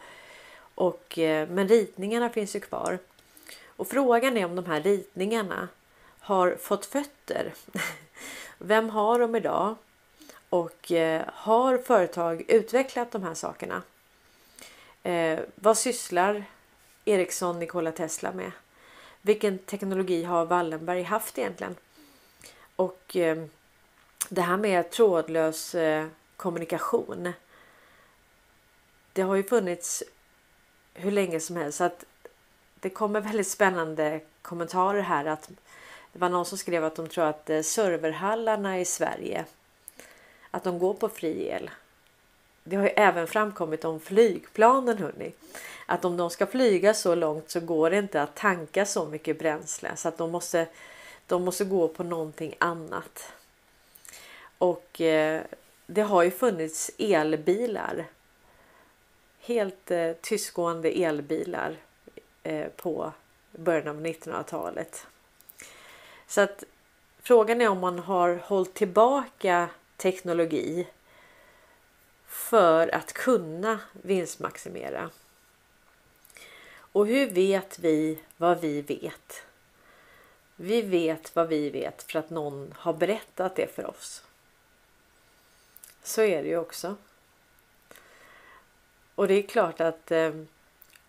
Och, 0.75 1.19
eh, 1.19 1.49
men 1.49 1.67
ritningarna 1.67 2.29
finns 2.29 2.55
ju 2.55 2.59
kvar. 2.59 2.99
Och 3.67 3.87
frågan 3.87 4.37
är 4.37 4.45
om 4.45 4.55
de 4.55 4.65
här 4.65 4.81
ritningarna 4.81 5.67
har 6.19 6.55
fått 6.55 6.85
fötter. 6.85 7.53
Vem 8.57 8.89
har 8.89 9.19
dem 9.19 9.35
idag? 9.35 9.75
Och 10.55 10.91
eh, 10.91 11.25
har 11.33 11.77
företag 11.77 12.43
utvecklat 12.47 13.11
de 13.11 13.23
här 13.23 13.33
sakerna? 13.33 13.81
Eh, 15.03 15.39
vad 15.55 15.77
sysslar 15.77 16.43
Ericsson 17.05 17.59
Nikola 17.59 17.91
Tesla 17.91 18.31
med? 18.31 18.51
Vilken 19.21 19.57
teknologi 19.57 20.23
har 20.23 20.45
Wallenberg 20.45 21.03
haft 21.03 21.37
egentligen? 21.37 21.75
Och 22.75 23.15
eh, 23.15 23.45
det 24.29 24.41
här 24.41 24.57
med 24.57 24.91
trådlös 24.91 25.75
eh, 25.75 26.07
kommunikation. 26.37 27.33
Det 29.13 29.21
har 29.21 29.35
ju 29.35 29.43
funnits 29.43 30.03
hur 30.93 31.11
länge 31.11 31.39
som 31.39 31.55
helst 31.55 31.77
så 31.77 31.83
att 31.83 32.05
det 32.79 32.89
kommer 32.89 33.21
väldigt 33.21 33.47
spännande 33.47 34.21
kommentarer 34.41 35.01
här 35.01 35.25
att 35.25 35.49
det 36.13 36.19
var 36.19 36.29
någon 36.29 36.45
som 36.45 36.57
skrev 36.57 36.85
att 36.85 36.95
de 36.95 37.07
tror 37.07 37.25
att 37.25 37.49
eh, 37.49 37.61
serverhallarna 37.61 38.79
i 38.79 38.85
Sverige 38.85 39.45
att 40.55 40.63
de 40.63 40.79
går 40.79 40.93
på 40.93 41.09
fri 41.09 41.47
el. 41.47 41.69
Det 42.63 42.75
har 42.75 42.83
ju 42.83 42.89
även 42.89 43.27
framkommit 43.27 43.85
om 43.85 43.99
flygplanen 43.99 44.97
hörni. 44.97 45.33
Att 45.85 46.05
om 46.05 46.17
de 46.17 46.29
ska 46.29 46.45
flyga 46.45 46.93
så 46.93 47.15
långt 47.15 47.49
så 47.49 47.59
går 47.59 47.89
det 47.89 47.97
inte 47.97 48.21
att 48.21 48.35
tanka 48.35 48.85
så 48.85 49.05
mycket 49.05 49.39
bränsle 49.39 49.95
så 49.95 50.07
att 50.07 50.17
de 50.17 50.31
måste, 50.31 50.67
de 51.27 51.43
måste 51.43 51.65
gå 51.65 51.87
på 51.87 52.03
någonting 52.03 52.55
annat. 52.59 53.33
Och 54.57 55.01
eh, 55.01 55.41
det 55.87 56.01
har 56.01 56.23
ju 56.23 56.31
funnits 56.31 56.91
elbilar. 56.97 58.05
Helt 59.39 59.91
eh, 59.91 60.11
tystgående 60.21 60.89
elbilar 60.89 61.75
eh, 62.43 62.67
på 62.67 63.11
början 63.51 63.87
av 63.87 64.05
1900-talet. 64.05 65.07
Så 66.27 66.41
att 66.41 66.63
frågan 67.21 67.61
är 67.61 67.69
om 67.69 67.79
man 67.79 67.99
har 67.99 68.39
hållit 68.43 68.73
tillbaka 68.73 69.69
teknologi 69.97 70.87
för 72.27 72.95
att 72.95 73.13
kunna 73.13 73.79
vinstmaximera. 73.91 75.09
Och 76.77 77.07
hur 77.07 77.29
vet 77.29 77.79
vi 77.79 78.19
vad 78.37 78.61
vi 78.61 78.81
vet? 78.81 79.43
Vi 80.55 80.81
vet 80.81 81.35
vad 81.35 81.47
vi 81.47 81.69
vet 81.69 82.03
för 82.03 82.19
att 82.19 82.29
någon 82.29 82.73
har 82.77 82.93
berättat 82.93 83.55
det 83.55 83.75
för 83.75 83.85
oss. 83.85 84.23
Så 86.03 86.21
är 86.21 86.43
det 86.43 86.49
ju 86.49 86.57
också. 86.57 86.95
Och 89.15 89.27
det 89.27 89.33
är 89.33 89.41
klart 89.41 89.81
att 89.81 90.11
eh, 90.11 90.31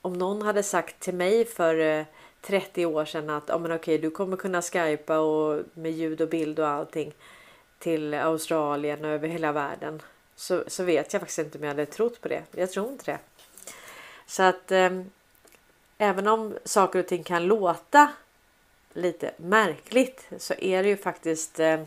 om 0.01 0.13
någon 0.13 0.43
hade 0.43 0.63
sagt 0.63 1.01
till 1.01 1.15
mig 1.15 1.45
för 1.45 1.79
eh, 1.79 2.05
30 2.41 2.87
år 2.87 3.05
sedan 3.05 3.31
att 3.31 3.51
oh, 3.51 3.61
men 3.61 3.73
okej, 3.73 3.99
du 3.99 4.11
kommer 4.11 4.37
kunna 4.37 4.63
skypa 4.63 5.19
och 5.19 5.63
med 5.75 5.93
ljud 5.93 6.21
och 6.21 6.29
bild 6.29 6.59
och 6.59 6.69
allting 6.69 7.13
till 7.87 8.15
Australien 8.15 9.05
och 9.05 9.11
över 9.11 9.29
hela 9.29 9.53
världen. 9.53 10.03
Så, 10.35 10.65
så 10.67 10.85
vet 10.85 11.13
jag 11.13 11.21
faktiskt 11.21 11.39
inte 11.39 11.59
om 11.59 11.65
jag 11.65 11.71
hade 11.71 11.87
trott 11.87 12.21
på 12.21 12.29
det. 12.29 12.43
Jag 12.51 12.71
tror 12.71 12.89
inte 12.89 13.13
det. 13.13 13.19
Så 14.27 14.43
att 14.43 14.73
eh, 14.73 15.03
även 15.99 16.27
om 16.27 16.59
saker 16.65 16.99
och 16.99 17.07
ting 17.07 17.25
kan 17.25 17.47
låta 17.47 18.13
lite 18.93 19.33
märkligt 19.37 20.29
så 20.39 20.55
är 20.55 20.83
det 20.83 20.89
ju 20.89 20.97
faktiskt 20.97 21.61
eh, 21.61 21.83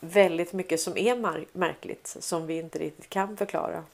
väldigt 0.00 0.52
mycket 0.52 0.80
som 0.80 0.96
är 0.96 1.46
märkligt 1.52 2.16
som 2.20 2.46
vi 2.46 2.58
inte 2.58 2.78
riktigt 2.78 3.10
kan 3.10 3.36
förklara. 3.36 3.84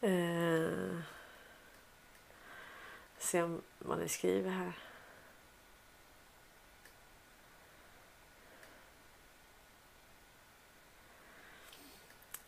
Eh, 0.00 0.98
se 3.18 3.42
om 3.42 3.62
vad 3.78 3.98
ni 3.98 4.08
skriver 4.08 4.50
här. 4.50 4.72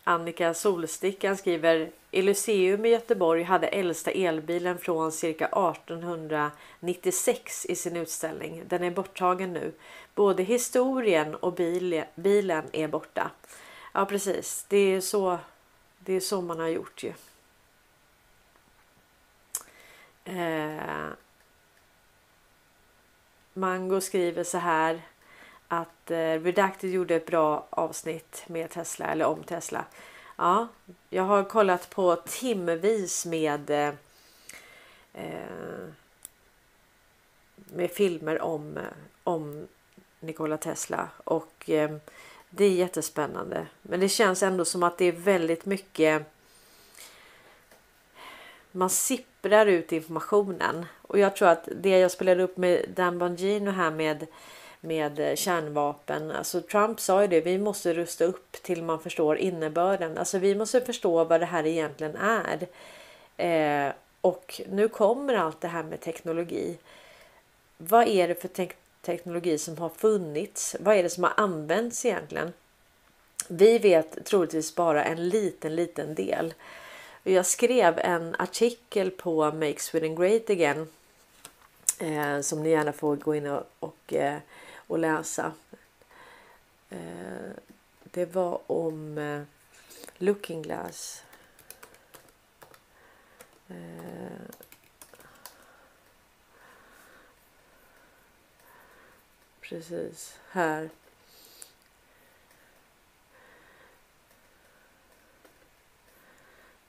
Annika 0.09 0.55
Solstickan 0.55 1.37
skriver 1.37 1.91
Illuseum 2.11 2.85
i 2.85 2.89
Göteborg 2.89 3.43
hade 3.43 3.69
äldsta 3.69 4.11
elbilen 4.11 4.79
från 4.79 5.13
cirka 5.13 5.47
1896 5.47 7.67
i 7.67 7.77
sin 7.77 7.97
utställning. 7.97 8.63
Den 8.67 8.85
är 8.85 8.91
borttagen 8.91 9.53
nu. 9.53 9.73
Både 10.15 10.43
historien 10.43 11.35
och 11.35 11.53
bilen 12.15 12.65
är 12.73 12.89
borta. 12.89 13.31
Ja 13.95 14.07
precis, 14.07 14.67
det 14.69 14.77
är 14.77 15.01
så, 15.01 15.39
det 15.99 16.13
är 16.13 16.21
så 16.21 16.41
man 16.41 16.61
har 16.61 16.69
gjort 16.69 17.03
ju. 17.03 17.13
Eh, 20.25 21.09
Mango 23.53 24.01
skriver 24.01 24.45
så 24.45 24.59
här 24.59 25.03
att 25.69 26.11
eh, 26.11 26.17
Redacted 26.17 26.91
gjorde 26.91 27.15
ett 27.15 27.27
bra 27.27 27.67
avsnitt 27.71 28.45
med 28.47 28.71
Tesla 28.71 29.07
eller 29.07 29.25
om 29.25 29.43
Tesla. 29.43 29.85
Ja, 30.37 30.69
jag 31.11 31.23
har 31.23 31.45
kollat 31.45 31.91
på 31.91 32.17
timvis 32.17 33.27
med 33.27 33.71
eh, 33.71 33.95
eh 35.15 35.89
med 37.69 37.91
filmer 37.91 38.43
om, 38.43 38.79
om 39.25 39.69
Nikola 40.21 40.57
Tesla 40.57 41.09
och 41.25 41.71
eh, 41.71 41.97
det 42.51 42.65
är 42.65 42.71
jättespännande. 42.71 43.67
Men 43.83 44.01
det 44.01 44.09
känns 44.09 44.43
ändå 44.43 44.65
som 44.65 44.83
att 44.83 44.99
det 44.99 45.05
är 45.05 45.13
väldigt 45.13 45.65
mycket 45.65 46.27
man 48.77 48.91
sipprar 48.91 49.67
ut 49.67 49.93
informationen 49.93 50.87
och 51.03 51.19
jag 51.19 51.37
tror 51.37 51.49
att 51.49 51.69
det 51.77 51.99
jag 51.99 52.11
spelade 52.11 52.43
upp 52.43 52.57
med 52.57 52.85
Dan 52.97 53.19
Bongino 53.19 53.71
här 53.71 53.91
med 53.91 54.27
med 54.87 55.21
eh, 55.21 55.35
kärnvapen. 55.35 56.31
Alltså 56.31 56.61
Trump 56.61 57.01
sa 57.01 57.23
ju 57.23 57.29
det, 57.29 57.41
vi 57.41 57.59
måste 57.59 57.95
rusta 57.95 58.25
upp 58.25 58.53
till 58.53 58.83
man 58.83 59.01
förstår 59.01 59.39
innebörden. 59.39 60.19
Alltså 60.19 60.39
vi 60.39 60.55
måste 60.55 60.81
förstå 60.81 61.25
vad 61.25 61.41
det 61.41 61.47
här 61.47 61.67
egentligen 61.67 62.17
är. 62.17 62.67
Eh, 63.37 63.93
och 64.21 64.61
nu 64.69 64.89
kommer 64.89 65.35
allt 65.35 65.61
det 65.61 65.69
här 65.69 65.83
med 65.83 66.01
teknologi. 66.01 66.79
Vad 67.77 68.09
är 68.09 68.29
det 68.29 68.35
för 68.35 68.49
te 68.49 68.69
teknologi 69.03 69.59
som 69.59 69.79
har 69.79 69.89
funnits? 69.89 70.77
Vad 70.81 70.97
är 70.97 71.03
det 71.03 71.11
som 71.11 71.23
har 71.25 71.33
använts 71.37 72.05
egentligen? 72.05 72.53
Vi 73.49 73.79
vet 73.79 74.25
troligtvis 74.25 74.75
bara 74.75 75.05
en 75.05 75.29
liten, 75.29 75.77
liten 75.77 76.15
del. 76.15 76.55
Jag 77.23 77.47
skrev 77.47 77.99
en 77.99 78.37
artikel 78.39 79.11
på 79.11 79.53
Make 79.53 79.81
Sweden 79.81 80.17
Great 80.17 80.51
Again 80.51 80.89
eh, 81.99 82.41
som 82.41 82.63
ni 82.63 82.71
gärna 82.71 82.93
får 82.93 83.17
gå 83.17 83.35
in 83.35 83.47
och, 83.47 83.63
och 83.79 84.15
eh, 84.15 84.39
och 84.87 84.99
läsa. 84.99 85.53
Eh, 86.91 87.51
det 88.03 88.35
var 88.35 88.61
om 88.71 89.19
eh, 89.19 89.43
Looking 90.19 90.63
Glass. 90.63 91.23
Eh, 93.69 94.47
precis 99.61 100.39
här. 100.51 100.91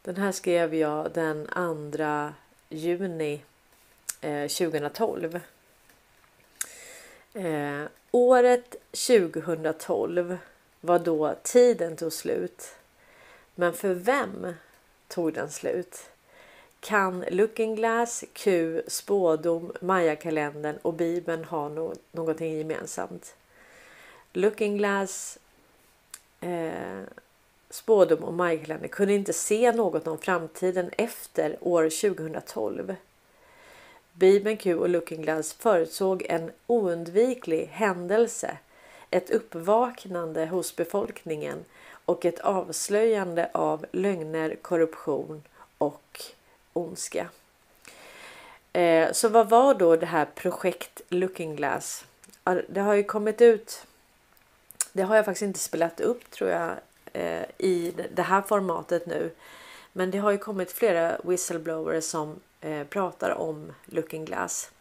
Den 0.02 0.18
här 0.18 0.32
skrev 0.32 0.76
jag 0.76 1.14
den 1.14 1.48
2 1.48 2.34
juni 2.70 3.44
2012. 4.22 5.40
Eh, 7.38 7.86
året 8.12 8.76
2012 8.92 10.38
var 10.82 11.00
då 11.00 11.36
tiden 11.44 11.96
tog 11.96 12.14
slut. 12.14 12.76
Men 13.56 13.74
för 13.74 13.94
vem 13.94 14.54
tog 15.08 15.34
den 15.34 15.52
slut? 15.52 16.10
Kan 16.80 17.26
Looking 17.32 17.76
Glass, 17.76 18.24
Q, 18.34 18.82
spådom, 18.88 19.72
mayakalendern 19.82 20.78
och 20.82 20.94
Bibeln 20.94 21.44
ha 21.44 21.70
no 21.70 21.94
någonting 22.12 22.58
gemensamt? 22.58 23.36
Looking 24.34 24.78
Glass, 24.78 25.38
eh, 26.42 27.04
spådom 27.70 28.24
och 28.24 28.34
mayakalendern 28.34 28.90
kunde 28.90 29.14
inte 29.14 29.34
se 29.34 29.72
något 29.72 30.08
om 30.08 30.18
framtiden 30.18 30.90
efter 30.98 31.58
år 31.62 31.90
2012. 31.90 32.96
Bibeln 34.20 34.58
Q 34.58 34.76
och 34.76 34.90
Looking 34.90 35.22
Glass 35.22 35.54
förutsåg 35.54 36.26
en 36.30 36.52
oundviklig 36.68 37.70
händelse, 37.72 38.58
ett 39.10 39.30
uppvaknande 39.30 40.46
hos 40.46 40.76
befolkningen 40.76 41.66
och 42.06 42.26
ett 42.26 42.40
avslöjande 42.40 43.50
av 43.54 43.86
lögner, 43.92 44.56
korruption 44.56 45.44
och 45.78 46.24
ondska. 46.74 47.30
Eh, 48.74 49.12
så 49.12 49.30
vad 49.30 49.50
var 49.50 49.74
då 49.74 49.96
det 49.96 50.06
här 50.06 50.26
projekt 50.36 51.02
Looking 51.10 51.56
Glass? 51.56 52.06
Det 52.68 52.82
har 52.82 52.94
ju 52.94 53.04
kommit 53.04 53.42
ut. 53.42 53.86
Det 54.94 55.02
har 55.02 55.16
jag 55.16 55.26
faktiskt 55.26 55.48
inte 55.48 55.60
spelat 55.60 56.00
upp 56.00 56.32
tror 56.32 56.50
jag 56.50 56.72
eh, 57.14 57.44
i 57.58 57.94
det 58.16 58.22
här 58.22 58.42
formatet 58.42 59.06
nu. 59.06 59.32
Men 59.98 60.12
det 60.12 60.18
har 60.18 60.32
ju 60.32 60.38
kommit 60.38 60.72
flera 60.72 61.18
whistleblowers 61.24 62.04
som 62.04 62.40
Eh, 62.62 62.84
pratar 62.84 63.32
om 63.32 63.74
Looking 63.86 64.26
Glass. 64.26 64.72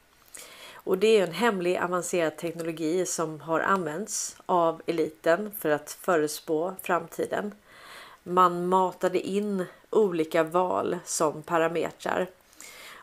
Och 0.75 0.99
det 0.99 1.07
är 1.07 1.27
en 1.27 1.33
hemlig 1.33 1.77
avancerad 1.77 2.37
teknologi 2.37 3.07
som 3.07 3.41
har 3.41 3.61
använts 3.61 4.37
av 4.47 4.83
eliten 4.87 5.53
för 5.59 5.71
att 5.71 5.99
förespå 6.01 6.75
framtiden. 6.83 7.55
Man 8.23 8.69
matade 8.69 9.21
in 9.21 9.65
olika 9.91 10.43
val 10.43 10.99
som 11.05 11.43
parametrar 11.43 12.27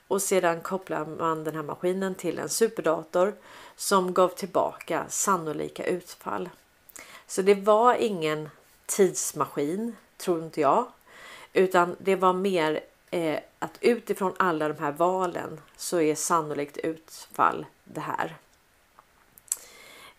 och 0.07 0.21
sedan 0.21 0.61
kopplar 0.61 1.05
man 1.05 1.43
den 1.43 1.55
här 1.55 1.63
maskinen 1.63 2.15
till 2.15 2.39
en 2.39 2.49
superdator 2.49 3.33
som 3.75 4.13
gav 4.13 4.29
tillbaka 4.29 5.05
sannolika 5.09 5.85
utfall. 5.85 6.49
Så 7.27 7.41
det 7.41 7.55
var 7.55 7.95
ingen 7.95 8.49
tidsmaskin, 8.85 9.95
tror 10.17 10.43
inte 10.43 10.61
jag, 10.61 10.85
utan 11.53 11.95
det 11.99 12.15
var 12.15 12.33
mer 12.33 12.79
eh, 13.11 13.39
att 13.59 13.77
utifrån 13.81 14.33
alla 14.37 14.67
de 14.67 14.79
här 14.79 14.91
valen 14.91 15.61
så 15.77 16.01
är 16.01 16.15
sannolikt 16.15 16.77
utfall 16.77 17.65
det 17.83 18.01
här. 18.01 18.35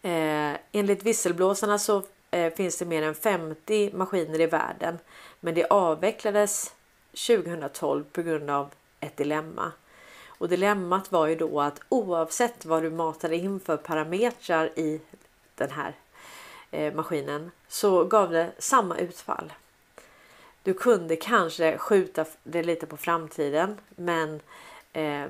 Eh, 0.03 0.59
enligt 0.72 1.03
visselblåsarna 1.03 1.78
så 1.78 2.03
eh, 2.30 2.53
finns 2.55 2.78
det 2.78 2.85
mer 2.85 3.03
än 3.03 3.14
50 3.14 3.91
maskiner 3.95 4.41
i 4.41 4.47
världen, 4.47 4.99
men 5.41 5.55
det 5.55 5.64
avvecklades 5.64 6.74
2012 7.26 8.05
på 8.12 8.22
grund 8.22 8.51
av 8.51 8.70
ett 9.01 9.16
dilemma. 9.16 9.72
Och 10.26 10.49
dilemmat 10.49 11.12
var 11.12 11.26
ju 11.26 11.37
då 11.37 11.61
att 11.61 11.80
oavsett 11.89 12.64
vad 12.64 12.82
du 12.82 12.91
matade 12.91 13.37
in 13.37 13.61
för 13.61 13.76
parametrar 13.76 14.78
i 14.78 15.01
den 15.55 15.70
här 15.70 15.95
eh, 16.70 16.95
maskinen 16.95 17.51
så 17.68 18.05
gav 18.05 18.30
det 18.30 18.53
samma 18.59 18.99
utfall. 18.99 19.53
Du 20.64 20.74
kunde 20.74 21.16
kanske 21.16 21.78
skjuta 21.78 22.24
det 22.42 22.62
lite 22.62 22.86
på 22.86 22.96
framtiden 22.96 23.80
men 23.96 24.40
eh, 24.92 25.26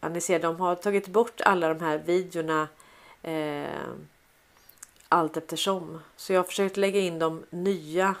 ja, 0.00 0.08
ni 0.08 0.20
ser 0.20 0.38
de 0.38 0.60
har 0.60 0.74
tagit 0.74 1.08
bort 1.08 1.40
alla 1.40 1.68
de 1.68 1.80
här 1.80 1.98
videorna 1.98 2.68
eh, 3.22 3.92
allt 5.08 5.36
eftersom. 5.36 6.00
Så 6.16 6.32
jag 6.32 6.38
har 6.40 6.44
försökt 6.44 6.76
lägga 6.76 7.00
in 7.00 7.18
de 7.18 7.44
nya 7.50 8.14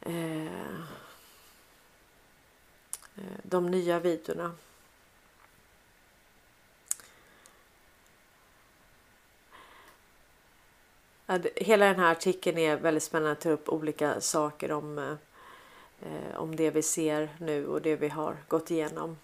eh, 0.00 0.46
eh 3.16 3.38
de 3.42 3.70
nya 3.70 3.98
videorna. 3.98 4.54
Hela 11.56 11.86
den 11.86 11.98
här 11.98 12.12
artikeln 12.12 12.58
är 12.58 12.76
väldigt 12.76 13.02
spännande 13.02 13.32
att 13.32 13.40
ta 13.40 13.50
upp 13.50 13.68
olika 13.68 14.20
saker 14.20 14.72
om, 14.72 14.98
eh, 16.02 16.36
om 16.36 16.56
det 16.56 16.70
vi 16.70 16.82
ser 16.82 17.28
nu 17.38 17.66
och 17.66 17.82
det 17.82 17.96
vi 17.96 18.08
har 18.08 18.36
gått 18.48 18.70
igenom. 18.70 19.16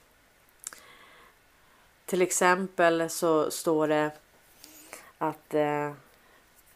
Till 2.07 2.23
exempel 2.23 3.11
så 3.11 3.51
står 3.51 3.89
det 3.89 4.11
att 5.19 5.55
eh, 5.55 5.93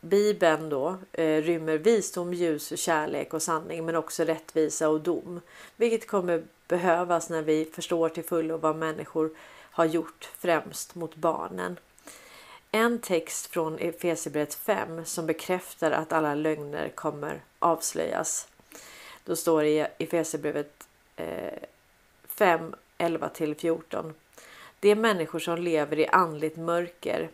Bibeln 0.01 0.69
då 0.69 0.97
eh, 1.13 1.43
rymmer 1.43 1.79
visdom, 1.79 2.35
ljus, 2.35 2.81
kärlek 2.81 3.35
och 3.35 3.43
sanning 3.43 3.87
men 3.87 3.97
också 3.97 4.25
rättvisa 4.25 4.89
och 4.89 5.01
dom. 5.01 5.41
Vilket 5.77 6.07
kommer 6.07 6.45
behövas 6.69 7.31
när 7.31 7.43
vi 7.43 7.65
förstår 7.65 8.09
till 8.09 8.25
fullo 8.25 8.57
vad 8.57 8.77
människor 8.77 9.31
har 9.71 9.85
gjort 9.85 10.31
främst 10.39 10.95
mot 10.95 11.17
barnen. 11.17 11.77
En 12.75 12.99
text 12.99 13.47
från 13.47 13.79
Efesierbrevet 13.79 14.55
5 14.55 15.05
som 15.05 15.27
bekräftar 15.27 15.91
att 15.91 16.13
alla 16.13 16.35
lögner 16.35 16.89
kommer 16.89 17.41
avslöjas. 17.59 18.49
Då 19.25 19.37
står 19.37 19.63
det 19.63 19.69
i 19.69 19.87
Efesierbrevet 19.99 20.89
eh, 21.17 21.63
5, 22.29 22.75
11 22.99 23.29
till 23.29 23.55
14. 23.55 24.15
De 24.81 24.95
människor 24.95 25.39
som 25.39 25.59
lever 25.59 25.99
i 25.99 26.07
andligt 26.07 26.57
mörker 26.57 27.31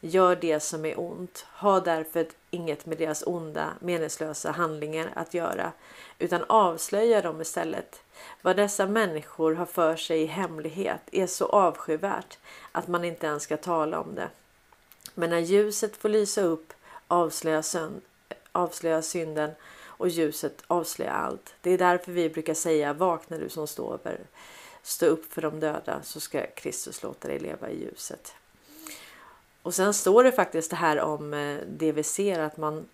gör 0.00 0.36
det 0.36 0.60
som 0.60 0.84
är 0.84 1.00
ont. 1.00 1.46
Ha 1.56 1.80
därför 1.80 2.26
inget 2.50 2.86
med 2.86 2.98
deras 2.98 3.22
onda, 3.26 3.70
meningslösa 3.80 4.50
handlingar 4.50 5.10
att 5.14 5.34
göra, 5.34 5.72
utan 6.18 6.44
avslöja 6.48 7.22
dem 7.22 7.40
istället. 7.40 8.02
Vad 8.42 8.56
dessa 8.56 8.86
människor 8.86 9.54
har 9.54 9.66
för 9.66 9.96
sig 9.96 10.22
i 10.22 10.26
hemlighet 10.26 11.02
är 11.12 11.26
så 11.26 11.46
avskyvärt 11.46 12.38
att 12.72 12.88
man 12.88 13.04
inte 13.04 13.26
ens 13.26 13.42
ska 13.42 13.56
tala 13.56 14.00
om 14.00 14.14
det. 14.14 14.28
Men 15.14 15.30
när 15.30 15.38
ljuset 15.38 15.96
får 15.96 16.08
lysa 16.08 16.42
upp 16.42 16.72
avslöjas 17.08 17.76
avslöjar 18.52 19.02
synden 19.02 19.50
och 20.00 20.08
ljuset 20.08 20.62
avslöjar 20.66 21.12
allt. 21.12 21.54
Det 21.60 21.70
är 21.70 21.78
därför 21.78 22.12
vi 22.12 22.30
brukar 22.30 22.54
säga 22.54 22.92
vakna 22.92 23.38
du 23.38 23.48
som 23.48 23.66
står 23.66 24.00
Stå 24.82 25.06
upp 25.06 25.32
för 25.32 25.42
de 25.42 25.60
döda 25.60 26.02
så 26.02 26.20
ska 26.20 26.46
Kristus 26.46 27.02
låta 27.02 27.28
dig 27.28 27.38
leva 27.38 27.70
i 27.70 27.80
ljuset. 27.80 28.34
Och 29.62 29.74
sen 29.74 29.94
står 29.94 30.24
det 30.24 30.32
faktiskt 30.32 30.70
det 30.70 30.76
här 30.76 31.00
om 31.00 31.34
eh, 31.34 31.60
det 31.66 31.92
vi 31.92 32.02
ser 32.02 32.38
att 32.38 32.56
man 32.56 32.88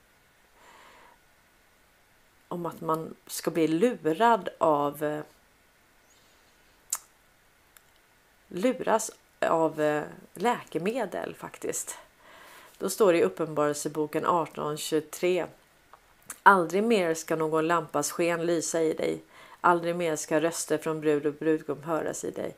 om 2.49 2.67
att 2.67 2.81
man 2.81 3.15
ska 3.27 3.51
bli 3.51 3.69
lurad 3.69 4.49
av 4.59 5.05
eh, 5.05 5.23
luras 8.49 9.11
av 9.41 9.81
eh, 9.81 10.05
läkemedel 10.35 11.35
faktiskt. 11.35 11.99
Då 12.79 12.91
står 12.91 13.13
det 13.13 13.19
i 13.19 13.23
Uppenbarelseboken 13.23 14.23
1823. 14.23 15.47
Aldrig 16.43 16.83
mer 16.85 17.15
ska 17.15 17.37
någon 17.37 17.67
lampas 17.67 18.11
sken 18.11 18.47
lysa 18.47 18.83
i 18.83 18.93
dig. 18.93 19.23
Aldrig 19.61 19.97
mer 19.97 20.17
ska 20.17 20.41
röster 20.41 20.79
från 20.79 21.01
brud 21.01 21.27
och 21.27 21.35
brudgum 21.35 21.83
höras 21.83 22.25
i 22.25 22.31
dig. 22.31 22.55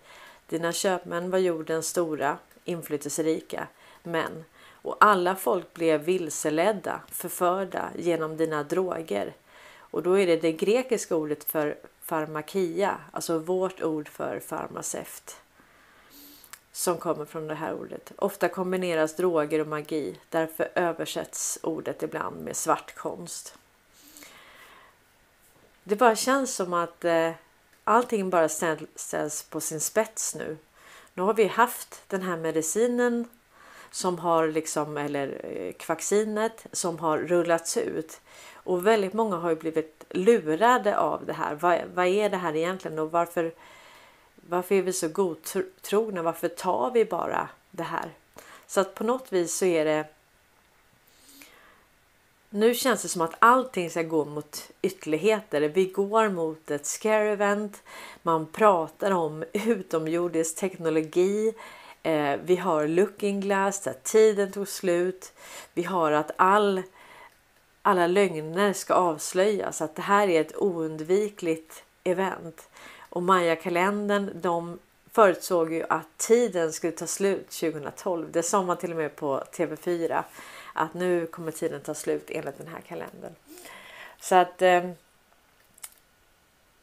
Dina 0.46 0.72
köpmän 0.72 1.30
var 1.30 1.38
jordens 1.38 1.88
stora, 1.88 2.38
inflytelserika 2.64 3.68
män 4.02 4.44
och 4.82 4.96
alla 5.00 5.36
folk 5.36 5.74
blev 5.74 6.00
vilseledda, 6.00 7.00
förförda 7.12 7.90
genom 7.96 8.36
dina 8.36 8.62
droger. 8.62 9.34
Och 9.78 10.02
då 10.02 10.18
är 10.18 10.26
det 10.26 10.36
det 10.36 10.52
grekiska 10.52 11.16
ordet 11.16 11.44
för 11.44 11.76
farmakia, 12.02 12.96
alltså 13.12 13.38
vårt 13.38 13.82
ord 13.82 14.08
för 14.08 14.40
farmaceut 14.40 15.36
som 16.78 16.98
kommer 16.98 17.24
från 17.24 17.46
det 17.46 17.54
här 17.54 17.74
ordet. 17.74 18.12
Ofta 18.16 18.48
kombineras 18.48 19.16
droger 19.16 19.60
och 19.60 19.66
magi. 19.66 20.18
Därför 20.28 20.68
översätts 20.74 21.58
ordet 21.62 22.02
ibland 22.02 22.44
med 22.44 22.56
svartkonst. 22.56 23.58
Det 25.84 25.96
bara 25.96 26.16
känns 26.16 26.54
som 26.54 26.74
att 26.74 27.04
eh, 27.04 27.30
allting 27.84 28.30
bara 28.30 28.48
ställs 28.94 29.42
på 29.42 29.60
sin 29.60 29.80
spets 29.80 30.34
nu. 30.34 30.56
Nu 31.14 31.22
har 31.22 31.34
vi 31.34 31.46
haft 31.46 32.02
den 32.08 32.22
här 32.22 32.36
medicinen 32.36 33.28
som 33.90 34.18
har 34.18 34.48
liksom 34.48 34.96
eller 34.96 35.40
eh, 35.44 35.72
kvaccinet 35.72 36.66
som 36.72 36.98
har 36.98 37.18
rullats 37.18 37.76
ut 37.76 38.20
och 38.54 38.86
väldigt 38.86 39.12
många 39.12 39.36
har 39.36 39.50
ju 39.50 39.56
blivit 39.56 40.04
lurade 40.10 40.98
av 40.98 41.26
det 41.26 41.32
här. 41.32 41.54
Vad, 41.54 41.80
vad 41.94 42.06
är 42.06 42.30
det 42.30 42.36
här 42.36 42.56
egentligen 42.56 42.98
och 42.98 43.10
varför 43.10 43.54
varför 44.48 44.74
är 44.74 44.82
vi 44.82 44.92
så 44.92 45.08
godtrogna? 45.08 46.22
Varför 46.22 46.48
tar 46.48 46.90
vi 46.90 47.04
bara 47.04 47.48
det 47.70 47.82
här? 47.82 48.10
Så 48.66 48.80
att 48.80 48.94
på 48.94 49.04
något 49.04 49.32
vis 49.32 49.54
så 49.54 49.64
är 49.64 49.84
det. 49.84 50.06
Nu 52.50 52.74
känns 52.74 53.02
det 53.02 53.08
som 53.08 53.22
att 53.22 53.34
allting 53.38 53.90
ska 53.90 54.02
gå 54.02 54.24
mot 54.24 54.70
ytterligheter. 54.82 55.60
Vi 55.60 55.84
går 55.84 56.28
mot 56.28 56.70
ett 56.70 56.86
scare 56.86 57.30
event. 57.30 57.82
Man 58.22 58.46
pratar 58.46 59.10
om 59.10 59.44
utomjordisk 59.52 60.56
teknologi. 60.56 61.54
Eh, 62.02 62.36
vi 62.44 62.56
har 62.56 62.86
looking 62.86 63.40
glass 63.40 63.80
där 63.80 63.96
tiden 64.02 64.52
tog 64.52 64.68
slut. 64.68 65.32
Vi 65.74 65.82
har 65.82 66.12
att 66.12 66.30
all, 66.36 66.82
alla 67.82 68.06
lögner 68.06 68.72
ska 68.72 68.94
avslöjas. 68.94 69.82
Att 69.82 69.96
det 69.96 70.02
här 70.02 70.28
är 70.28 70.40
ett 70.40 70.56
oundvikligt 70.56 71.84
event. 72.04 72.68
Och 73.18 73.24
Maya-kalendern 73.24 74.30
de 74.34 74.78
förutsåg 75.12 75.72
ju 75.72 75.84
att 75.88 76.06
tiden 76.16 76.72
skulle 76.72 76.92
ta 76.92 77.06
slut 77.06 77.50
2012. 77.50 78.32
Det 78.32 78.42
sa 78.42 78.62
man 78.62 78.76
till 78.76 78.90
och 78.90 78.96
med 78.96 79.16
på 79.16 79.42
TV4 79.52 80.22
att 80.72 80.94
nu 80.94 81.26
kommer 81.26 81.52
tiden 81.52 81.80
ta 81.80 81.94
slut 81.94 82.30
enligt 82.30 82.58
den 82.58 82.66
här 82.66 82.80
kalendern. 82.80 83.32
Så 84.20 84.34
att 84.34 84.62
eh, 84.62 84.90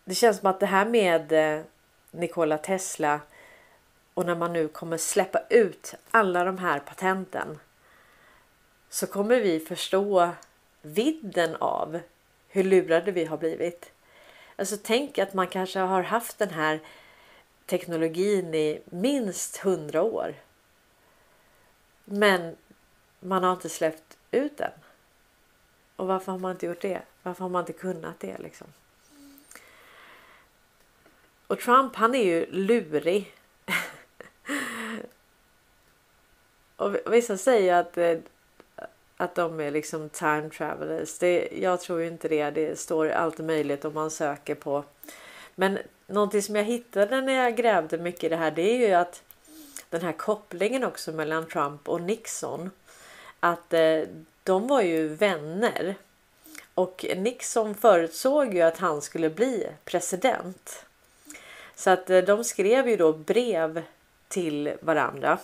det 0.06 0.16
känns 0.16 0.38
som 0.40 0.50
att 0.50 0.60
det 0.60 0.66
här 0.66 0.86
med 0.86 1.32
eh, 1.32 1.64
Nikola 2.12 2.58
Tesla 2.58 3.20
och 4.14 4.26
när 4.26 4.36
man 4.36 4.54
nu 4.54 4.68
kommer 4.68 4.98
släppa 4.98 5.40
ut 5.50 5.94
alla 6.12 6.44
de 6.44 6.58
här 6.58 6.80
patenten 6.80 7.60
så 8.90 9.08
kommer 9.08 9.40
vi 9.40 9.60
förstå 9.60 10.30
vidden 10.82 11.56
av 11.56 12.00
hur 12.48 12.64
lurade 12.64 13.12
vi 13.12 13.26
har 13.26 13.38
blivit. 13.38 13.92
Alltså 14.56 14.78
tänk 14.84 15.18
att 15.18 15.34
man 15.34 15.48
kanske 15.48 15.80
har 15.80 16.02
haft 16.04 16.38
den 16.38 16.50
här 16.50 16.80
teknologin 17.66 18.54
i 18.54 18.82
minst 18.86 19.58
hundra 19.58 20.02
år. 20.02 20.36
Men 22.06 22.56
man 23.20 23.44
har 23.44 23.54
inte 23.54 23.70
släppt 23.70 24.18
ut 24.32 24.58
den. 24.58 24.72
Och 25.96 26.08
varför 26.08 26.32
har 26.32 26.40
man 26.40 26.52
inte 26.52 26.66
gjort 26.66 26.82
det? 26.82 27.02
Varför 27.24 27.44
har 27.44 27.50
man 27.50 27.62
inte 27.62 27.74
kunnat 27.74 28.20
det 28.20 28.38
liksom? 28.38 28.68
Och 31.48 31.60
Trump 31.60 31.96
han 31.96 32.16
är 32.16 32.24
ju 32.24 32.46
lurig. 32.52 33.34
och 36.76 36.96
vissa 37.14 37.38
säger 37.38 37.74
att 37.74 37.98
eh, 37.98 38.18
att 39.18 39.36
de 39.36 39.60
är 39.60 39.72
liksom 39.72 40.10
time 40.10 40.50
travelers. 40.50 41.18
Det, 41.18 41.50
jag 41.62 41.82
tror 41.82 42.04
inte 42.04 42.28
det. 42.28 42.50
Det 42.50 42.80
står 42.80 43.10
allt 43.10 43.38
möjligt 43.38 43.86
om 43.86 43.94
man 43.94 44.12
söker 44.12 44.56
på. 44.56 44.84
Men 45.56 45.80
någonting 46.08 46.42
som 46.42 46.56
jag 46.56 46.64
hittade 46.64 47.22
när 47.22 47.34
jag 47.34 47.56
grävde 47.56 47.98
mycket 47.98 48.24
i 48.24 48.30
det 48.30 48.36
här 48.36 48.52
det 48.52 48.62
är 48.62 48.88
ju 48.88 48.94
att 48.94 49.24
den 49.90 50.02
här 50.02 50.12
kopplingen 50.12 50.84
också 50.84 51.12
mellan 51.12 51.48
Trump 51.48 51.90
och 51.90 52.02
Nixon. 52.02 52.72
Att 53.40 53.74
eh, 53.74 54.02
de 54.44 54.68
var 54.68 54.82
ju 54.82 55.08
vänner. 55.08 55.96
Och 56.74 57.06
Nixon 57.16 57.76
förutsåg 57.76 58.54
ju 58.54 58.62
att 58.62 58.78
han 58.78 59.02
skulle 59.02 59.30
bli 59.30 59.68
president. 59.86 60.86
Så 61.76 61.90
att 61.90 62.10
eh, 62.10 62.20
de 62.20 62.44
skrev 62.44 62.90
ju 62.90 62.98
då 62.98 63.14
brev 63.14 63.84
till 64.28 64.74
varandra. 64.82 65.38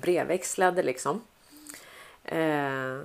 Brevväxlade 0.00 0.82
liksom. 0.82 1.22
Eh, 2.30 3.00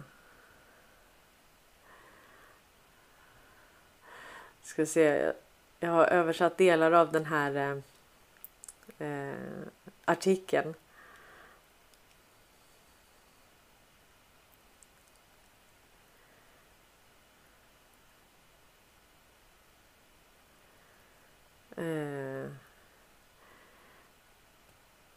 ska 4.62 4.86
se. 4.86 5.34
Jag 5.80 5.92
har 5.92 6.06
översatt 6.06 6.58
delar 6.58 6.92
av 6.92 7.12
den 7.12 7.26
här 7.26 7.82
eh, 8.98 9.08
eh 9.08 9.36
artikeln. 10.06 10.74
Eh, 21.78 22.52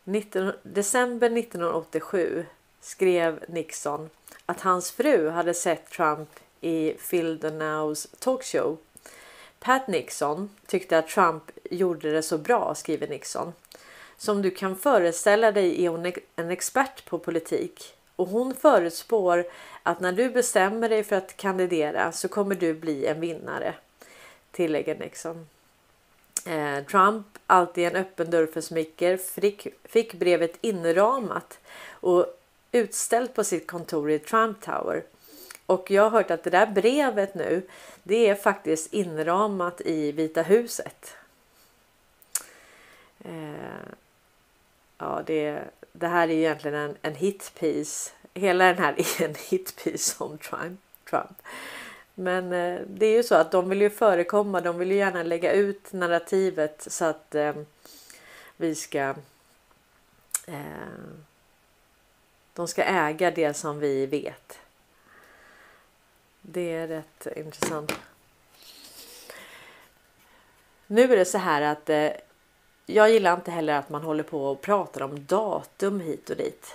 19, 0.05 0.53
december 0.63 1.39
1987 1.39 2.47
skrev 2.81 3.45
Nixon 3.49 4.11
att 4.47 4.61
hans 4.61 4.91
fru 4.91 5.29
hade 5.29 5.55
sett 5.55 5.91
Trump 5.91 6.29
i 6.61 6.93
Phil 7.11 7.39
Donaus 7.39 8.07
talkshow. 8.19 8.79
Pat 9.59 9.89
Nixon 9.89 10.51
tyckte 10.67 10.99
att 10.99 11.09
Trump 11.09 11.51
gjorde 11.71 12.11
det 12.11 12.23
så 12.23 12.39
bra, 12.39 12.75
skriver 12.75 13.09
Nixon. 13.09 13.53
Som 14.17 14.43
du 14.43 14.51
kan 14.51 14.77
föreställa 14.77 15.53
dig 15.53 15.85
är 15.85 15.89
hon 15.89 16.13
en 16.37 16.51
expert 16.51 17.05
på 17.05 17.19
politik 17.19 17.95
och 18.17 18.29
hon 18.29 18.55
förutspår 18.55 19.47
att 19.83 20.01
när 20.01 20.13
du 20.13 20.31
bestämmer 20.31 20.89
dig 20.89 21.05
för 21.05 21.17
att 21.17 21.37
kandidera 21.37 22.13
så 22.13 22.29
kommer 22.29 22.55
du 22.55 22.75
bli 22.75 23.07
en 23.07 23.21
vinnare, 23.21 23.75
tillägger 24.51 24.99
Nixon. 24.99 25.49
Eh, 26.47 26.85
Trump, 26.85 27.27
alltid 27.47 27.87
en 27.87 27.97
öppen 27.97 28.31
dörr 28.31 28.47
för 28.47 28.61
smicker, 28.61 29.17
fick, 29.17 29.67
fick 29.85 30.15
brevet 30.15 30.59
inramat 30.61 31.59
och 31.91 32.36
utställt 32.77 33.35
på 33.35 33.45
sitt 33.45 33.67
kontor 33.67 34.11
i 34.11 34.19
Trump 34.19 34.61
Tower. 34.61 35.03
Och 35.67 35.91
jag 35.91 36.03
har 36.03 36.11
hört 36.11 36.31
att 36.31 36.45
det 36.45 36.51
där 36.51 36.67
brevet 36.67 37.35
nu, 37.35 37.63
det 38.03 38.29
är 38.29 38.35
faktiskt 38.35 38.93
inramat 38.93 39.81
i 39.81 40.13
Vita 40.13 40.43
huset. 40.43 41.17
Eh, 43.25 43.89
ja, 44.99 45.23
det, 45.27 45.63
det 45.93 46.07
här 46.07 46.29
är 46.29 46.33
ju 46.33 46.41
egentligen 46.41 46.77
en, 46.77 46.97
en 47.03 47.15
hitpiece. 47.15 48.13
Hela 48.35 48.65
den 48.65 48.79
här 48.79 48.95
är 48.99 49.25
en 49.25 49.35
hitpiece 49.49 50.17
om 50.19 50.39
Trump. 50.39 50.81
Trump. 51.11 51.43
Men 52.15 52.53
eh, 52.53 52.81
det 52.87 53.07
är 53.07 53.17
ju 53.17 53.23
så 53.23 53.35
att 53.35 53.51
de 53.51 53.69
vill 53.69 53.81
ju 53.81 53.91
förekomma. 53.91 54.61
De 54.61 54.79
vill 54.79 54.91
ju 54.91 54.97
gärna 54.97 55.23
lägga 55.23 55.53
ut 55.53 55.93
narrativet 55.93 56.87
så 56.91 57.05
att 57.05 57.35
eh, 57.35 57.55
vi 58.57 58.75
ska. 58.75 59.15
Eh, 60.47 60.57
de 62.57 62.69
ska 62.69 62.83
äga 62.83 63.31
det 63.31 63.55
som 63.55 63.79
vi 63.79 64.07
vet. 64.07 64.59
Det 66.43 66.73
är 66.73 66.89
rätt 66.89 67.27
intressant. 67.37 67.93
Nu 70.87 71.13
är 71.13 71.17
det 71.17 71.25
så 71.25 71.39
här 71.39 71.63
att 71.63 71.91
eh, 71.91 72.11
jag 72.87 73.11
gillar 73.11 73.35
inte 73.35 73.51
heller 73.51 73.75
att 73.75 73.89
man 73.89 74.03
håller 74.03 74.23
på 74.23 74.47
och 74.47 74.61
pratar 74.61 75.03
om 75.03 75.27
datum 75.27 76.01
hit 76.01 76.31
och 76.31 76.37
dit. 76.37 76.75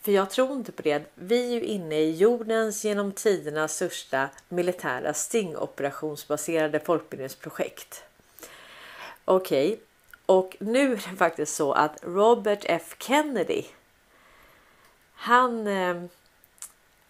För 0.00 0.12
jag 0.12 0.30
tror 0.30 0.52
inte 0.52 0.72
på 0.72 0.82
det. 0.82 1.04
Vi 1.14 1.46
är 1.46 1.54
ju 1.54 1.62
inne 1.62 1.98
i 1.98 2.16
jordens 2.16 2.84
genom 2.84 3.12
tiderna 3.12 3.68
största 3.68 4.28
militära 4.48 5.14
stingoperationsbaserade 5.14 6.80
folkbildningsprojekt. 6.80 8.04
Okej, 9.24 9.72
okay 9.72 9.91
och 10.26 10.56
nu 10.60 10.92
är 10.92 10.96
det 11.10 11.16
faktiskt 11.16 11.54
så 11.54 11.72
att 11.72 11.98
Robert 12.02 12.60
F 12.64 12.96
Kennedy. 12.98 13.64
Han 15.14 15.66
eh, 15.66 16.02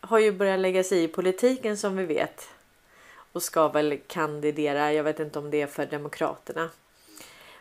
har 0.00 0.18
ju 0.18 0.32
börjat 0.32 0.60
lägga 0.60 0.84
sig 0.84 1.04
i 1.04 1.08
politiken 1.08 1.76
som 1.76 1.96
vi 1.96 2.04
vet 2.04 2.48
och 3.32 3.42
ska 3.42 3.68
väl 3.68 4.00
kandidera. 4.06 4.92
Jag 4.92 5.04
vet 5.04 5.20
inte 5.20 5.38
om 5.38 5.50
det 5.50 5.62
är 5.62 5.66
för 5.66 5.86
Demokraterna. 5.86 6.70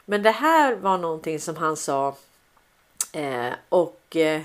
Men 0.06 0.24
det 0.24 0.32
här 0.32 0.76
var 0.76 0.98
någonting 0.98 1.40
som 1.40 1.58
han 1.58 1.78
sa 1.78 2.16
eh, 3.14 3.54
och 3.70 4.16
eh, 4.16 4.42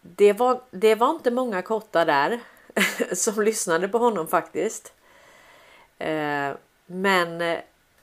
det, 0.00 0.32
var, 0.32 0.60
det 0.70 0.94
var 0.94 1.10
inte 1.10 1.30
många 1.30 1.62
kottar 1.62 2.06
där 2.06 2.40
som 3.14 3.42
lyssnade 3.42 3.88
på 3.88 3.98
honom 3.98 4.26
faktiskt. 4.28 4.92
Eh, 5.98 6.50
men 6.86 7.40
eh, 7.40 7.58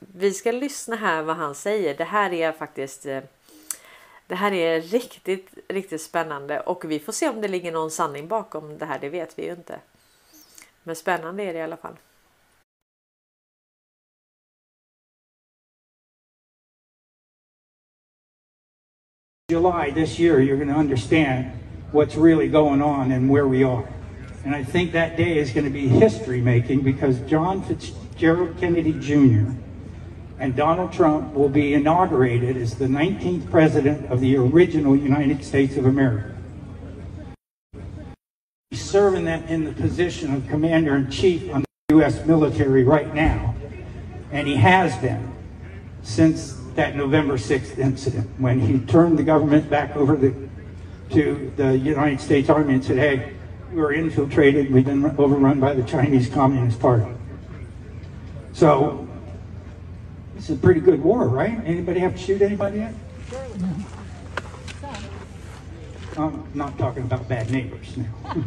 vi 0.08 0.34
ska 0.34 0.52
lyssna 0.52 0.96
här 0.96 1.24
vad 1.24 1.36
han 1.36 1.56
säger. 1.56 1.98
Det 1.98 2.04
här 2.04 2.34
är 2.34 2.52
faktiskt 2.52 3.06
eh, 3.06 3.22
det 4.28 4.36
här 4.36 4.54
är 4.54 4.82
riktigt, 4.82 5.50
riktigt 5.68 6.02
spännande 6.02 6.60
och 6.60 6.92
vi 6.92 7.00
får 7.00 7.14
se 7.14 7.30
om 7.30 7.42
det 7.42 7.48
ligger 7.48 7.72
någon 7.72 7.92
sanning 7.92 8.28
bakom 8.28 8.78
det 8.78 8.86
här. 8.86 9.00
Det 9.00 9.10
vet 9.10 9.40
vi 9.40 9.46
ju 9.46 9.52
inte. 9.52 9.80
Men 10.84 10.96
spännande 10.96 11.44
är 11.44 11.54
det 11.54 11.60
i 11.60 11.62
alla 11.62 11.78
fall. 11.78 11.94
July 19.52 19.92
this 19.92 20.20
year, 20.20 20.40
you're 20.40 20.56
going 20.56 20.74
to 20.74 20.80
understand 20.80 21.46
what's 21.92 22.16
really 22.16 22.48
going 22.48 22.82
on 22.82 23.12
and 23.12 23.30
where 23.30 23.46
we 23.46 23.66
are. 23.66 23.84
And 24.46 24.56
I 24.56 24.64
think 24.64 24.94
that 24.94 25.18
day 25.18 25.38
is 25.38 25.54
going 25.54 25.66
to 25.66 25.74
be 25.74 25.88
history 25.88 26.42
making 26.42 26.84
because 26.84 27.20
John 27.28 27.62
Fitzgerald 27.62 28.58
Kennedy 28.60 28.94
Jr. 28.94 29.52
and 30.42 30.56
Donald 30.56 30.92
Trump 30.92 31.36
will 31.36 31.50
be 31.50 31.76
inaugurated 31.76 32.58
as 32.58 32.74
the 32.74 32.88
19th 32.88 33.52
president 33.52 34.12
of 34.12 34.20
the 34.22 34.36
original 34.36 34.96
United 34.96 35.46
States 35.46 35.78
of 35.78 35.86
America. 35.86 36.36
He's 38.72 38.82
serving 38.82 39.26
that 39.26 39.48
in 39.52 39.66
the 39.66 39.72
position 39.72 40.34
of 40.34 40.48
commander 40.48 40.96
in 40.96 41.12
chief 41.12 41.54
on 41.54 41.62
the 41.62 41.96
U.S. 41.96 42.26
military 42.26 42.84
right 42.84 43.14
now, 43.14 43.54
and 44.32 44.48
he 44.48 44.56
has 44.56 44.98
been 44.98 45.32
since 46.02 46.60
that 46.74 46.96
November 46.96 47.36
6th 47.36 47.78
incident 47.78 48.28
when 48.40 48.60
he 48.60 48.80
turned 48.80 49.20
the 49.20 49.24
government 49.24 49.70
back 49.70 49.96
over 49.96 50.16
the, 50.16 50.34
to 51.12 51.54
the 51.56 51.78
United 51.78 52.20
States 52.20 52.50
Army 52.50 52.74
and 52.74 52.84
said, 52.84 52.98
hey, 52.98 53.34
we 53.72 53.80
were 53.80 53.94
infiltrated, 53.94 54.74
we've 54.74 54.86
been 54.86 55.06
overrun 55.20 55.60
by 55.60 55.76
the 55.76 55.84
Chinese 55.84 56.28
Communist 56.30 56.80
Party. 56.80 57.06
So 58.54 59.08
is 60.50 60.58
a 60.58 60.60
pretty 60.60 60.80
good 60.80 61.04
war, 61.04 61.28
right? 61.28 61.60
Anybody 61.66 62.00
have 62.00 62.16
to 62.16 62.18
shoot 62.18 62.42
anybody 62.42 62.80
yet? 62.80 62.94
I'm 66.18 66.44
not 66.54 66.78
talking 66.78 67.04
about 67.04 67.28
bad 67.30 67.52
neighbors 67.52 67.96
now. 67.96 68.36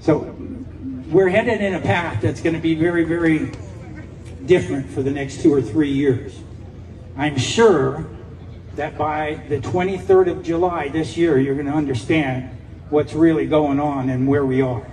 so 0.00 0.34
we're 1.08 1.28
headed 1.28 1.60
in 1.60 1.74
a 1.74 1.80
path 1.80 2.20
that's 2.22 2.40
going 2.40 2.54
to 2.54 2.60
be 2.60 2.74
very, 2.74 3.04
very 3.04 3.52
different 4.46 4.90
for 4.90 5.02
the 5.02 5.10
next 5.10 5.42
two 5.42 5.52
or 5.52 5.62
three 5.62 5.92
years. 5.92 6.40
I'm 7.16 7.38
sure 7.38 8.06
that 8.76 8.96
by 8.96 9.42
the 9.48 9.58
23rd 9.58 10.30
of 10.30 10.42
July 10.42 10.88
this 10.88 11.16
year, 11.16 11.38
you're 11.38 11.54
going 11.54 11.66
to 11.66 11.72
understand 11.72 12.50
what's 12.90 13.12
really 13.12 13.46
going 13.46 13.78
on 13.78 14.08
and 14.08 14.26
where 14.26 14.44
we 14.44 14.62
are. 14.62 14.86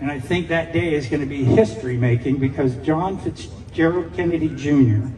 And 0.00 0.10
I 0.10 0.20
think 0.20 0.48
that 0.48 0.72
day 0.72 0.94
is 0.94 1.06
going 1.06 1.20
to 1.20 1.26
be 1.26 1.44
history 1.44 1.96
making 1.96 2.38
because 2.38 2.76
John 2.76 3.18
Fitzgerald 3.18 3.65
Gerald 3.76 4.16
Kennedy 4.16 4.48
Jr. 4.48 5.12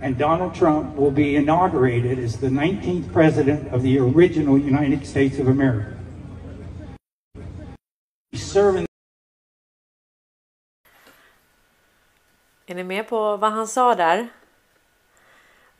and 0.00 0.16
Donald 0.16 0.54
Trump 0.54 0.94
will 0.94 1.10
be 1.10 1.34
inaugurated 1.34 2.20
as 2.20 2.36
the 2.36 2.46
19th 2.46 3.12
president 3.12 3.74
of 3.74 3.82
the 3.82 3.98
original 3.98 4.56
United 4.56 5.04
States 5.04 5.40
of 5.40 5.48
America. 5.48 5.98
Serving 8.34 8.86
Är 12.66 12.74
ni 12.74 12.84
med 12.84 13.08
på 13.08 13.36
vad 13.36 13.52
han 13.52 13.68
sa 13.68 13.94
där? 13.94 14.28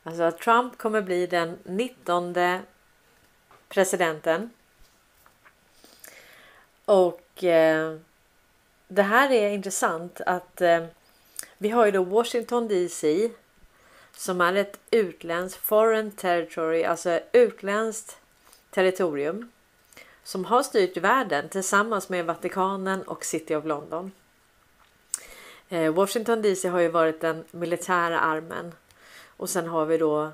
Alltså 0.03 0.23
att 0.23 0.37
Trump 0.37 0.77
kommer 0.77 1.01
bli 1.01 1.27
den 1.27 1.57
19 1.63 2.35
presidenten. 3.69 4.49
Och 6.85 7.43
eh, 7.43 7.97
det 8.87 9.03
här 9.03 9.31
är 9.31 9.49
intressant 9.49 10.21
att 10.21 10.61
eh, 10.61 10.85
vi 11.63 11.69
har 11.69 11.85
ju 11.85 11.91
då 11.91 12.03
Washington 12.03 12.67
DC 12.67 13.31
som 14.11 14.41
är 14.41 14.55
ett 14.55 14.79
utländskt 14.91 15.65
foreign 15.65 16.11
territory, 16.11 16.83
alltså 16.83 17.19
utländskt 17.31 18.17
territorium 18.69 19.51
som 20.23 20.45
har 20.45 20.63
styrt 20.63 20.97
världen 20.97 21.49
tillsammans 21.49 22.09
med 22.09 22.25
Vatikanen 22.25 23.01
och 23.01 23.25
City 23.25 23.55
of 23.55 23.65
London. 23.65 24.11
Eh, 25.69 25.93
Washington 25.93 26.41
DC 26.41 26.67
har 26.67 26.79
ju 26.79 26.87
varit 26.87 27.21
den 27.21 27.43
militära 27.51 28.19
armen 28.19 28.71
och 29.37 29.49
sen 29.49 29.67
har 29.67 29.85
vi 29.85 29.97
då 29.97 30.31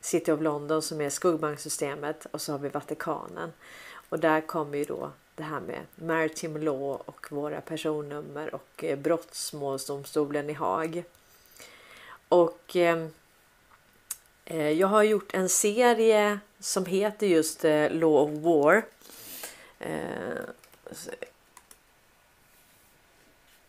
City 0.00 0.32
of 0.32 0.40
London 0.40 0.82
som 0.82 1.00
är 1.00 1.10
skuggbanksystemet 1.10 2.26
och 2.30 2.40
så 2.40 2.52
har 2.52 2.58
vi 2.58 2.68
Vatikanen. 2.68 3.52
Och 4.08 4.18
där 4.18 4.40
kommer 4.40 4.78
ju 4.78 4.84
då 4.84 5.10
det 5.40 5.46
här 5.46 5.60
med 5.60 5.80
Maritime 5.94 6.58
Law 6.58 7.02
och 7.06 7.32
våra 7.32 7.60
personnummer 7.60 8.54
och 8.54 8.84
eh, 8.84 8.98
Brottsmålsdomstolen 8.98 10.46
brottmålsdomstolen 10.46 10.50
i 10.50 10.52
Haag. 10.52 11.04
Och 12.28 12.76
ehm, 12.76 13.08
eh, 14.44 14.70
jag 14.70 14.88
har 14.88 15.02
gjort 15.02 15.34
en 15.34 15.48
serie 15.48 16.38
som 16.60 16.86
heter 16.86 17.26
just 17.26 17.64
eh, 17.64 17.90
Law 17.90 18.16
of 18.16 18.30
War. 18.30 18.82
Eh, 19.78 20.40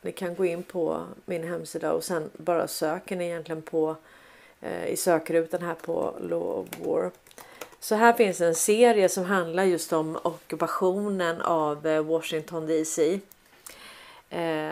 ni 0.01 0.11
kan 0.11 0.35
gå 0.35 0.45
in 0.45 0.63
på 0.63 1.05
min 1.25 1.43
hemsida 1.43 1.93
och 1.93 2.03
sen 2.03 2.29
bara 2.37 2.67
söker 2.67 3.15
ni 3.15 3.25
egentligen 3.25 3.61
på 3.61 3.95
eh, 4.61 4.85
i 4.85 4.97
sökrutan 4.97 5.61
här 5.61 5.75
på 5.75 6.15
Law 6.19 6.59
of 6.59 6.67
War. 6.87 7.11
Så 7.83 7.95
här 7.95 8.13
finns 8.13 8.41
en 8.41 8.55
serie 8.55 9.09
som 9.09 9.25
handlar 9.25 9.63
just 9.63 9.93
om 9.93 10.19
ockupationen 10.23 11.41
av 11.41 11.87
eh, 11.87 12.03
Washington 12.03 12.67
DC. 12.67 13.19
Eh, 14.29 14.71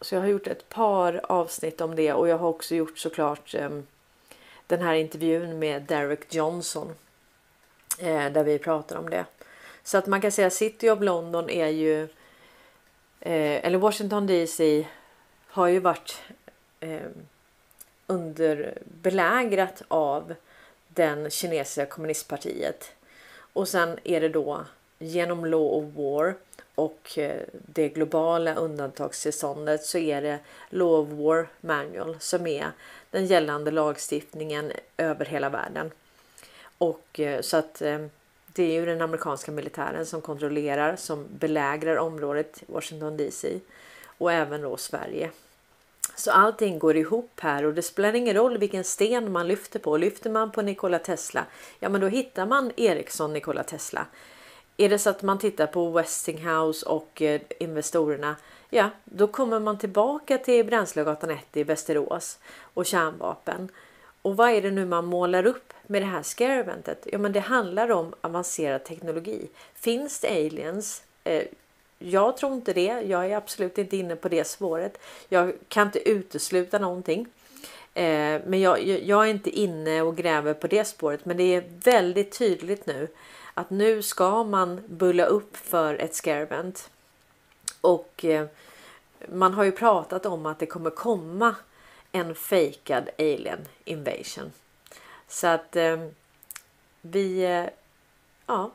så 0.00 0.14
jag 0.14 0.20
har 0.20 0.28
gjort 0.28 0.46
ett 0.46 0.68
par 0.68 1.20
avsnitt 1.22 1.80
om 1.80 1.96
det 1.96 2.12
och 2.12 2.28
jag 2.28 2.38
har 2.38 2.48
också 2.48 2.74
gjort 2.74 2.98
såklart 2.98 3.54
eh, 3.54 3.70
den 4.66 4.82
här 4.82 4.94
intervjun 4.94 5.58
med 5.58 5.82
Derek 5.82 6.34
Johnson 6.34 6.94
eh, 7.98 8.32
där 8.32 8.44
vi 8.44 8.58
pratar 8.58 8.96
om 8.96 9.10
det. 9.10 9.24
Så 9.82 9.98
att 9.98 10.06
man 10.06 10.20
kan 10.20 10.32
säga 10.32 10.50
City 10.50 10.90
of 10.90 11.00
London 11.00 11.50
är 11.50 11.68
ju 11.68 12.02
eh, 13.20 13.64
eller 13.64 13.78
Washington 13.78 14.26
DC 14.26 14.86
har 15.46 15.66
ju 15.66 15.80
varit 15.80 16.22
eh, 16.80 17.06
under 18.06 18.78
belägrat 18.84 19.82
av 19.88 20.34
den 20.98 21.30
kinesiska 21.30 21.86
kommunistpartiet. 21.86 22.92
Och 23.52 23.68
sen 23.68 23.98
är 24.04 24.20
det 24.20 24.28
då 24.28 24.64
genom 24.98 25.44
Law 25.44 25.72
of 25.72 25.84
War 25.96 26.34
och 26.74 27.18
eh, 27.18 27.42
det 27.52 27.88
globala 27.88 28.54
undantagstillståndet 28.54 29.84
så 29.84 29.98
är 29.98 30.22
det 30.22 30.38
Law 30.70 31.00
of 31.00 31.08
War 31.08 31.48
Manual 31.60 32.16
som 32.20 32.46
är 32.46 32.72
den 33.10 33.26
gällande 33.26 33.70
lagstiftningen 33.70 34.72
över 34.96 35.24
hela 35.24 35.48
världen. 35.48 35.90
Och 36.78 37.20
eh, 37.20 37.40
så 37.40 37.56
att 37.56 37.82
eh, 37.82 37.98
det 38.46 38.62
är 38.62 38.72
ju 38.72 38.86
den 38.86 39.02
amerikanska 39.02 39.52
militären 39.52 40.06
som 40.06 40.20
kontrollerar, 40.20 40.96
som 40.96 41.26
belägrar 41.30 41.96
området 41.96 42.62
Washington 42.66 43.16
DC 43.16 43.60
och 44.04 44.32
även 44.32 44.62
då 44.62 44.76
Sverige. 44.76 45.30
Så 46.18 46.30
allting 46.30 46.78
går 46.78 46.96
ihop 46.96 47.40
här 47.40 47.64
och 47.64 47.74
det 47.74 47.82
spelar 47.82 48.14
ingen 48.14 48.34
roll 48.34 48.58
vilken 48.58 48.84
sten 48.84 49.32
man 49.32 49.48
lyfter 49.48 49.78
på. 49.78 49.96
Lyfter 49.96 50.30
man 50.30 50.52
på 50.52 50.62
Nikola 50.62 50.98
Tesla, 50.98 51.44
ja 51.80 51.88
men 51.88 52.00
då 52.00 52.06
hittar 52.06 52.46
man 52.46 52.72
Ericsson 52.76 53.32
Nikola 53.32 53.62
Tesla. 53.62 54.06
Är 54.76 54.88
det 54.88 54.98
så 54.98 55.10
att 55.10 55.22
man 55.22 55.38
tittar 55.38 55.66
på 55.66 55.90
Westinghouse 55.90 56.86
och 56.86 57.22
eh, 57.22 57.40
investorerna, 57.60 58.36
ja 58.70 58.90
då 59.04 59.26
kommer 59.26 59.60
man 59.60 59.78
tillbaka 59.78 60.38
till 60.38 60.66
Bränslegatan 60.66 61.30
1 61.30 61.56
i 61.56 61.64
Västerås 61.64 62.38
och 62.74 62.86
kärnvapen. 62.86 63.68
Och 64.22 64.36
vad 64.36 64.50
är 64.50 64.62
det 64.62 64.70
nu 64.70 64.86
man 64.86 65.06
målar 65.06 65.46
upp 65.46 65.72
med 65.86 66.02
det 66.02 66.06
här 66.06 66.22
scare 66.22 66.60
eventet? 66.60 67.06
Ja 67.12 67.18
men 67.18 67.32
det 67.32 67.40
handlar 67.40 67.90
om 67.90 68.14
avancerad 68.20 68.84
teknologi. 68.84 69.48
Finns 69.74 70.20
det 70.20 70.28
aliens? 70.28 71.02
Eh, 71.24 71.44
jag 71.98 72.36
tror 72.36 72.54
inte 72.54 72.72
det. 72.72 73.00
Jag 73.00 73.26
är 73.26 73.36
absolut 73.36 73.78
inte 73.78 73.96
inne 73.96 74.16
på 74.16 74.28
det 74.28 74.44
spåret. 74.44 74.98
Jag 75.28 75.52
kan 75.68 75.86
inte 75.86 76.08
utesluta 76.08 76.78
någonting. 76.78 77.26
Eh, 77.94 78.40
men 78.46 78.60
jag, 78.60 78.82
jag, 78.82 79.24
är 79.24 79.30
inte 79.30 79.50
inne 79.50 80.02
och 80.02 80.16
gräver 80.16 80.54
på 80.54 80.66
det 80.66 80.84
spåret. 80.84 81.24
Men 81.24 81.36
det 81.36 81.54
är 81.54 81.64
väldigt 81.84 82.38
tydligt 82.38 82.86
nu 82.86 83.08
att 83.54 83.70
nu 83.70 84.02
ska 84.02 84.44
man 84.44 84.80
bulla 84.86 85.24
upp 85.24 85.56
för 85.56 85.94
ett 85.94 86.14
scarevent. 86.14 86.90
Och 87.80 88.24
eh, 88.24 88.46
man 89.28 89.54
har 89.54 89.64
ju 89.64 89.72
pratat 89.72 90.26
om 90.26 90.46
att 90.46 90.58
det 90.58 90.66
kommer 90.66 90.90
komma 90.90 91.54
en 92.12 92.34
fejkad 92.34 93.08
alien 93.18 93.58
invasion. 93.84 94.52
Så 95.28 95.46
att 95.46 95.76
eh, 95.76 96.08
vi, 97.00 97.44
eh, 97.44 97.64
ja, 98.46 98.70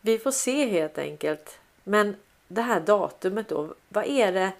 vi 0.00 0.18
får 0.18 0.30
se 0.30 0.66
helt 0.66 0.98
enkelt. 0.98 1.58
Men 1.84 2.16
det 2.48 2.62
här 2.62 2.80
datumet 2.80 3.48
då, 3.48 3.74
vad 3.88 4.04
är 4.06 4.32
det? 4.32 4.52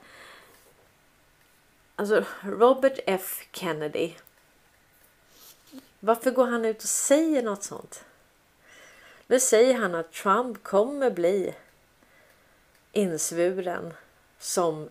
Alltså 1.97 2.25
Robert 2.43 2.99
F 3.07 3.49
Kennedy. 3.53 4.13
Varför 6.01 6.31
går 6.31 6.47
han 6.47 6.65
ut 6.65 6.83
och 6.83 6.89
säger 6.89 7.43
något 7.43 7.63
sånt? 7.63 8.05
Nu 9.27 9.41
säger 9.41 9.75
han 9.75 9.95
att 9.95 10.13
Trump 10.13 10.63
kommer 10.63 11.11
bli 11.11 11.55
insvuren 12.93 13.95
som 14.39 14.89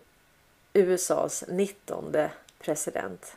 USAs 0.72 1.44
19 1.48 2.16
president. 2.58 3.36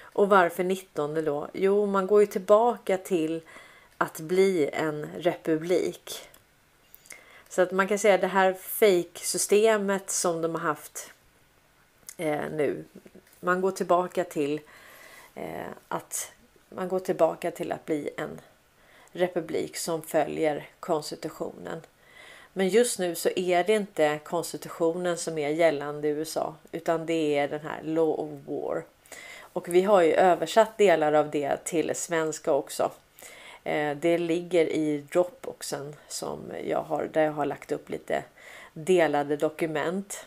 Och 0.00 0.28
varför 0.28 0.64
19 0.64 1.24
då? 1.24 1.48
Jo, 1.52 1.86
man 1.86 2.06
går 2.06 2.20
ju 2.20 2.26
tillbaka 2.26 2.98
till 2.98 3.42
att 3.98 4.20
bli 4.20 4.70
en 4.72 5.06
republik. 5.18 6.28
Så 7.48 7.62
att 7.62 7.72
man 7.72 7.88
kan 7.88 7.98
säga 7.98 8.14
att 8.14 8.20
det 8.20 8.26
här 8.26 8.52
fake-systemet 8.52 10.10
som 10.10 10.42
de 10.42 10.54
har 10.54 10.62
haft 10.62 11.12
eh, 12.16 12.50
nu. 12.50 12.84
Man 13.40 13.60
går 13.60 13.70
tillbaka 13.70 14.24
till 14.24 14.60
eh, 15.34 15.66
att 15.88 16.32
man 16.68 16.88
går 16.88 17.00
tillbaka 17.00 17.50
till 17.50 17.72
att 17.72 17.84
bli 17.84 18.10
en 18.16 18.40
republik 19.12 19.76
som 19.76 20.02
följer 20.02 20.68
konstitutionen. 20.80 21.80
Men 22.52 22.68
just 22.68 22.98
nu 22.98 23.14
så 23.14 23.28
är 23.36 23.64
det 23.64 23.72
inte 23.72 24.20
konstitutionen 24.24 25.16
som 25.16 25.38
är 25.38 25.48
gällande 25.48 26.08
i 26.08 26.10
USA 26.10 26.54
utan 26.72 27.06
det 27.06 27.38
är 27.38 27.48
den 27.48 27.60
här 27.60 27.82
Law 27.82 28.20
of 28.20 28.30
War. 28.46 28.84
Och 29.52 29.68
vi 29.68 29.82
har 29.82 30.02
ju 30.02 30.12
översatt 30.12 30.78
delar 30.78 31.12
av 31.12 31.30
det 31.30 31.64
till 31.64 31.94
svenska 31.94 32.52
också. 32.52 32.90
Eh, 33.68 33.96
det 33.96 34.18
ligger 34.18 34.66
i 34.66 35.04
Dropboxen 35.12 35.96
som 36.08 36.52
jag 36.64 36.82
har, 36.82 37.08
där 37.12 37.22
jag 37.22 37.32
har 37.32 37.46
lagt 37.46 37.72
upp 37.72 37.90
lite 37.90 38.24
delade 38.72 39.36
dokument. 39.36 40.26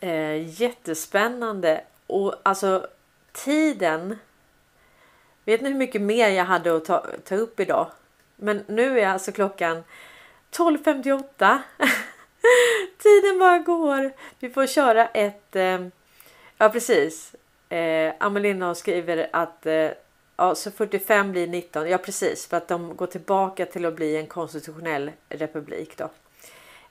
Eh, 0.00 0.60
jättespännande 0.60 1.84
och 2.06 2.34
alltså 2.42 2.86
tiden. 3.32 4.18
Vet 5.44 5.60
ni 5.60 5.68
hur 5.68 5.76
mycket 5.76 6.02
mer 6.02 6.28
jag 6.28 6.44
hade 6.44 6.76
att 6.76 6.84
ta, 6.84 7.06
ta 7.24 7.34
upp 7.34 7.60
idag? 7.60 7.86
Men 8.36 8.64
nu 8.66 9.00
är 9.00 9.06
alltså 9.08 9.32
klockan 9.32 9.84
12.58. 10.52 11.58
Tiden 12.98 13.38
bara 13.38 13.58
går. 13.58 14.12
Vi 14.38 14.50
får 14.50 14.66
köra 14.66 15.06
ett. 15.06 15.56
Eh, 15.56 15.86
ja 16.58 16.68
precis. 16.68 17.34
Eh, 17.68 18.12
Amelina 18.18 18.74
skriver 18.74 19.28
att 19.32 19.66
eh, 19.66 19.90
Ja, 20.40 20.54
så 20.54 20.70
45 20.70 21.32
blir 21.32 21.46
19. 21.46 21.88
Ja, 21.88 21.98
precis 21.98 22.46
för 22.46 22.56
att 22.56 22.68
de 22.68 22.96
går 22.96 23.06
tillbaka 23.06 23.66
till 23.66 23.84
att 23.84 23.96
bli 23.96 24.16
en 24.16 24.26
konstitutionell 24.26 25.12
republik 25.28 25.96
då. 25.96 26.10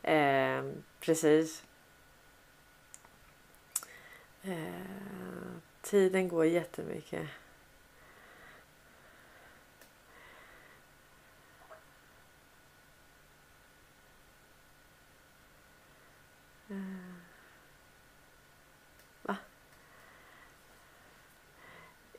Eh, 0.09 0.63
precis. 0.99 1.63
Eh, 4.43 4.53
tiden 5.81 6.27
går 6.27 6.45
jättemycket. 6.45 7.27
Eh. 16.69 17.08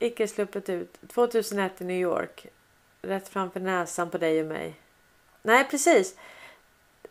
Icke 0.01 0.29
sluppit 0.29 0.69
ut. 0.69 0.99
2001 1.09 1.81
i 1.81 1.85
New 1.85 2.01
York. 2.01 2.47
Rätt 3.03 3.29
framför 3.29 3.61
näsan 3.61 4.11
på 4.11 4.19
dig 4.19 4.41
och 4.41 4.47
mig. 4.47 4.75
Nej, 5.43 5.65
precis. 5.71 6.17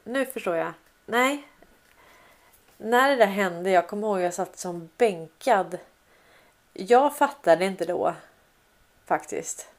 Nu 0.03 0.25
förstår 0.25 0.55
jag. 0.55 0.73
Nej. 1.05 1.47
När 2.77 3.09
det 3.09 3.15
där 3.15 3.25
hände, 3.25 3.69
jag 3.69 3.87
kommer 3.87 4.07
ihåg 4.07 4.17
att 4.17 4.23
jag 4.23 4.33
satt 4.33 4.57
som 4.57 4.89
bänkad. 4.97 5.77
Jag 6.73 7.17
fattade 7.17 7.65
inte 7.65 7.85
då. 7.85 8.15
Faktiskt. 9.05 9.69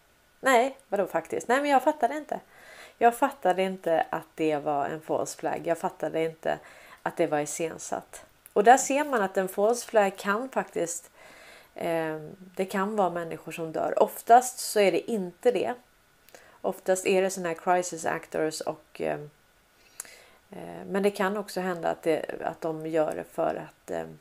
Nej, 0.41 0.79
vadå 0.89 1.07
faktiskt? 1.07 1.49
Nej, 1.49 1.61
men 1.61 1.71
jag 1.71 1.83
fattade 1.83 2.17
inte. 2.17 2.41
Jag 2.99 3.17
fattade 3.17 3.63
inte 3.63 4.07
att 4.11 4.27
det 4.35 4.57
var 4.57 4.87
en 4.87 5.01
false 5.01 5.39
flag. 5.39 5.63
Jag 5.65 5.79
fattade 5.79 6.25
inte 6.25 6.59
att 7.03 7.17
det 7.17 7.27
var 7.27 7.39
iscensatt. 7.39 8.25
Och 8.53 8.65
där 8.65 8.77
ser 8.77 9.05
man 9.05 9.23
att 9.23 9.37
en 9.37 9.49
false 9.49 9.87
flag 9.87 10.17
kan 10.17 10.49
faktiskt 10.49 11.11
Ehm, 11.75 12.37
det 12.57 12.65
kan 12.65 12.97
vara 12.97 13.11
människor 13.11 13.53
som 13.53 13.73
dör. 13.73 14.03
Oftast 14.03 14.59
så 14.59 14.81
är 14.81 14.93
det 14.93 15.11
inte 15.11 15.51
det. 15.51 15.75
Oftast 16.61 17.07
är 17.07 17.23
det 17.23 17.31
sådana 17.31 17.49
här 17.49 17.57
crisis 17.57 18.07
actors 18.07 18.61
och 18.61 19.01
ehm, 19.01 19.31
eh, 20.51 20.85
men 20.87 21.03
det 21.03 21.11
kan 21.11 21.37
också 21.37 21.61
hända 21.61 21.91
att, 21.91 22.03
det, 22.03 22.25
att 22.45 22.61
de 22.61 22.87
gör 22.87 23.15
det 23.15 23.25
för 23.25 23.55
att 23.55 23.91
ehm, 23.91 24.19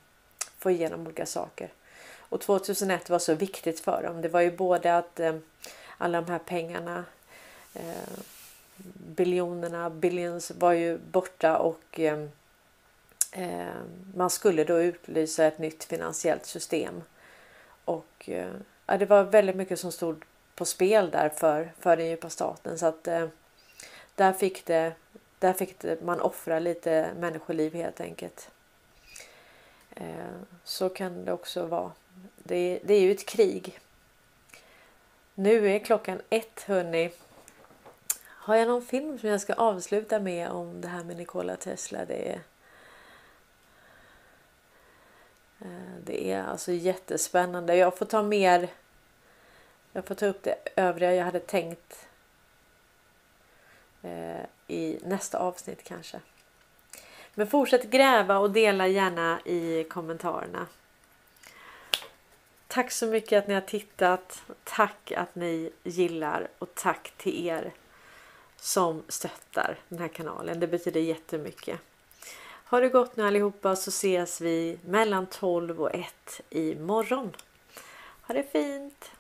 få 0.58 0.72
igenom 0.72 1.08
olika 1.08 1.26
saker. 1.26 1.70
Och 2.18 2.42
2001 2.42 3.10
var 3.10 3.20
så 3.20 3.34
viktigt 3.34 3.80
för 3.80 4.04
dem. 4.04 4.22
Det 4.22 4.30
var 4.30 4.42
ju 4.42 4.52
både 4.52 4.98
att 4.98 5.20
alla 5.98 6.22
de 6.22 6.32
här 6.32 6.40
pengarna 6.40 7.06
eh, 7.74 8.20
biljonerna, 9.16 9.90
billions 9.90 10.52
var 10.52 10.72
ju 10.72 10.98
borta 10.98 11.58
och 11.58 12.00
eh, 12.00 12.28
man 14.16 14.30
skulle 14.30 14.64
då 14.64 14.82
utlysa 14.82 15.46
ett 15.46 15.60
nytt 15.60 15.84
finansiellt 15.84 16.46
system 16.46 17.02
och 17.90 18.30
eh, 18.30 18.52
ja, 18.86 18.98
det 18.98 19.06
var 19.06 19.24
väldigt 19.24 19.56
mycket 19.56 19.80
som 19.80 19.92
stod 19.92 20.26
på 20.56 20.66
spel 20.66 21.12
där 21.12 21.30
för, 21.30 21.72
för 21.80 21.98
den 21.98 22.06
djupa 22.06 22.30
staten. 22.30 22.80
Så 22.80 22.86
att 22.86 23.08
eh, 23.08 23.28
där 24.16 24.34
fick, 24.34 24.66
det, 24.66 24.94
där 25.40 25.54
fick 25.54 25.80
det, 25.80 26.02
man 26.02 26.22
offra 26.22 26.60
lite 26.60 27.10
människoliv 27.20 27.74
helt 27.74 28.02
enkelt. 28.02 28.52
Eh, 29.96 30.40
så 30.64 30.90
kan 30.90 31.26
det 31.26 31.34
också 31.34 31.66
vara. 31.66 31.92
Det, 32.38 32.80
det 32.84 32.94
är 32.94 33.02
ju 33.02 33.12
ett 33.12 33.26
krig. 33.26 33.80
Nu 35.34 35.70
är 35.70 35.80
klockan 35.80 36.22
ett 36.30 36.62
hörni. 36.62 37.12
Har 38.26 38.56
jag 38.56 38.68
någon 38.68 38.86
film 38.86 39.20
som 39.20 39.30
jag 39.30 39.42
ska 39.42 39.54
avsluta 39.54 40.20
med 40.20 40.50
om 40.50 40.82
det 40.82 40.88
här 40.88 41.04
med 41.04 41.18
Nikola 41.18 41.56
Tesla? 41.56 42.06
Det 42.06 42.32
är 42.32 42.40
Eh, 42.40 42.40
Eh, 45.62 45.96
det 46.04 46.32
är 46.32 46.44
alltså 46.44 46.72
jättespännande. 46.72 47.76
Jag 47.76 47.98
får 47.98 48.06
ta 48.06 48.24
mer. 48.24 48.70
Jag 49.92 50.06
får 50.06 50.16
ta 50.16 50.26
upp 50.26 50.44
det 50.44 50.58
övriga 50.76 51.16
jag 51.16 51.26
hade 51.26 51.40
tänkt. 51.40 52.08
Eh, 54.02 54.42
I 54.68 55.00
nästa 55.04 55.40
avsnitt 55.40 55.84
kanske. 55.84 56.20
Men 57.34 57.48
fortsätt 57.48 57.84
gräva 57.84 58.38
och 58.38 58.52
dela 58.52 58.88
gärna 58.88 59.40
i 59.46 59.84
kommentarerna. 59.84 60.68
Tack 62.68 62.92
så 62.92 63.08
mycket 63.08 63.40
att 63.40 63.48
ni 63.48 63.54
har 63.54 63.62
tittat. 63.62 64.42
Tack 64.64 65.12
att 65.12 65.36
ni 65.36 65.72
gillar 65.84 66.48
och 66.60 66.76
tack 66.76 67.14
till 67.18 67.48
er 67.48 67.74
som 68.56 69.04
stöttar 69.08 69.78
den 69.90 70.00
här 70.00 70.08
kanalen. 70.08 70.60
Det 70.60 70.68
betyder 70.68 71.02
jättemycket. 71.02 71.80
Ha 72.70 72.80
det 72.80 72.90
gott 72.90 73.18
nu 73.18 73.24
allihopa 73.24 73.76
så 73.76 73.90
ses 73.90 74.42
vi 74.42 74.78
mellan 74.86 75.26
12 75.26 75.82
och 75.82 75.96
1 75.96 76.42
imorgon. 76.50 77.36
Ha 78.22 78.34
det 78.34 78.44
fint! 78.52 79.12